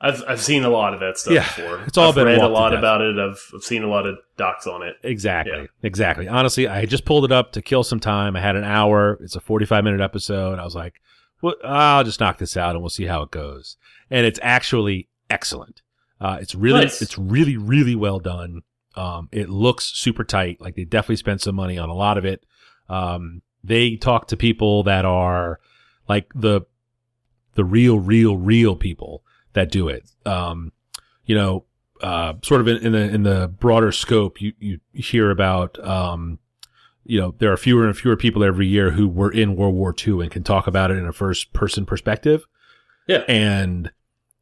I've 0.01 0.23
I've 0.27 0.41
seen 0.41 0.63
a 0.65 0.69
lot 0.69 0.93
of 0.93 0.99
that 0.99 1.17
stuff 1.17 1.33
Yeah, 1.33 1.43
before. 1.45 1.81
it's 1.87 1.97
all 1.97 2.09
I've 2.09 2.15
been 2.15 2.25
read 2.25 2.39
a 2.41 2.47
lot 2.47 2.73
about 2.73 3.01
it. 3.01 3.17
I've 3.17 3.41
I've 3.55 3.63
seen 3.63 3.83
a 3.83 3.87
lot 3.87 4.05
of 4.05 4.17
docs 4.37 4.67
on 4.67 4.83
it. 4.83 4.95
Exactly. 5.03 5.57
Yeah. 5.57 5.65
Exactly. 5.83 6.27
Honestly, 6.27 6.67
I 6.67 6.85
just 6.85 7.05
pulled 7.05 7.23
it 7.25 7.31
up 7.31 7.53
to 7.53 7.61
kill 7.61 7.83
some 7.83 7.99
time. 7.99 8.35
I 8.35 8.41
had 8.41 8.55
an 8.55 8.65
hour. 8.65 9.17
It's 9.21 9.35
a 9.35 9.39
45 9.39 9.83
minute 9.83 10.01
episode. 10.01 10.59
I 10.59 10.63
was 10.63 10.75
like, 10.75 10.95
well, 11.41 11.55
I'll 11.63 12.03
just 12.03 12.19
knock 12.19 12.37
this 12.39 12.57
out 12.57 12.71
and 12.71 12.81
we'll 12.81 12.89
see 12.89 13.05
how 13.05 13.21
it 13.21 13.31
goes. 13.31 13.77
And 14.11 14.25
it's 14.25 14.39
actually 14.43 15.07
excellent. 15.29 15.81
Uh, 16.19 16.37
it's 16.41 16.55
really, 16.55 16.81
Nice. 16.81 17.01
it's 17.01 17.17
really, 17.17 17.55
really 17.57 17.95
well 17.95 18.19
done. 18.19 18.61
Um, 18.95 19.27
it 19.31 19.49
looks 19.49 19.85
super 19.85 20.23
tight. 20.23 20.59
Like 20.61 20.75
they 20.75 20.83
definitely 20.85 21.17
spent 21.17 21.41
some 21.41 21.55
money 21.55 21.77
on 21.77 21.89
a 21.89 21.93
lot 21.93 22.17
of 22.17 22.25
it. 22.25 22.45
Um, 22.89 23.41
they 23.63 23.95
talk 23.95 24.27
to 24.27 24.37
people 24.37 24.83
that 24.83 25.05
are 25.05 25.59
like 26.07 26.31
the, 26.33 26.61
the 27.55 27.65
real, 27.65 27.99
real, 27.99 28.37
real 28.37 28.75
people 28.75 29.23
that 29.53 29.71
do 29.71 29.87
it. 29.87 30.09
Um, 30.25 30.71
you 31.25 31.35
know, 31.35 31.65
uh, 32.01 32.33
sort 32.43 32.61
of 32.61 32.67
in, 32.67 32.77
in 32.77 32.91
the 32.91 32.99
in 32.99 33.23
the 33.23 33.47
broader 33.47 33.91
scope, 33.91 34.41
you 34.41 34.53
you 34.59 34.79
hear 34.93 35.31
about 35.31 35.83
um, 35.85 36.39
you 37.03 37.19
know 37.19 37.33
there 37.39 37.51
are 37.51 37.57
fewer 37.57 37.85
and 37.85 37.97
fewer 37.97 38.15
people 38.15 38.43
every 38.43 38.67
year 38.67 38.91
who 38.91 39.07
were 39.07 39.31
in 39.31 39.55
World 39.55 39.75
War 39.75 39.95
II 40.05 40.21
and 40.21 40.31
can 40.31 40.43
talk 40.43 40.67
about 40.67 40.91
it 40.91 40.97
in 40.97 41.05
a 41.05 41.13
first 41.13 41.53
person 41.53 41.85
perspective. 41.85 42.45
Yeah. 43.07 43.23
and 43.27 43.91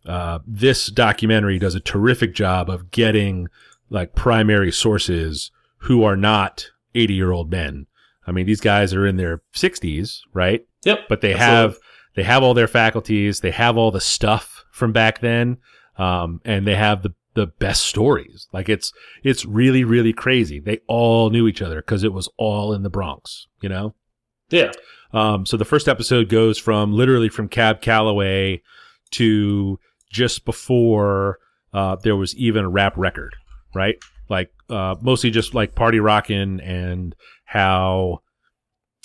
uh, 0.05 0.39
this 0.47 0.87
documentary 0.87 1.59
does 1.59 1.75
a 1.75 1.81
terrific 1.81 2.33
job 2.33 2.69
of 2.69 2.91
getting 2.91 3.49
like 3.89 4.15
primary 4.15 4.71
sources 4.71 5.51
who 5.79 6.03
are 6.03 6.15
not 6.15 6.69
eighty 6.95 7.13
year 7.13 7.31
old 7.31 7.51
men. 7.51 7.87
I 8.25 8.31
mean, 8.31 8.45
these 8.45 8.61
guys 8.61 8.93
are 8.93 9.05
in 9.05 9.17
their 9.17 9.41
sixties, 9.53 10.23
right? 10.33 10.65
Yep. 10.85 10.99
but 11.09 11.21
they 11.21 11.33
Absolutely. 11.33 11.55
have 11.55 11.77
they 12.15 12.23
have 12.23 12.43
all 12.43 12.53
their 12.53 12.67
faculties 12.67 13.39
they 13.39 13.51
have 13.51 13.77
all 13.77 13.91
the 13.91 14.01
stuff 14.01 14.65
from 14.71 14.91
back 14.91 15.19
then 15.21 15.57
um, 15.97 16.41
and 16.45 16.65
they 16.67 16.75
have 16.75 17.03
the 17.03 17.13
the 17.35 17.47
best 17.47 17.83
stories 17.83 18.47
like 18.53 18.69
it's 18.69 18.93
it's 19.23 19.43
really 19.45 19.83
really 19.83 20.13
crazy 20.13 20.59
they 20.59 20.79
all 20.87 21.29
knew 21.31 21.47
each 21.47 21.61
other 21.63 21.77
because 21.81 22.03
it 22.03 22.13
was 22.13 22.29
all 22.37 22.73
in 22.73 22.83
the 22.83 22.89
bronx 22.91 23.47
you 23.61 23.69
know 23.69 23.95
Yeah. 24.51 24.71
um, 25.13 25.45
so 25.45 25.57
the 25.57 25.65
first 25.65 25.87
episode 25.87 26.29
goes 26.29 26.59
from 26.59 26.93
literally 26.93 27.29
from 27.29 27.47
cab 27.47 27.81
calloway 27.81 28.61
to 29.11 29.79
just 30.11 30.45
before 30.45 31.39
uh, 31.73 31.95
there 32.03 32.15
was 32.15 32.35
even 32.35 32.65
a 32.65 32.69
rap 32.69 32.93
record 32.97 33.35
right 33.73 33.95
like 34.29 34.51
uh, 34.69 34.95
mostly 35.01 35.31
just 35.31 35.53
like 35.55 35.73
party 35.75 35.99
rocking 35.99 36.59
and 36.61 37.15
how 37.45 38.19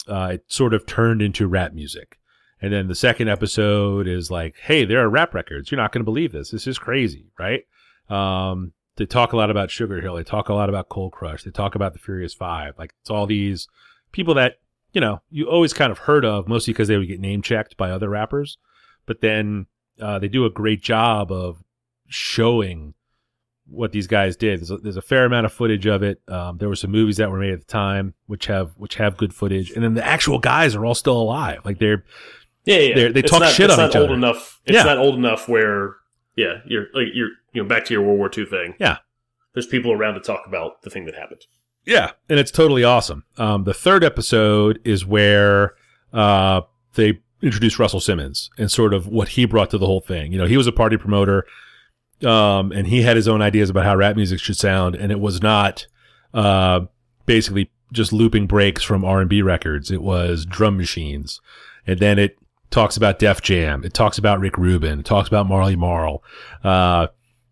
uh, 0.08 0.30
it 0.34 0.44
sort 0.48 0.74
of 0.74 0.86
turned 0.86 1.22
into 1.22 1.46
rap 1.46 1.72
music. 1.72 2.18
And 2.60 2.72
then 2.72 2.88
the 2.88 2.94
second 2.94 3.28
episode 3.28 4.08
is 4.08 4.30
like, 4.30 4.56
hey, 4.62 4.84
there 4.84 5.00
are 5.00 5.08
rap 5.08 5.32
records. 5.32 5.70
You're 5.70 5.80
not 5.80 5.92
going 5.92 6.00
to 6.00 6.10
believe 6.10 6.32
this. 6.32 6.50
This 6.50 6.66
is 6.66 6.78
crazy, 6.78 7.30
right? 7.38 7.64
Um, 8.10 8.72
they 8.96 9.06
talk 9.06 9.32
a 9.32 9.36
lot 9.36 9.50
about 9.50 9.70
Sugar 9.70 10.00
Hill. 10.00 10.16
They 10.16 10.24
talk 10.24 10.48
a 10.48 10.54
lot 10.54 10.68
about 10.68 10.88
Cold 10.88 11.12
Crush. 11.12 11.44
They 11.44 11.52
talk 11.52 11.76
about 11.76 11.92
the 11.92 12.00
Furious 12.00 12.34
Five. 12.34 12.74
Like 12.78 12.94
it's 13.00 13.10
all 13.10 13.26
these 13.26 13.68
people 14.10 14.34
that 14.34 14.56
you 14.92 15.00
know 15.00 15.22
you 15.30 15.48
always 15.48 15.72
kind 15.72 15.92
of 15.92 15.98
heard 15.98 16.24
of, 16.24 16.48
mostly 16.48 16.72
because 16.72 16.88
they 16.88 16.96
would 16.96 17.06
get 17.06 17.20
name 17.20 17.40
checked 17.40 17.76
by 17.76 17.90
other 17.90 18.08
rappers. 18.08 18.58
But 19.06 19.20
then 19.20 19.66
uh, 20.00 20.18
they 20.18 20.28
do 20.28 20.44
a 20.44 20.50
great 20.50 20.82
job 20.82 21.30
of 21.30 21.62
showing 22.08 22.94
what 23.70 23.92
these 23.92 24.06
guys 24.06 24.36
did. 24.36 24.60
There's 24.60 24.70
a, 24.70 24.76
there's 24.78 24.96
a 24.96 25.02
fair 25.02 25.24
amount 25.24 25.46
of 25.46 25.52
footage 25.52 25.86
of 25.86 26.02
it. 26.02 26.20
Um, 26.28 26.58
there 26.58 26.68
were 26.68 26.76
some 26.76 26.90
movies 26.90 27.16
that 27.18 27.30
were 27.30 27.38
made 27.38 27.52
at 27.52 27.60
the 27.60 27.66
time 27.66 28.14
which 28.26 28.46
have 28.46 28.72
which 28.76 28.94
have 28.96 29.16
good 29.16 29.34
footage, 29.34 29.70
and 29.70 29.84
then 29.84 29.94
the 29.94 30.04
actual 30.06 30.38
guys 30.38 30.74
are 30.74 30.84
all 30.84 30.94
still 30.94 31.20
alive. 31.20 31.60
Like 31.64 31.78
they're 31.78 32.04
Yeah, 32.64 32.78
yeah. 32.78 32.94
They're- 32.94 33.12
they 33.12 33.20
It's 33.20 33.30
talk 33.30 33.40
not, 33.40 33.52
shit 33.52 33.66
it's 33.66 33.74
on 33.74 33.80
not 33.80 33.90
each 33.90 33.96
old 33.96 34.06
other. 34.06 34.14
enough. 34.14 34.60
It's 34.66 34.74
Yeah. 34.76 34.82
not 34.84 34.98
old 34.98 35.14
enough 35.16 35.48
where, 35.48 35.94
yeah, 36.36 36.58
you're 36.66 36.86
like 36.94 37.08
you're 37.14 37.30
you 37.52 37.62
know 37.62 37.68
back 37.68 37.84
to 37.86 37.94
your 37.94 38.02
World 38.02 38.18
War 38.18 38.30
II 38.36 38.44
thing. 38.46 38.74
Yeah. 38.78 38.98
There's 39.54 39.66
people 39.66 39.92
around 39.92 40.14
to 40.14 40.20
talk 40.20 40.42
about 40.46 40.82
the 40.82 40.90
thing 40.90 41.04
that 41.06 41.14
happened. 41.14 41.40
Yeah, 41.84 42.10
and 42.28 42.38
it's 42.38 42.50
totally 42.50 42.84
awesome. 42.84 43.24
Um, 43.38 43.64
the 43.64 43.72
third 43.74 44.04
episode 44.04 44.78
is 44.84 45.06
where 45.06 45.74
uh, 46.12 46.60
they 46.94 47.20
introduce 47.40 47.78
Russell 47.78 48.00
Simmons 48.00 48.50
and 48.58 48.70
sort 48.70 48.92
of 48.92 49.06
what 49.06 49.28
he 49.30 49.44
brought 49.46 49.70
to 49.70 49.78
the 49.78 49.86
whole 49.86 50.00
thing. 50.02 50.32
You 50.32 50.38
know, 50.38 50.46
he 50.46 50.56
was 50.58 50.66
a 50.66 50.72
party 50.72 50.96
promoter, 50.98 51.46
um, 52.24 52.72
and 52.72 52.86
he 52.86 53.02
had 53.02 53.16
his 53.16 53.28
own 53.28 53.42
ideas 53.42 53.70
about 53.70 53.84
how 53.84 53.96
rap 53.96 54.16
music 54.16 54.40
should 54.40 54.56
sound, 54.56 54.94
and 54.94 55.12
it 55.12 55.20
was 55.20 55.42
not 55.42 55.86
uh, 56.34 56.80
basically 57.26 57.70
just 57.92 58.12
looping 58.12 58.46
breaks 58.46 58.82
from 58.82 59.04
R 59.04 59.20
and 59.20 59.30
B 59.30 59.42
records. 59.42 59.90
It 59.90 60.02
was 60.02 60.44
drum 60.44 60.76
machines, 60.76 61.40
and 61.86 61.98
then 61.98 62.18
it 62.18 62.38
talks 62.70 62.96
about 62.96 63.18
Def 63.18 63.40
Jam. 63.42 63.84
It 63.84 63.94
talks 63.94 64.18
about 64.18 64.40
Rick 64.40 64.58
Rubin. 64.58 65.00
It 65.00 65.06
talks 65.06 65.28
about 65.28 65.48
Marley 65.48 65.76
Marl. 65.76 66.22
Uh, 66.62 67.08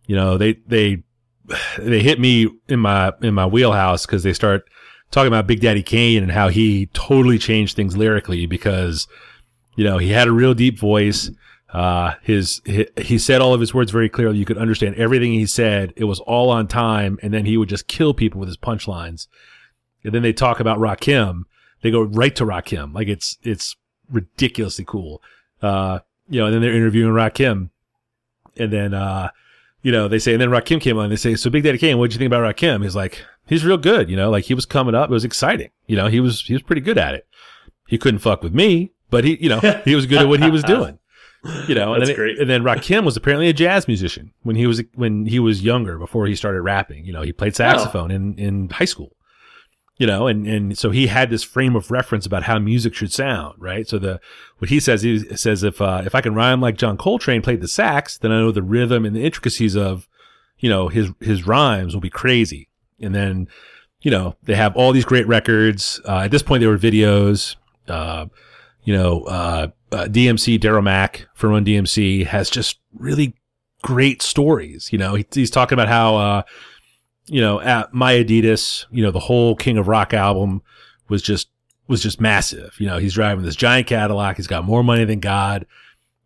you 0.06 0.16
know, 0.16 0.38
they 0.38 0.54
they 0.66 1.02
they 1.78 2.02
hit 2.02 2.20
me 2.20 2.48
in 2.68 2.80
my 2.80 3.12
in 3.22 3.34
my 3.34 3.46
wheelhouse 3.46 4.06
because 4.06 4.22
they 4.22 4.32
start 4.32 4.68
talking 5.10 5.28
about 5.28 5.46
Big 5.46 5.60
Daddy 5.60 5.82
Kane 5.82 6.22
and 6.22 6.32
how 6.32 6.48
he 6.48 6.86
totally 6.86 7.38
changed 7.38 7.76
things 7.76 7.96
lyrically 7.96 8.46
because, 8.46 9.06
you 9.76 9.84
know, 9.84 9.98
he 9.98 10.10
had 10.10 10.28
a 10.28 10.32
real 10.32 10.54
deep 10.54 10.78
voice. 10.78 11.30
Uh, 11.72 12.14
his, 12.22 12.62
he, 12.64 12.86
he 12.96 13.18
said 13.18 13.40
all 13.40 13.52
of 13.52 13.60
his 13.60 13.74
words 13.74 13.90
very 13.90 14.08
clearly. 14.08 14.38
You 14.38 14.44
could 14.44 14.58
understand 14.58 14.94
everything 14.96 15.32
he 15.32 15.46
said. 15.46 15.92
It 15.96 16.04
was 16.04 16.20
all 16.20 16.50
on 16.50 16.68
time. 16.68 17.18
And 17.22 17.34
then 17.34 17.44
he 17.44 17.56
would 17.56 17.68
just 17.68 17.88
kill 17.88 18.14
people 18.14 18.40
with 18.40 18.48
his 18.48 18.56
punchlines. 18.56 19.26
And 20.04 20.14
then 20.14 20.22
they 20.22 20.32
talk 20.32 20.60
about 20.60 20.78
Rakim. 20.78 21.42
They 21.82 21.90
go 21.90 22.02
right 22.02 22.34
to 22.36 22.44
Rakim. 22.44 22.94
Like 22.94 23.08
it's, 23.08 23.36
it's 23.42 23.76
ridiculously 24.10 24.84
cool. 24.84 25.22
Uh, 25.60 26.00
you 26.28 26.40
know, 26.40 26.46
and 26.46 26.54
then 26.54 26.62
they're 26.62 26.74
interviewing 26.74 27.12
Rakim. 27.12 27.70
And 28.56 28.72
then, 28.72 28.94
uh, 28.94 29.30
you 29.82 29.92
know, 29.92 30.08
they 30.08 30.18
say, 30.18 30.32
and 30.32 30.40
then 30.40 30.48
Rakim 30.48 30.80
came 30.80 30.98
on. 30.98 31.10
They 31.10 31.16
say, 31.16 31.34
so 31.34 31.50
Big 31.50 31.64
Daddy 31.64 31.78
Kane, 31.78 31.98
what'd 31.98 32.12
you 32.12 32.18
think 32.18 32.32
about 32.32 32.42
Rakim? 32.42 32.82
He's 32.82 32.96
like, 32.96 33.24
he's 33.46 33.64
real 33.64 33.76
good. 33.76 34.08
You 34.08 34.16
know, 34.16 34.30
like 34.30 34.44
he 34.44 34.54
was 34.54 34.66
coming 34.66 34.94
up. 34.94 35.10
It 35.10 35.12
was 35.12 35.24
exciting. 35.24 35.70
You 35.86 35.96
know, 35.96 36.06
he 36.06 36.20
was, 36.20 36.42
he 36.42 36.54
was 36.54 36.62
pretty 36.62 36.80
good 36.80 36.98
at 36.98 37.14
it. 37.14 37.26
He 37.86 37.98
couldn't 37.98 38.20
fuck 38.20 38.42
with 38.42 38.54
me, 38.54 38.92
but 39.10 39.24
he, 39.24 39.36
you 39.40 39.48
know, 39.48 39.60
he 39.84 39.94
was 39.94 40.06
good 40.06 40.22
at 40.22 40.28
what 40.28 40.42
he 40.42 40.50
was 40.50 40.62
doing. 40.64 40.98
You 41.68 41.76
know, 41.76 41.94
and 41.94 42.04
then, 42.04 42.16
great. 42.16 42.38
and 42.40 42.50
then 42.50 42.62
Rakim 42.62 43.04
was 43.04 43.16
apparently 43.16 43.48
a 43.48 43.52
jazz 43.52 43.86
musician 43.86 44.32
when 44.42 44.56
he 44.56 44.66
was, 44.66 44.82
when 44.94 45.26
he 45.26 45.38
was 45.38 45.62
younger, 45.62 45.96
before 45.96 46.26
he 46.26 46.34
started 46.34 46.62
rapping. 46.62 47.04
You 47.04 47.12
know, 47.12 47.22
he 47.22 47.32
played 47.32 47.54
saxophone 47.54 48.10
in, 48.10 48.36
in 48.36 48.68
high 48.70 48.84
school 48.84 49.16
you 49.98 50.06
know, 50.06 50.26
and, 50.26 50.46
and 50.46 50.76
so 50.76 50.90
he 50.90 51.06
had 51.06 51.30
this 51.30 51.42
frame 51.42 51.74
of 51.74 51.90
reference 51.90 52.26
about 52.26 52.42
how 52.42 52.58
music 52.58 52.94
should 52.94 53.12
sound, 53.12 53.54
right? 53.58 53.88
So 53.88 53.98
the, 53.98 54.20
what 54.58 54.68
he 54.68 54.78
says, 54.78 55.02
he 55.02 55.18
says, 55.36 55.62
if, 55.62 55.80
uh, 55.80 56.02
if 56.04 56.14
I 56.14 56.20
can 56.20 56.34
rhyme 56.34 56.60
like 56.60 56.76
John 56.76 56.98
Coltrane 56.98 57.40
played 57.40 57.62
the 57.62 57.68
sax, 57.68 58.18
then 58.18 58.30
I 58.30 58.38
know 58.38 58.52
the 58.52 58.62
rhythm 58.62 59.06
and 59.06 59.16
the 59.16 59.24
intricacies 59.24 59.74
of, 59.74 60.06
you 60.58 60.68
know, 60.68 60.88
his, 60.88 61.10
his 61.20 61.46
rhymes 61.46 61.94
will 61.94 62.02
be 62.02 62.10
crazy. 62.10 62.68
And 63.00 63.14
then, 63.14 63.48
you 64.02 64.10
know, 64.10 64.36
they 64.42 64.54
have 64.54 64.76
all 64.76 64.92
these 64.92 65.04
great 65.06 65.26
records. 65.26 66.00
Uh, 66.06 66.20
at 66.20 66.30
this 66.30 66.42
point, 66.42 66.60
there 66.60 66.70
were 66.70 66.78
videos, 66.78 67.56
uh, 67.88 68.26
you 68.86 68.96
know, 68.96 69.24
uh, 69.24 69.68
uh 69.92 70.04
DMC, 70.06 70.58
Daryl 70.58 70.82
Mack 70.82 71.28
from 71.34 71.50
Run 71.50 71.64
DMC 71.66 72.24
has 72.24 72.48
just 72.48 72.78
really 72.94 73.34
great 73.82 74.22
stories. 74.22 74.90
You 74.90 74.98
know, 74.98 75.14
he, 75.14 75.26
he's 75.30 75.50
talking 75.50 75.76
about 75.76 75.88
how, 75.88 76.16
uh, 76.16 76.42
you 77.26 77.42
know, 77.42 77.60
at 77.60 77.92
my 77.92 78.14
Adidas, 78.14 78.86
you 78.90 79.02
know, 79.02 79.10
the 79.10 79.20
whole 79.20 79.54
King 79.54 79.76
of 79.76 79.88
Rock 79.88 80.14
album 80.14 80.62
was 81.08 81.20
just 81.20 81.50
was 81.86 82.02
just 82.02 82.18
massive. 82.20 82.74
You 82.78 82.86
know, 82.86 82.96
he's 82.96 83.14
driving 83.14 83.44
this 83.44 83.56
giant 83.56 83.86
Cadillac. 83.86 84.36
He's 84.38 84.46
got 84.46 84.64
more 84.64 84.82
money 84.82 85.04
than 85.04 85.20
God. 85.20 85.66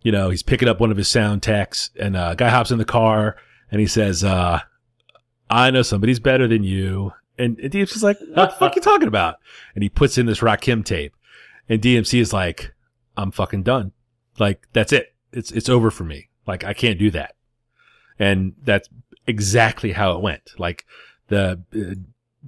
You 0.03 0.13
know, 0.13 0.31
he's 0.31 0.45
picking 0.45 0.69
up 0.69 0.79
one 0.79 0.93
of 0.93 0.97
his 0.97 1.09
sound 1.09 1.43
techs, 1.43 1.91
and 1.99 2.17
uh, 2.17 2.29
a 2.33 2.37
guy 2.37 2.49
hops 2.49 2.71
in 2.71 2.79
the 2.79 2.85
car 2.85 3.37
and 3.71 3.81
he 3.81 3.87
says, 3.87 4.25
uh, 4.25 4.61
"I 5.49 5.71
know 5.71 5.83
somebody's 5.83 6.21
better 6.21 6.47
than 6.47 6.65
you." 6.65 7.13
And, 7.39 7.59
and 7.61 7.73
DMC's 7.73 8.03
like, 8.03 8.19
"What 8.35 8.51
the 8.51 8.57
fuck 8.57 8.73
are 8.73 8.77
you 8.77 8.83
talking 8.83 9.09
about?" 9.09 9.37
And 9.75 9.83
he 9.83 9.89
puts 9.89 10.19
in 10.19 10.27
this 10.27 10.41
Rakim 10.41 10.85
tape, 10.85 11.15
and 11.71 11.81
DMC 11.81 12.21
is 12.21 12.33
like, 12.35 12.75
"I'm 13.17 13.31
fucking 13.31 13.63
done. 13.63 13.93
Like 14.39 14.67
that's 14.75 14.93
it. 14.93 15.15
It's 15.33 15.51
it's 15.53 15.71
over 15.71 15.91
for 15.91 16.05
me. 16.05 16.29
Like 16.47 16.65
I 16.65 16.75
can't 16.75 16.99
do 16.99 17.11
that." 17.13 17.35
And 18.19 18.53
that's 18.63 18.89
exactly 19.27 19.93
how 19.93 20.13
it 20.13 20.21
went. 20.21 20.51
Like 20.59 20.85
the, 21.29 21.61
uh, 21.75 21.95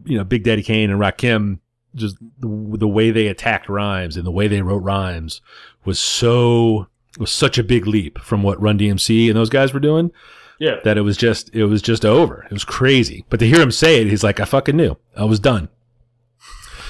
you 0.05 0.19
know, 0.19 0.25
Big 0.25 0.45
Daddy 0.45 0.63
Kane 0.63 0.91
and 0.91 1.01
Rakim, 1.01 1.61
just 1.95 2.17
the, 2.41 2.77
the 2.79 2.89
way 2.89 3.11
they 3.11 3.29
attacked 3.29 3.69
rhymes 3.69 4.17
and 4.17 4.27
the 4.27 4.31
way 4.31 4.49
they 4.49 4.61
wrote 4.63 4.83
rhymes 4.83 5.41
was 5.85 5.99
so, 5.99 6.89
was 7.19 7.33
such 7.33 7.57
a 7.59 7.63
big 7.65 7.87
leap 7.87 8.19
from 8.19 8.43
what 8.43 8.61
Run 8.61 8.79
DMC 8.79 9.29
and 9.29 9.37
those 9.37 9.51
guys 9.51 9.73
were 9.73 9.81
doing 9.81 10.11
Yeah. 10.59 10.77
that 10.85 10.99
it 10.99 11.03
was 11.03 11.17
just, 11.17 11.55
it 11.55 11.65
was 11.67 11.81
just 11.83 12.05
over. 12.05 12.43
It 12.51 12.53
was 12.53 12.65
crazy. 12.65 13.25
But 13.31 13.39
to 13.41 13.47
hear 13.47 13.61
him 13.61 13.71
say 13.71 14.01
it, 14.03 14.09
he's 14.09 14.25
like, 14.25 14.41
I 14.41 14.45
fucking 14.45 14.77
knew. 14.77 14.97
I 15.17 15.25
was 15.25 15.41
done. 15.41 15.69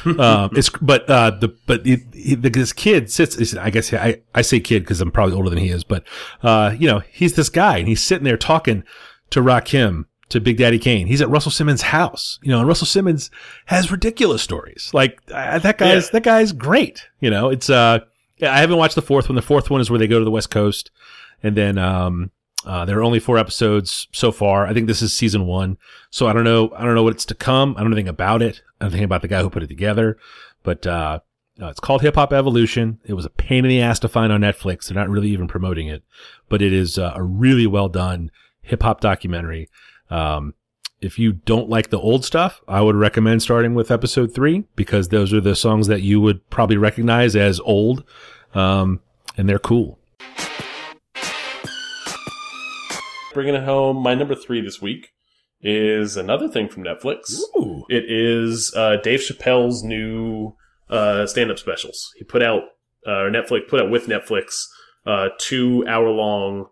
Um, 0.06 0.50
it's 0.56 0.68
but 0.80 1.08
uh, 1.08 1.30
the 1.30 1.48
but 1.66 1.84
this 1.84 2.72
kid 2.72 3.10
sits. 3.10 3.54
I 3.56 3.70
guess 3.70 3.92
I 3.92 4.20
I 4.34 4.42
say 4.42 4.60
kid 4.60 4.80
because 4.80 5.00
I'm 5.00 5.10
probably 5.10 5.34
older 5.34 5.50
than 5.50 5.58
he 5.58 5.68
is, 5.70 5.84
but 5.84 6.04
uh, 6.42 6.74
you 6.78 6.86
know 6.86 7.00
he's 7.10 7.34
this 7.34 7.48
guy 7.48 7.78
and 7.78 7.88
he's 7.88 8.02
sitting 8.02 8.24
there 8.24 8.36
talking 8.36 8.84
to 9.30 9.40
Rakim 9.40 10.06
to 10.28 10.40
Big 10.40 10.56
Daddy 10.56 10.78
Kane. 10.78 11.06
He's 11.06 11.20
at 11.20 11.28
Russell 11.28 11.50
Simmons' 11.50 11.82
house, 11.82 12.38
you 12.42 12.50
know, 12.50 12.58
and 12.60 12.68
Russell 12.68 12.86
Simmons 12.86 13.30
has 13.66 13.90
ridiculous 13.92 14.42
stories. 14.42 14.90
Like 14.94 15.18
uh, 15.32 15.58
that 15.58 15.78
guy's 15.78 16.06
Yeah. 16.06 16.10
that 16.12 16.22
guy's 16.22 16.52
great. 16.52 17.06
You 17.20 17.30
know, 17.30 17.48
it's 17.50 17.68
uh, 17.70 18.00
I 18.42 18.60
haven't 18.60 18.78
watched 18.78 18.94
the 18.94 19.02
fourth 19.02 19.28
one. 19.28 19.36
The 19.36 19.42
fourth 19.42 19.70
one 19.70 19.80
is 19.80 19.90
where 19.90 19.98
they 19.98 20.06
go 20.06 20.18
to 20.18 20.24
the 20.24 20.30
West 20.30 20.50
Coast, 20.50 20.90
and 21.42 21.56
then 21.56 21.78
um, 21.78 22.30
uh, 22.64 22.84
there 22.84 22.98
are 22.98 23.02
only 23.02 23.18
four 23.18 23.38
episodes 23.38 24.08
so 24.12 24.30
far. 24.32 24.66
I 24.66 24.74
think 24.74 24.86
this 24.86 25.02
is 25.02 25.12
season 25.12 25.46
one, 25.46 25.78
so 26.10 26.28
I 26.28 26.32
don't 26.32 26.44
know. 26.44 26.72
I 26.76 26.84
don't 26.84 26.94
know 26.94 27.02
what's 27.02 27.24
to 27.26 27.34
come. 27.34 27.74
I 27.76 27.80
don't 27.80 27.90
know 27.90 27.96
anything 27.96 28.08
about 28.08 28.42
it. 28.42 28.62
I 28.80 28.84
don't 28.84 28.92
think 28.92 29.04
about 29.04 29.22
the 29.22 29.28
guy 29.28 29.42
who 29.42 29.50
put 29.50 29.62
it 29.62 29.68
together, 29.68 30.16
but 30.62 30.86
uh, 30.86 31.20
uh, 31.60 31.68
it's 31.68 31.80
called 31.80 32.02
Hip 32.02 32.14
Hop 32.14 32.32
Evolution. 32.32 32.98
It 33.04 33.14
was 33.14 33.24
a 33.24 33.30
pain 33.30 33.64
in 33.64 33.68
the 33.68 33.80
ass 33.80 33.98
to 34.00 34.08
find 34.08 34.32
on 34.32 34.40
Netflix. 34.40 34.86
They're 34.86 34.94
not 34.94 35.08
really 35.08 35.28
even 35.30 35.48
promoting 35.48 35.88
it, 35.88 36.02
but 36.48 36.62
it 36.62 36.72
is 36.72 36.98
uh, 36.98 37.12
a 37.14 37.22
really 37.22 37.66
well 37.66 37.88
done 37.88 38.30
hip 38.62 38.82
hop 38.82 39.00
documentary. 39.00 39.68
Um, 40.10 40.54
if 41.00 41.18
you 41.18 41.32
don't 41.32 41.68
like 41.68 41.90
the 41.90 41.98
old 41.98 42.24
stuff, 42.24 42.62
I 42.68 42.80
would 42.80 42.94
recommend 42.94 43.42
starting 43.42 43.74
with 43.74 43.90
episode 43.90 44.34
three 44.34 44.64
because 44.76 45.08
those 45.08 45.32
are 45.32 45.40
the 45.40 45.56
songs 45.56 45.88
that 45.88 46.02
you 46.02 46.20
would 46.20 46.48
probably 46.48 46.76
recognize 46.76 47.34
as 47.34 47.58
old, 47.60 48.04
um, 48.54 49.00
and 49.36 49.48
they're 49.48 49.58
cool. 49.58 49.98
Bringing 53.34 53.54
it 53.54 53.64
home, 53.64 53.96
my 53.96 54.14
number 54.14 54.34
three 54.34 54.60
this 54.60 54.82
week 54.82 55.12
is 55.62 56.18
another 56.18 56.48
thing 56.48 56.68
from 56.68 56.84
Netflix. 56.84 57.38
Ooh. 57.56 57.84
It 57.88 58.04
is 58.06 58.74
uh, 58.76 58.96
Dave 59.02 59.20
Chappelle's 59.20 59.82
new 59.82 60.54
uh, 60.90 61.26
stand-up 61.26 61.58
specials. 61.58 62.12
He 62.18 62.24
put 62.24 62.42
out, 62.42 62.62
uh, 63.06 63.20
or 63.22 63.30
Netflix 63.30 63.68
put 63.68 63.80
out 63.80 63.90
with 63.90 64.06
Netflix, 64.06 64.66
uh, 65.06 65.30
two 65.38 65.82
hour-long 65.88 66.66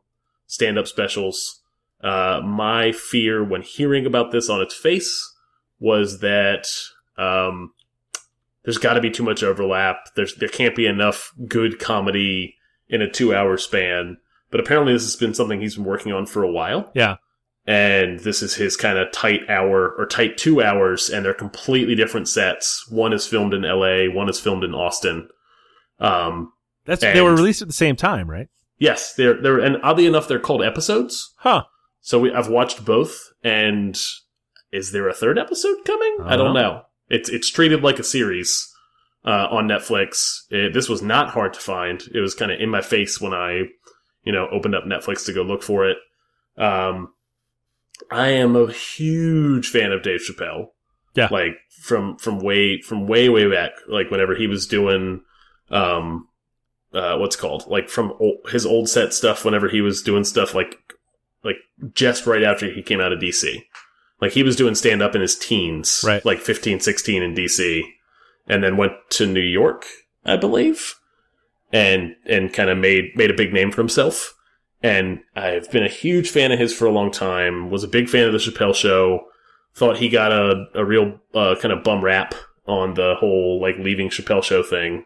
stand-up 0.46 0.86
specials. 0.86 1.62
Uh, 2.02 2.42
my 2.44 2.92
fear 2.92 3.42
when 3.42 3.62
hearing 3.62 4.04
about 4.04 4.30
this 4.30 4.50
on 4.50 4.60
its 4.60 4.74
face 4.74 5.34
was 5.78 6.20
that 6.20 6.66
um, 7.16 7.72
there's 8.64 8.78
got 8.78 8.94
to 8.94 9.00
be 9.00 9.10
too 9.10 9.22
much 9.22 9.42
overlap. 9.42 9.96
There's 10.14 10.34
there 10.34 10.48
can't 10.48 10.76
be 10.76 10.86
enough 10.86 11.32
good 11.48 11.78
comedy 11.78 12.56
in 12.88 13.00
a 13.00 13.10
two-hour 13.10 13.56
span. 13.56 14.18
But 14.50 14.60
apparently, 14.60 14.92
this 14.92 15.04
has 15.04 15.16
been 15.16 15.34
something 15.34 15.60
he's 15.60 15.76
been 15.76 15.84
working 15.84 16.12
on 16.12 16.26
for 16.26 16.42
a 16.42 16.50
while 16.50 16.90
Yeah. 16.94 17.16
and 17.66 18.18
this 18.20 18.42
is 18.42 18.54
his 18.56 18.76
kind 18.76 18.98
of 18.98 19.12
tight 19.12 19.48
hour 19.48 19.94
or 19.96 20.06
tight 20.06 20.36
two 20.38 20.62
hours, 20.62 21.08
and 21.08 21.24
they're 21.24 21.34
completely 21.34 21.94
different 21.94 22.28
sets. 22.28 22.86
One 22.90 23.12
is 23.12 23.26
filmed 23.26 23.54
in 23.54 23.64
L.A., 23.64 24.08
one 24.08 24.28
is 24.28 24.40
filmed 24.40 24.64
in 24.64 24.74
Austin. 24.74 25.28
Um, 25.98 26.52
That's 26.86 27.02
they 27.02 27.20
were 27.20 27.34
released 27.34 27.62
at 27.62 27.68
the 27.68 27.74
same 27.74 27.96
time, 27.96 28.30
right? 28.30 28.48
yes, 28.78 29.12
they're 29.14 29.40
they're 29.40 29.58
and 29.58 29.76
oddly 29.82 30.06
enough, 30.06 30.26
they're 30.28 30.38
called 30.40 30.62
episodes. 30.62 31.34
Huh. 31.38 31.64
So 32.00 32.18
we, 32.18 32.32
I've 32.32 32.48
watched 32.48 32.84
both, 32.84 33.30
and 33.44 33.94
is 34.72 34.92
there 34.92 35.08
a 35.08 35.12
third 35.14 35.38
episode 35.38 35.76
coming? 35.84 36.16
I 36.24 36.36
don't 36.36 36.56
Uh-huh. 36.56 36.62
know. 36.68 36.82
It's 37.08 37.28
it's 37.28 37.50
treated 37.50 37.82
like 37.82 37.98
a 37.98 38.04
series 38.04 38.72
uh, 39.24 39.48
on 39.50 39.68
Netflix. 39.68 40.44
It, 40.50 40.72
this 40.72 40.88
was 40.88 41.02
not 41.02 41.28
hard 41.30 41.52
to 41.54 41.60
find. 41.60 42.02
It 42.14 42.20
was 42.20 42.34
kind 42.34 42.50
of 42.50 42.58
in 42.60 42.70
my 42.70 42.80
face 42.80 43.20
when 43.20 43.34
I, 43.34 43.64
you 44.24 44.32
know, 44.32 44.48
opened 44.50 44.74
up 44.74 44.84
Netflix 44.84 45.24
to 45.26 45.32
go 45.32 45.42
look 45.42 45.62
for 45.62 45.88
it. 45.88 45.98
Um, 46.56 47.12
I 48.10 48.28
am 48.28 48.56
a 48.56 48.70
huge 48.72 49.68
fan 49.68 49.92
of 49.92 50.02
Dave 50.02 50.20
Chappelle. 50.20 50.68
Yeah. 51.16 51.26
like 51.32 51.56
from 51.82 52.16
from 52.18 52.38
way 52.38 52.80
from 52.80 53.08
way 53.08 53.28
way 53.28 53.50
back, 53.50 53.72
like 53.88 54.10
whenever 54.12 54.36
he 54.36 54.46
was 54.46 54.66
doing, 54.68 55.22
um, 55.68 56.28
uh, 56.94 57.16
what's 57.18 57.34
called 57.34 57.64
like 57.66 57.88
from 57.88 58.12
old, 58.20 58.38
his 58.52 58.64
old 58.64 58.88
set 58.88 59.12
stuff. 59.12 59.44
Whenever 59.44 59.68
he 59.68 59.80
was 59.80 60.02
doing 60.02 60.22
stuff 60.22 60.54
like 60.54 60.76
like 61.42 61.56
just 61.94 62.26
right 62.26 62.44
after 62.44 62.70
he 62.70 62.80
came 62.82 63.00
out 63.00 63.12
of 63.12 63.18
DC. 63.18 63.64
Like 64.20 64.32
he 64.32 64.42
was 64.44 64.54
doing 64.54 64.74
stand 64.76 65.02
up 65.02 65.14
in 65.16 65.20
his 65.22 65.36
teens, 65.36 66.04
Right. 66.06 66.24
like 66.24 66.38
15, 66.40 66.78
16 66.80 67.22
in 67.22 67.34
DC, 67.34 67.82
and 68.46 68.62
then 68.62 68.76
went 68.76 68.92
to 69.10 69.26
New 69.26 69.40
York, 69.40 69.86
I 70.26 70.36
believe, 70.36 70.94
and 71.72 72.14
and 72.26 72.52
kind 72.52 72.70
of 72.70 72.78
made 72.78 73.12
made 73.16 73.30
a 73.30 73.34
big 73.34 73.52
name 73.52 73.70
for 73.70 73.80
himself. 73.80 74.34
And 74.82 75.20
I've 75.36 75.70
been 75.70 75.84
a 75.84 75.88
huge 75.88 76.30
fan 76.30 76.52
of 76.52 76.58
his 76.58 76.72
for 76.74 76.86
a 76.86 76.90
long 76.92 77.10
time. 77.10 77.70
Was 77.70 77.84
a 77.84 77.88
big 77.88 78.08
fan 78.08 78.26
of 78.26 78.32
the 78.32 78.38
Chappelle 78.38 78.74
Show. 78.74 79.26
Thought 79.74 79.98
he 79.98 80.08
got 80.08 80.32
a 80.32 80.66
a 80.74 80.84
real 80.84 81.20
uh, 81.34 81.54
kind 81.60 81.72
of 81.72 81.84
bum 81.84 82.02
rap 82.02 82.34
on 82.66 82.94
the 82.94 83.14
whole 83.18 83.60
like 83.60 83.76
leaving 83.78 84.08
Chappelle 84.08 84.42
Show 84.42 84.62
thing, 84.62 85.04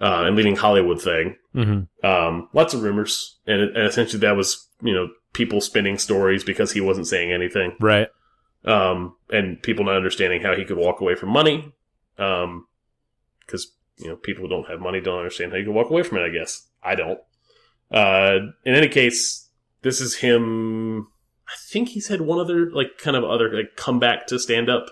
uh, 0.00 0.24
and 0.26 0.36
leaving 0.36 0.56
Hollywood 0.56 1.00
thing 1.00 1.36
Mm-hmm. 1.54 2.06
um, 2.06 2.48
lots 2.54 2.72
of 2.72 2.82
rumors, 2.82 3.38
and, 3.46 3.60
and 3.60 3.86
essentially 3.86 4.20
that 4.20 4.36
was 4.36 4.68
you 4.80 4.94
know 4.94 5.08
people 5.34 5.60
spinning 5.60 5.98
stories 5.98 6.42
because 6.44 6.72
he 6.72 6.80
wasn't 6.80 7.06
saying 7.06 7.30
anything, 7.30 7.74
Right. 7.78 8.08
um, 8.64 9.16
and 9.30 9.62
people 9.62 9.84
not 9.84 9.96
understanding 9.96 10.40
how 10.42 10.54
he 10.54 10.64
could 10.64 10.78
walk 10.78 11.00
away 11.02 11.14
from 11.14 11.28
money, 11.28 11.74
because 12.16 13.70
you 13.98 14.08
know 14.08 14.16
people 14.16 14.42
who 14.44 14.48
don't 14.48 14.68
have 14.68 14.80
money 14.80 15.00
don't 15.00 15.18
understand 15.18 15.52
how 15.52 15.58
you 15.58 15.64
can 15.64 15.74
walk 15.74 15.90
away 15.90 16.02
from 16.02 16.18
it. 16.18 16.22
I 16.22 16.28
guess 16.30 16.68
I 16.82 16.94
don't. 16.94 17.18
Uh, 17.90 18.38
in 18.64 18.74
any 18.74 18.88
case, 18.88 19.48
this 19.82 20.00
is 20.00 20.16
him. 20.16 21.08
I 21.48 21.52
think 21.68 21.90
he's 21.90 22.08
had 22.08 22.22
one 22.22 22.38
other 22.38 22.70
like 22.70 22.98
kind 22.98 23.16
of 23.16 23.24
other 23.24 23.52
like 23.54 23.76
comeback 23.76 24.26
to 24.28 24.38
stand 24.38 24.70
up 24.70 24.86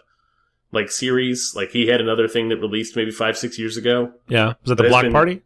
like 0.73 0.91
series. 0.91 1.53
Like 1.57 1.71
he 1.71 1.87
had 1.87 2.01
another 2.01 2.29
thing 2.29 2.49
that 2.51 2.59
released 2.59 2.97
maybe 2.97 3.11
five 3.11 3.39
six 3.39 3.59
years 3.59 3.77
ago. 3.77 4.13
Yeah. 4.29 4.55
Was 4.63 4.69
that 4.69 4.77
the 4.77 4.89
block 4.89 5.03
been- 5.03 5.13
party? 5.13 5.43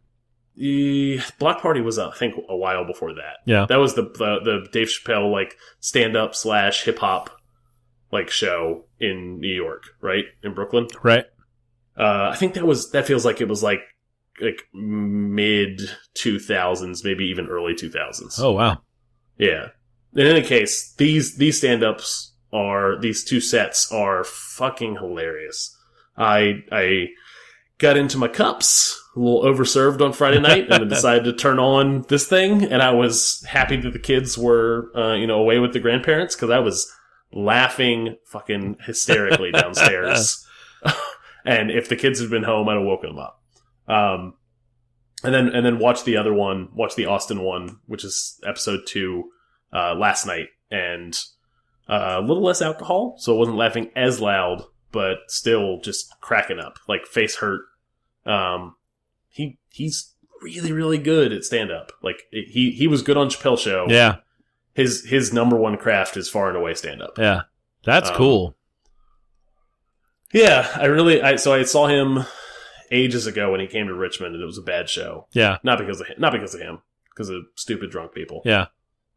The 0.57 1.19
Block 1.37 1.61
Party 1.61 1.81
was 1.81 1.99
uh, 1.99 2.07
I 2.07 2.15
think 2.15 2.35
a 2.47 2.55
while 2.55 2.85
before 2.85 3.13
that. 3.15 3.39
Yeah. 3.45 3.65
That 3.67 3.75
was 3.75 3.95
the 3.95 4.03
the, 4.03 4.39
the 4.41 4.67
Dave 4.71 4.87
Chappelle 4.87 5.29
like 5.29 5.57
stand 5.81 6.15
up 6.15 6.33
slash 6.33 6.85
hip 6.85 6.99
hop 6.99 7.29
like 8.11 8.29
show 8.29 8.85
in 8.97 9.39
New 9.41 9.53
York, 9.53 9.83
right 9.99 10.23
in 10.43 10.53
Brooklyn. 10.53 10.87
Right. 11.03 11.25
Uh, 11.97 12.29
I 12.33 12.35
think 12.35 12.53
that 12.55 12.65
was 12.65 12.91
that 12.91 13.07
feels 13.07 13.25
like 13.25 13.41
it 13.41 13.47
was 13.47 13.63
like 13.63 13.81
like 14.41 14.63
mid 14.73 15.81
two 16.13 16.39
thousands, 16.39 17.03
maybe 17.03 17.25
even 17.25 17.47
early 17.47 17.75
two 17.75 17.89
thousands. 17.89 18.39
Oh 18.39 18.51
wow. 18.51 18.81
Yeah. 19.37 19.69
In 20.13 20.27
any 20.27 20.41
case, 20.41 20.93
these 20.97 21.37
these 21.37 21.57
stand 21.57 21.83
ups 21.83 22.33
are 22.51 22.99
these 22.99 23.23
two 23.23 23.41
sets 23.41 23.91
are 23.91 24.23
fucking 24.23 24.95
hilarious. 24.95 25.75
I 26.17 26.63
I 26.71 27.07
got 27.77 27.97
into 27.97 28.17
my 28.17 28.27
cups 28.27 29.01
a 29.15 29.19
little 29.19 29.43
overserved 29.43 30.01
on 30.01 30.13
Friday 30.13 30.39
night 30.39 30.71
and 30.71 30.89
decided 30.89 31.25
to 31.25 31.33
turn 31.33 31.59
on 31.59 32.03
this 32.07 32.27
thing 32.27 32.63
and 32.63 32.81
I 32.81 32.91
was 32.91 33.43
happy 33.49 33.75
that 33.77 33.91
the 33.91 33.99
kids 33.99 34.37
were 34.37 34.91
uh, 34.95 35.13
you 35.13 35.27
know 35.27 35.39
away 35.39 35.59
with 35.59 35.73
the 35.73 35.79
grandparents 35.79 36.35
cuz 36.35 36.49
I 36.49 36.59
was 36.59 36.89
laughing 37.33 38.15
fucking 38.25 38.77
hysterically 38.85 39.51
downstairs. 39.51 40.45
and 41.45 41.69
if 41.71 41.87
the 41.89 41.95
kids 41.95 42.19
had 42.19 42.29
been 42.29 42.43
home 42.43 42.67
I'd 42.67 42.75
have 42.75 42.83
woken 42.85 43.09
them 43.15 43.19
up. 43.19 43.41
Um 43.87 44.33
and 45.23 45.33
then 45.33 45.47
and 45.49 45.65
then 45.65 45.79
watch 45.79 46.03
the 46.03 46.17
other 46.17 46.33
one, 46.33 46.69
watch 46.75 46.95
the 46.95 47.05
Austin 47.05 47.41
one, 47.41 47.79
which 47.85 48.03
is 48.03 48.39
episode 48.45 48.81
2 48.87 49.23
uh, 49.73 49.95
last 49.95 50.25
night, 50.27 50.47
and 50.69 51.17
uh, 51.89 52.17
a 52.19 52.21
little 52.21 52.43
less 52.43 52.61
alcohol, 52.61 53.15
so 53.17 53.33
I 53.35 53.39
wasn't 53.39 53.57
laughing 53.57 53.89
as 53.95 54.19
loud, 54.21 54.63
but 54.91 55.17
still 55.27 55.79
just 55.81 56.13
cracking 56.21 56.59
up, 56.59 56.77
like 56.87 57.05
face 57.07 57.37
hurt. 57.37 57.61
Um, 58.25 58.75
he 59.29 59.57
he's 59.71 60.13
really 60.41 60.71
really 60.71 60.97
good 60.97 61.31
at 61.33 61.43
stand 61.43 61.71
up. 61.71 61.91
Like 62.03 62.23
he 62.31 62.71
he 62.71 62.87
was 62.87 63.01
good 63.01 63.17
on 63.17 63.29
Chappelle 63.29 63.57
Show. 63.57 63.85
Yeah. 63.89 64.17
His 64.73 65.05
his 65.05 65.31
number 65.33 65.55
one 65.55 65.77
craft 65.77 66.17
is 66.17 66.29
far 66.29 66.49
and 66.49 66.57
away 66.57 66.73
stand 66.75 67.01
up. 67.01 67.17
Yeah. 67.17 67.43
That's 67.83 68.09
Um, 68.09 68.15
cool. 68.15 68.54
Yeah, 70.35 70.69
I 70.75 70.85
really 70.85 71.21
I 71.21 71.37
so 71.37 71.53
I 71.53 71.63
saw 71.63 71.87
him 71.87 72.25
ages 72.91 73.25
ago 73.25 73.51
when 73.51 73.61
he 73.61 73.67
came 73.67 73.87
to 73.87 73.93
Richmond, 73.93 74.35
and 74.35 74.43
it 74.43 74.45
was 74.45 74.57
a 74.57 74.61
bad 74.61 74.89
show. 74.89 75.27
Yeah. 75.31 75.57
Not 75.63 75.79
because 75.79 76.01
of 76.01 76.07
him, 76.07 76.17
not 76.19 76.33
because 76.33 76.53
of 76.53 76.59
him, 76.61 76.79
because 77.09 77.29
of 77.29 77.43
stupid 77.55 77.89
drunk 77.89 78.13
people. 78.13 78.41
Yeah. 78.45 78.65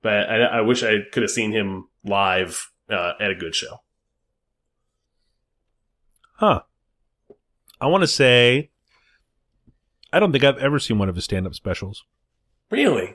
but 0.01 0.31
I, 0.31 0.37
I 0.45 0.61
wish 0.61 0.83
I 0.85 0.99
could 1.13 1.23
have 1.25 1.31
seen 1.31 1.51
him 1.53 1.89
live 2.05 2.71
uh, 2.89 3.15
at 3.21 3.31
a 3.31 3.35
good 3.35 3.55
show. 3.55 3.79
Huh. 6.35 6.63
I 7.81 7.87
want 7.89 8.03
to 8.03 8.07
say 8.09 8.71
I 10.13 10.21
don't 10.21 10.31
think 10.33 10.45
I've 10.45 10.59
ever 10.59 10.79
seen 10.79 10.99
one 10.99 11.09
of 11.09 11.17
his 11.17 11.25
stand-up 11.25 11.55
specials. 11.55 12.05
Really, 12.71 13.15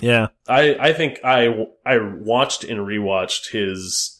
Yeah. 0.00 0.28
I 0.48 0.74
I 0.80 0.92
think 0.92 1.20
I 1.24 1.66
I 1.84 1.98
watched 1.98 2.64
and 2.64 2.80
rewatched 2.80 3.50
his 3.52 4.15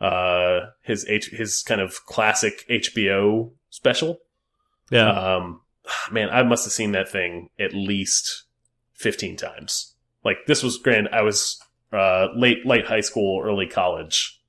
uh 0.00 0.60
his 0.82 1.06
H, 1.08 1.30
his 1.30 1.62
kind 1.62 1.80
of 1.80 2.04
classic 2.06 2.64
HBO 2.68 3.52
special. 3.70 4.18
Yeah. 4.90 5.10
Um, 5.10 5.62
man, 6.10 6.30
I 6.30 6.42
must 6.42 6.64
have 6.64 6.72
seen 6.72 6.92
that 6.92 7.08
thing 7.08 7.50
at 7.58 7.74
least 7.74 8.44
fifteen 8.94 9.36
times. 9.36 9.94
Like 10.24 10.38
this 10.46 10.62
was 10.62 10.78
grand. 10.78 11.08
I 11.12 11.22
was 11.22 11.60
uh 11.92 12.28
late 12.36 12.66
late 12.66 12.86
high 12.86 13.00
school, 13.00 13.42
early 13.44 13.66
college, 13.66 14.40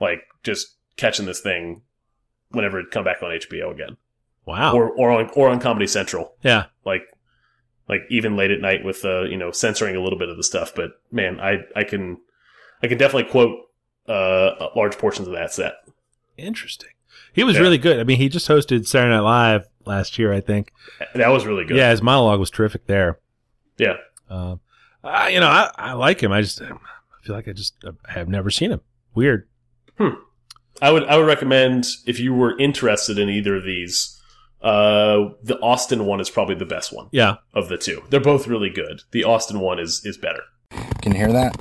like 0.00 0.22
just 0.42 0.76
catching 0.96 1.26
this 1.26 1.40
thing 1.40 1.82
whenever 2.50 2.80
it 2.80 2.90
come 2.90 3.04
back 3.04 3.22
on 3.22 3.30
HBO 3.30 3.72
again, 3.72 3.96
wow. 4.44 4.74
or 4.74 4.90
or 4.90 5.10
on 5.10 5.30
or 5.34 5.48
on 5.48 5.60
Comedy 5.60 5.86
Central. 5.86 6.34
yeah. 6.42 6.66
like 6.84 7.02
like 7.88 8.02
even 8.10 8.36
late 8.36 8.50
at 8.50 8.60
night 8.60 8.84
with 8.84 9.04
uh 9.04 9.22
you 9.22 9.36
know 9.36 9.50
censoring 9.50 9.96
a 9.96 10.02
little 10.02 10.18
bit 10.18 10.28
of 10.28 10.36
the 10.36 10.44
stuff 10.44 10.72
but 10.74 10.90
man 11.10 11.40
i 11.40 11.58
i 11.74 11.84
can 11.84 12.18
i 12.82 12.86
can 12.86 12.98
definitely 12.98 13.30
quote 13.30 13.56
uh 14.08 14.68
large 14.76 14.96
portions 14.98 15.26
of 15.28 15.34
that 15.34 15.52
set 15.52 15.74
Interesting. 16.36 16.90
He 17.32 17.44
was 17.44 17.56
Yeah. 17.56 17.62
really 17.62 17.78
good. 17.78 17.98
I 17.98 18.04
mean, 18.04 18.18
he 18.18 18.28
just 18.28 18.46
hosted 18.48 18.86
Saturday 18.86 19.14
Night 19.14 19.20
Live 19.20 19.66
last 19.86 20.18
year, 20.18 20.32
I 20.34 20.40
think. 20.40 20.70
that 21.14 21.28
was 21.28 21.46
really 21.46 21.64
good 21.64 21.76
Yeah, 21.76 21.90
his 21.90 22.02
monologue 22.02 22.40
was 22.40 22.50
terrific 22.50 22.86
there. 22.86 23.18
yeah 23.78 23.96
Um, 24.28 24.60
I, 25.04 25.28
you 25.30 25.40
know, 25.40 25.46
I, 25.48 25.70
I 25.76 25.92
like 25.94 26.22
him. 26.22 26.32
I 26.32 26.40
just 26.42 26.60
I 26.62 26.68
feel 27.22 27.34
like 27.36 27.48
I 27.48 27.52
just 27.52 27.74
I 28.06 28.12
have 28.12 28.28
never 28.28 28.50
seen 28.50 28.70
him. 28.72 28.80
Weird. 29.14 29.48
i 30.82 30.90
would 30.92 31.04
i 31.04 31.16
would 31.16 31.26
recommend 31.26 31.86
if 32.06 32.20
you 32.20 32.34
were 32.34 32.58
interested 32.58 33.18
in 33.18 33.30
either 33.30 33.56
of 33.56 33.64
these 33.64 34.20
uh 34.60 35.30
the 35.42 35.58
austin 35.62 36.04
one 36.04 36.20
is 36.20 36.28
probably 36.28 36.54
the 36.54 36.66
best 36.66 36.92
one 36.92 37.08
Yeah. 37.12 37.36
of 37.54 37.68
the 37.70 37.78
two 37.78 38.02
they're 38.10 38.20
both 38.20 38.46
really 38.46 38.68
good 38.68 39.00
the 39.12 39.24
austin 39.24 39.60
one 39.60 39.78
is 39.78 40.02
is 40.04 40.18
better 40.18 40.42
Can 41.00 41.12
you 41.12 41.18
hear 41.18 41.32
that? 41.32 41.56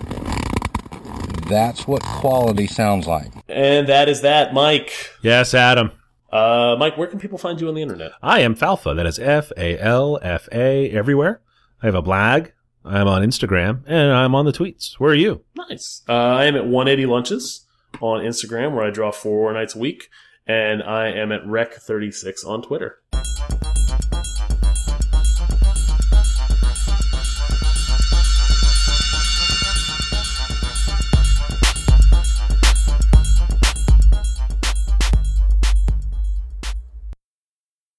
That's 1.48 1.88
what 1.88 2.02
quality 2.04 2.68
sounds 2.68 3.08
like. 3.08 3.32
and 3.48 3.88
that 3.88 4.10
is 4.10 4.22
that 4.22 4.54
mike 4.54 4.92
Yes, 5.22 5.54
Adam. 5.54 5.92
uh 6.32 6.76
mike 6.80 6.98
where 6.98 7.08
can 7.08 7.20
people 7.20 7.38
find 7.38 7.62
you 7.62 7.68
on 7.68 7.76
the 7.76 7.82
internet 7.82 8.12
I 8.22 8.40
am 8.42 8.56
Falfa. 8.56 8.96
That 8.96 9.06
is 9.06 9.20
F 9.20 9.52
A 9.58 9.78
L 9.80 10.20
F 10.22 10.48
A 10.52 10.90
everywhere. 10.92 11.42
I 11.84 11.86
have 11.88 11.96
a 11.96 12.02
blog. 12.02 12.48
I'm 12.84 13.08
on 13.08 13.22
Instagram 13.24 13.84
and 13.88 14.12
I'm 14.12 14.34
on 14.36 14.46
the 14.46 14.52
tweets. 14.52 14.94
Where 15.00 15.12
are 15.12 15.16
you? 15.16 15.44
Nice. 15.56 16.02
Uh, 16.08 16.14
I 16.14 16.46
am 16.46 16.56
at 16.56 16.66
180 16.68 17.06
Lunches 17.08 17.66
on 18.02 18.22
Instagram, 18.24 18.74
where 18.76 18.84
I 18.86 18.90
draw 18.92 19.12
four 19.12 19.52
nights 19.54 19.76
a 19.76 19.80
week, 19.80 20.10
and 20.46 20.84
I 20.84 21.08
am 21.10 21.32
at 21.32 21.44
Rec36 21.46 22.46
on 22.46 22.62
Twitter. 22.62 22.98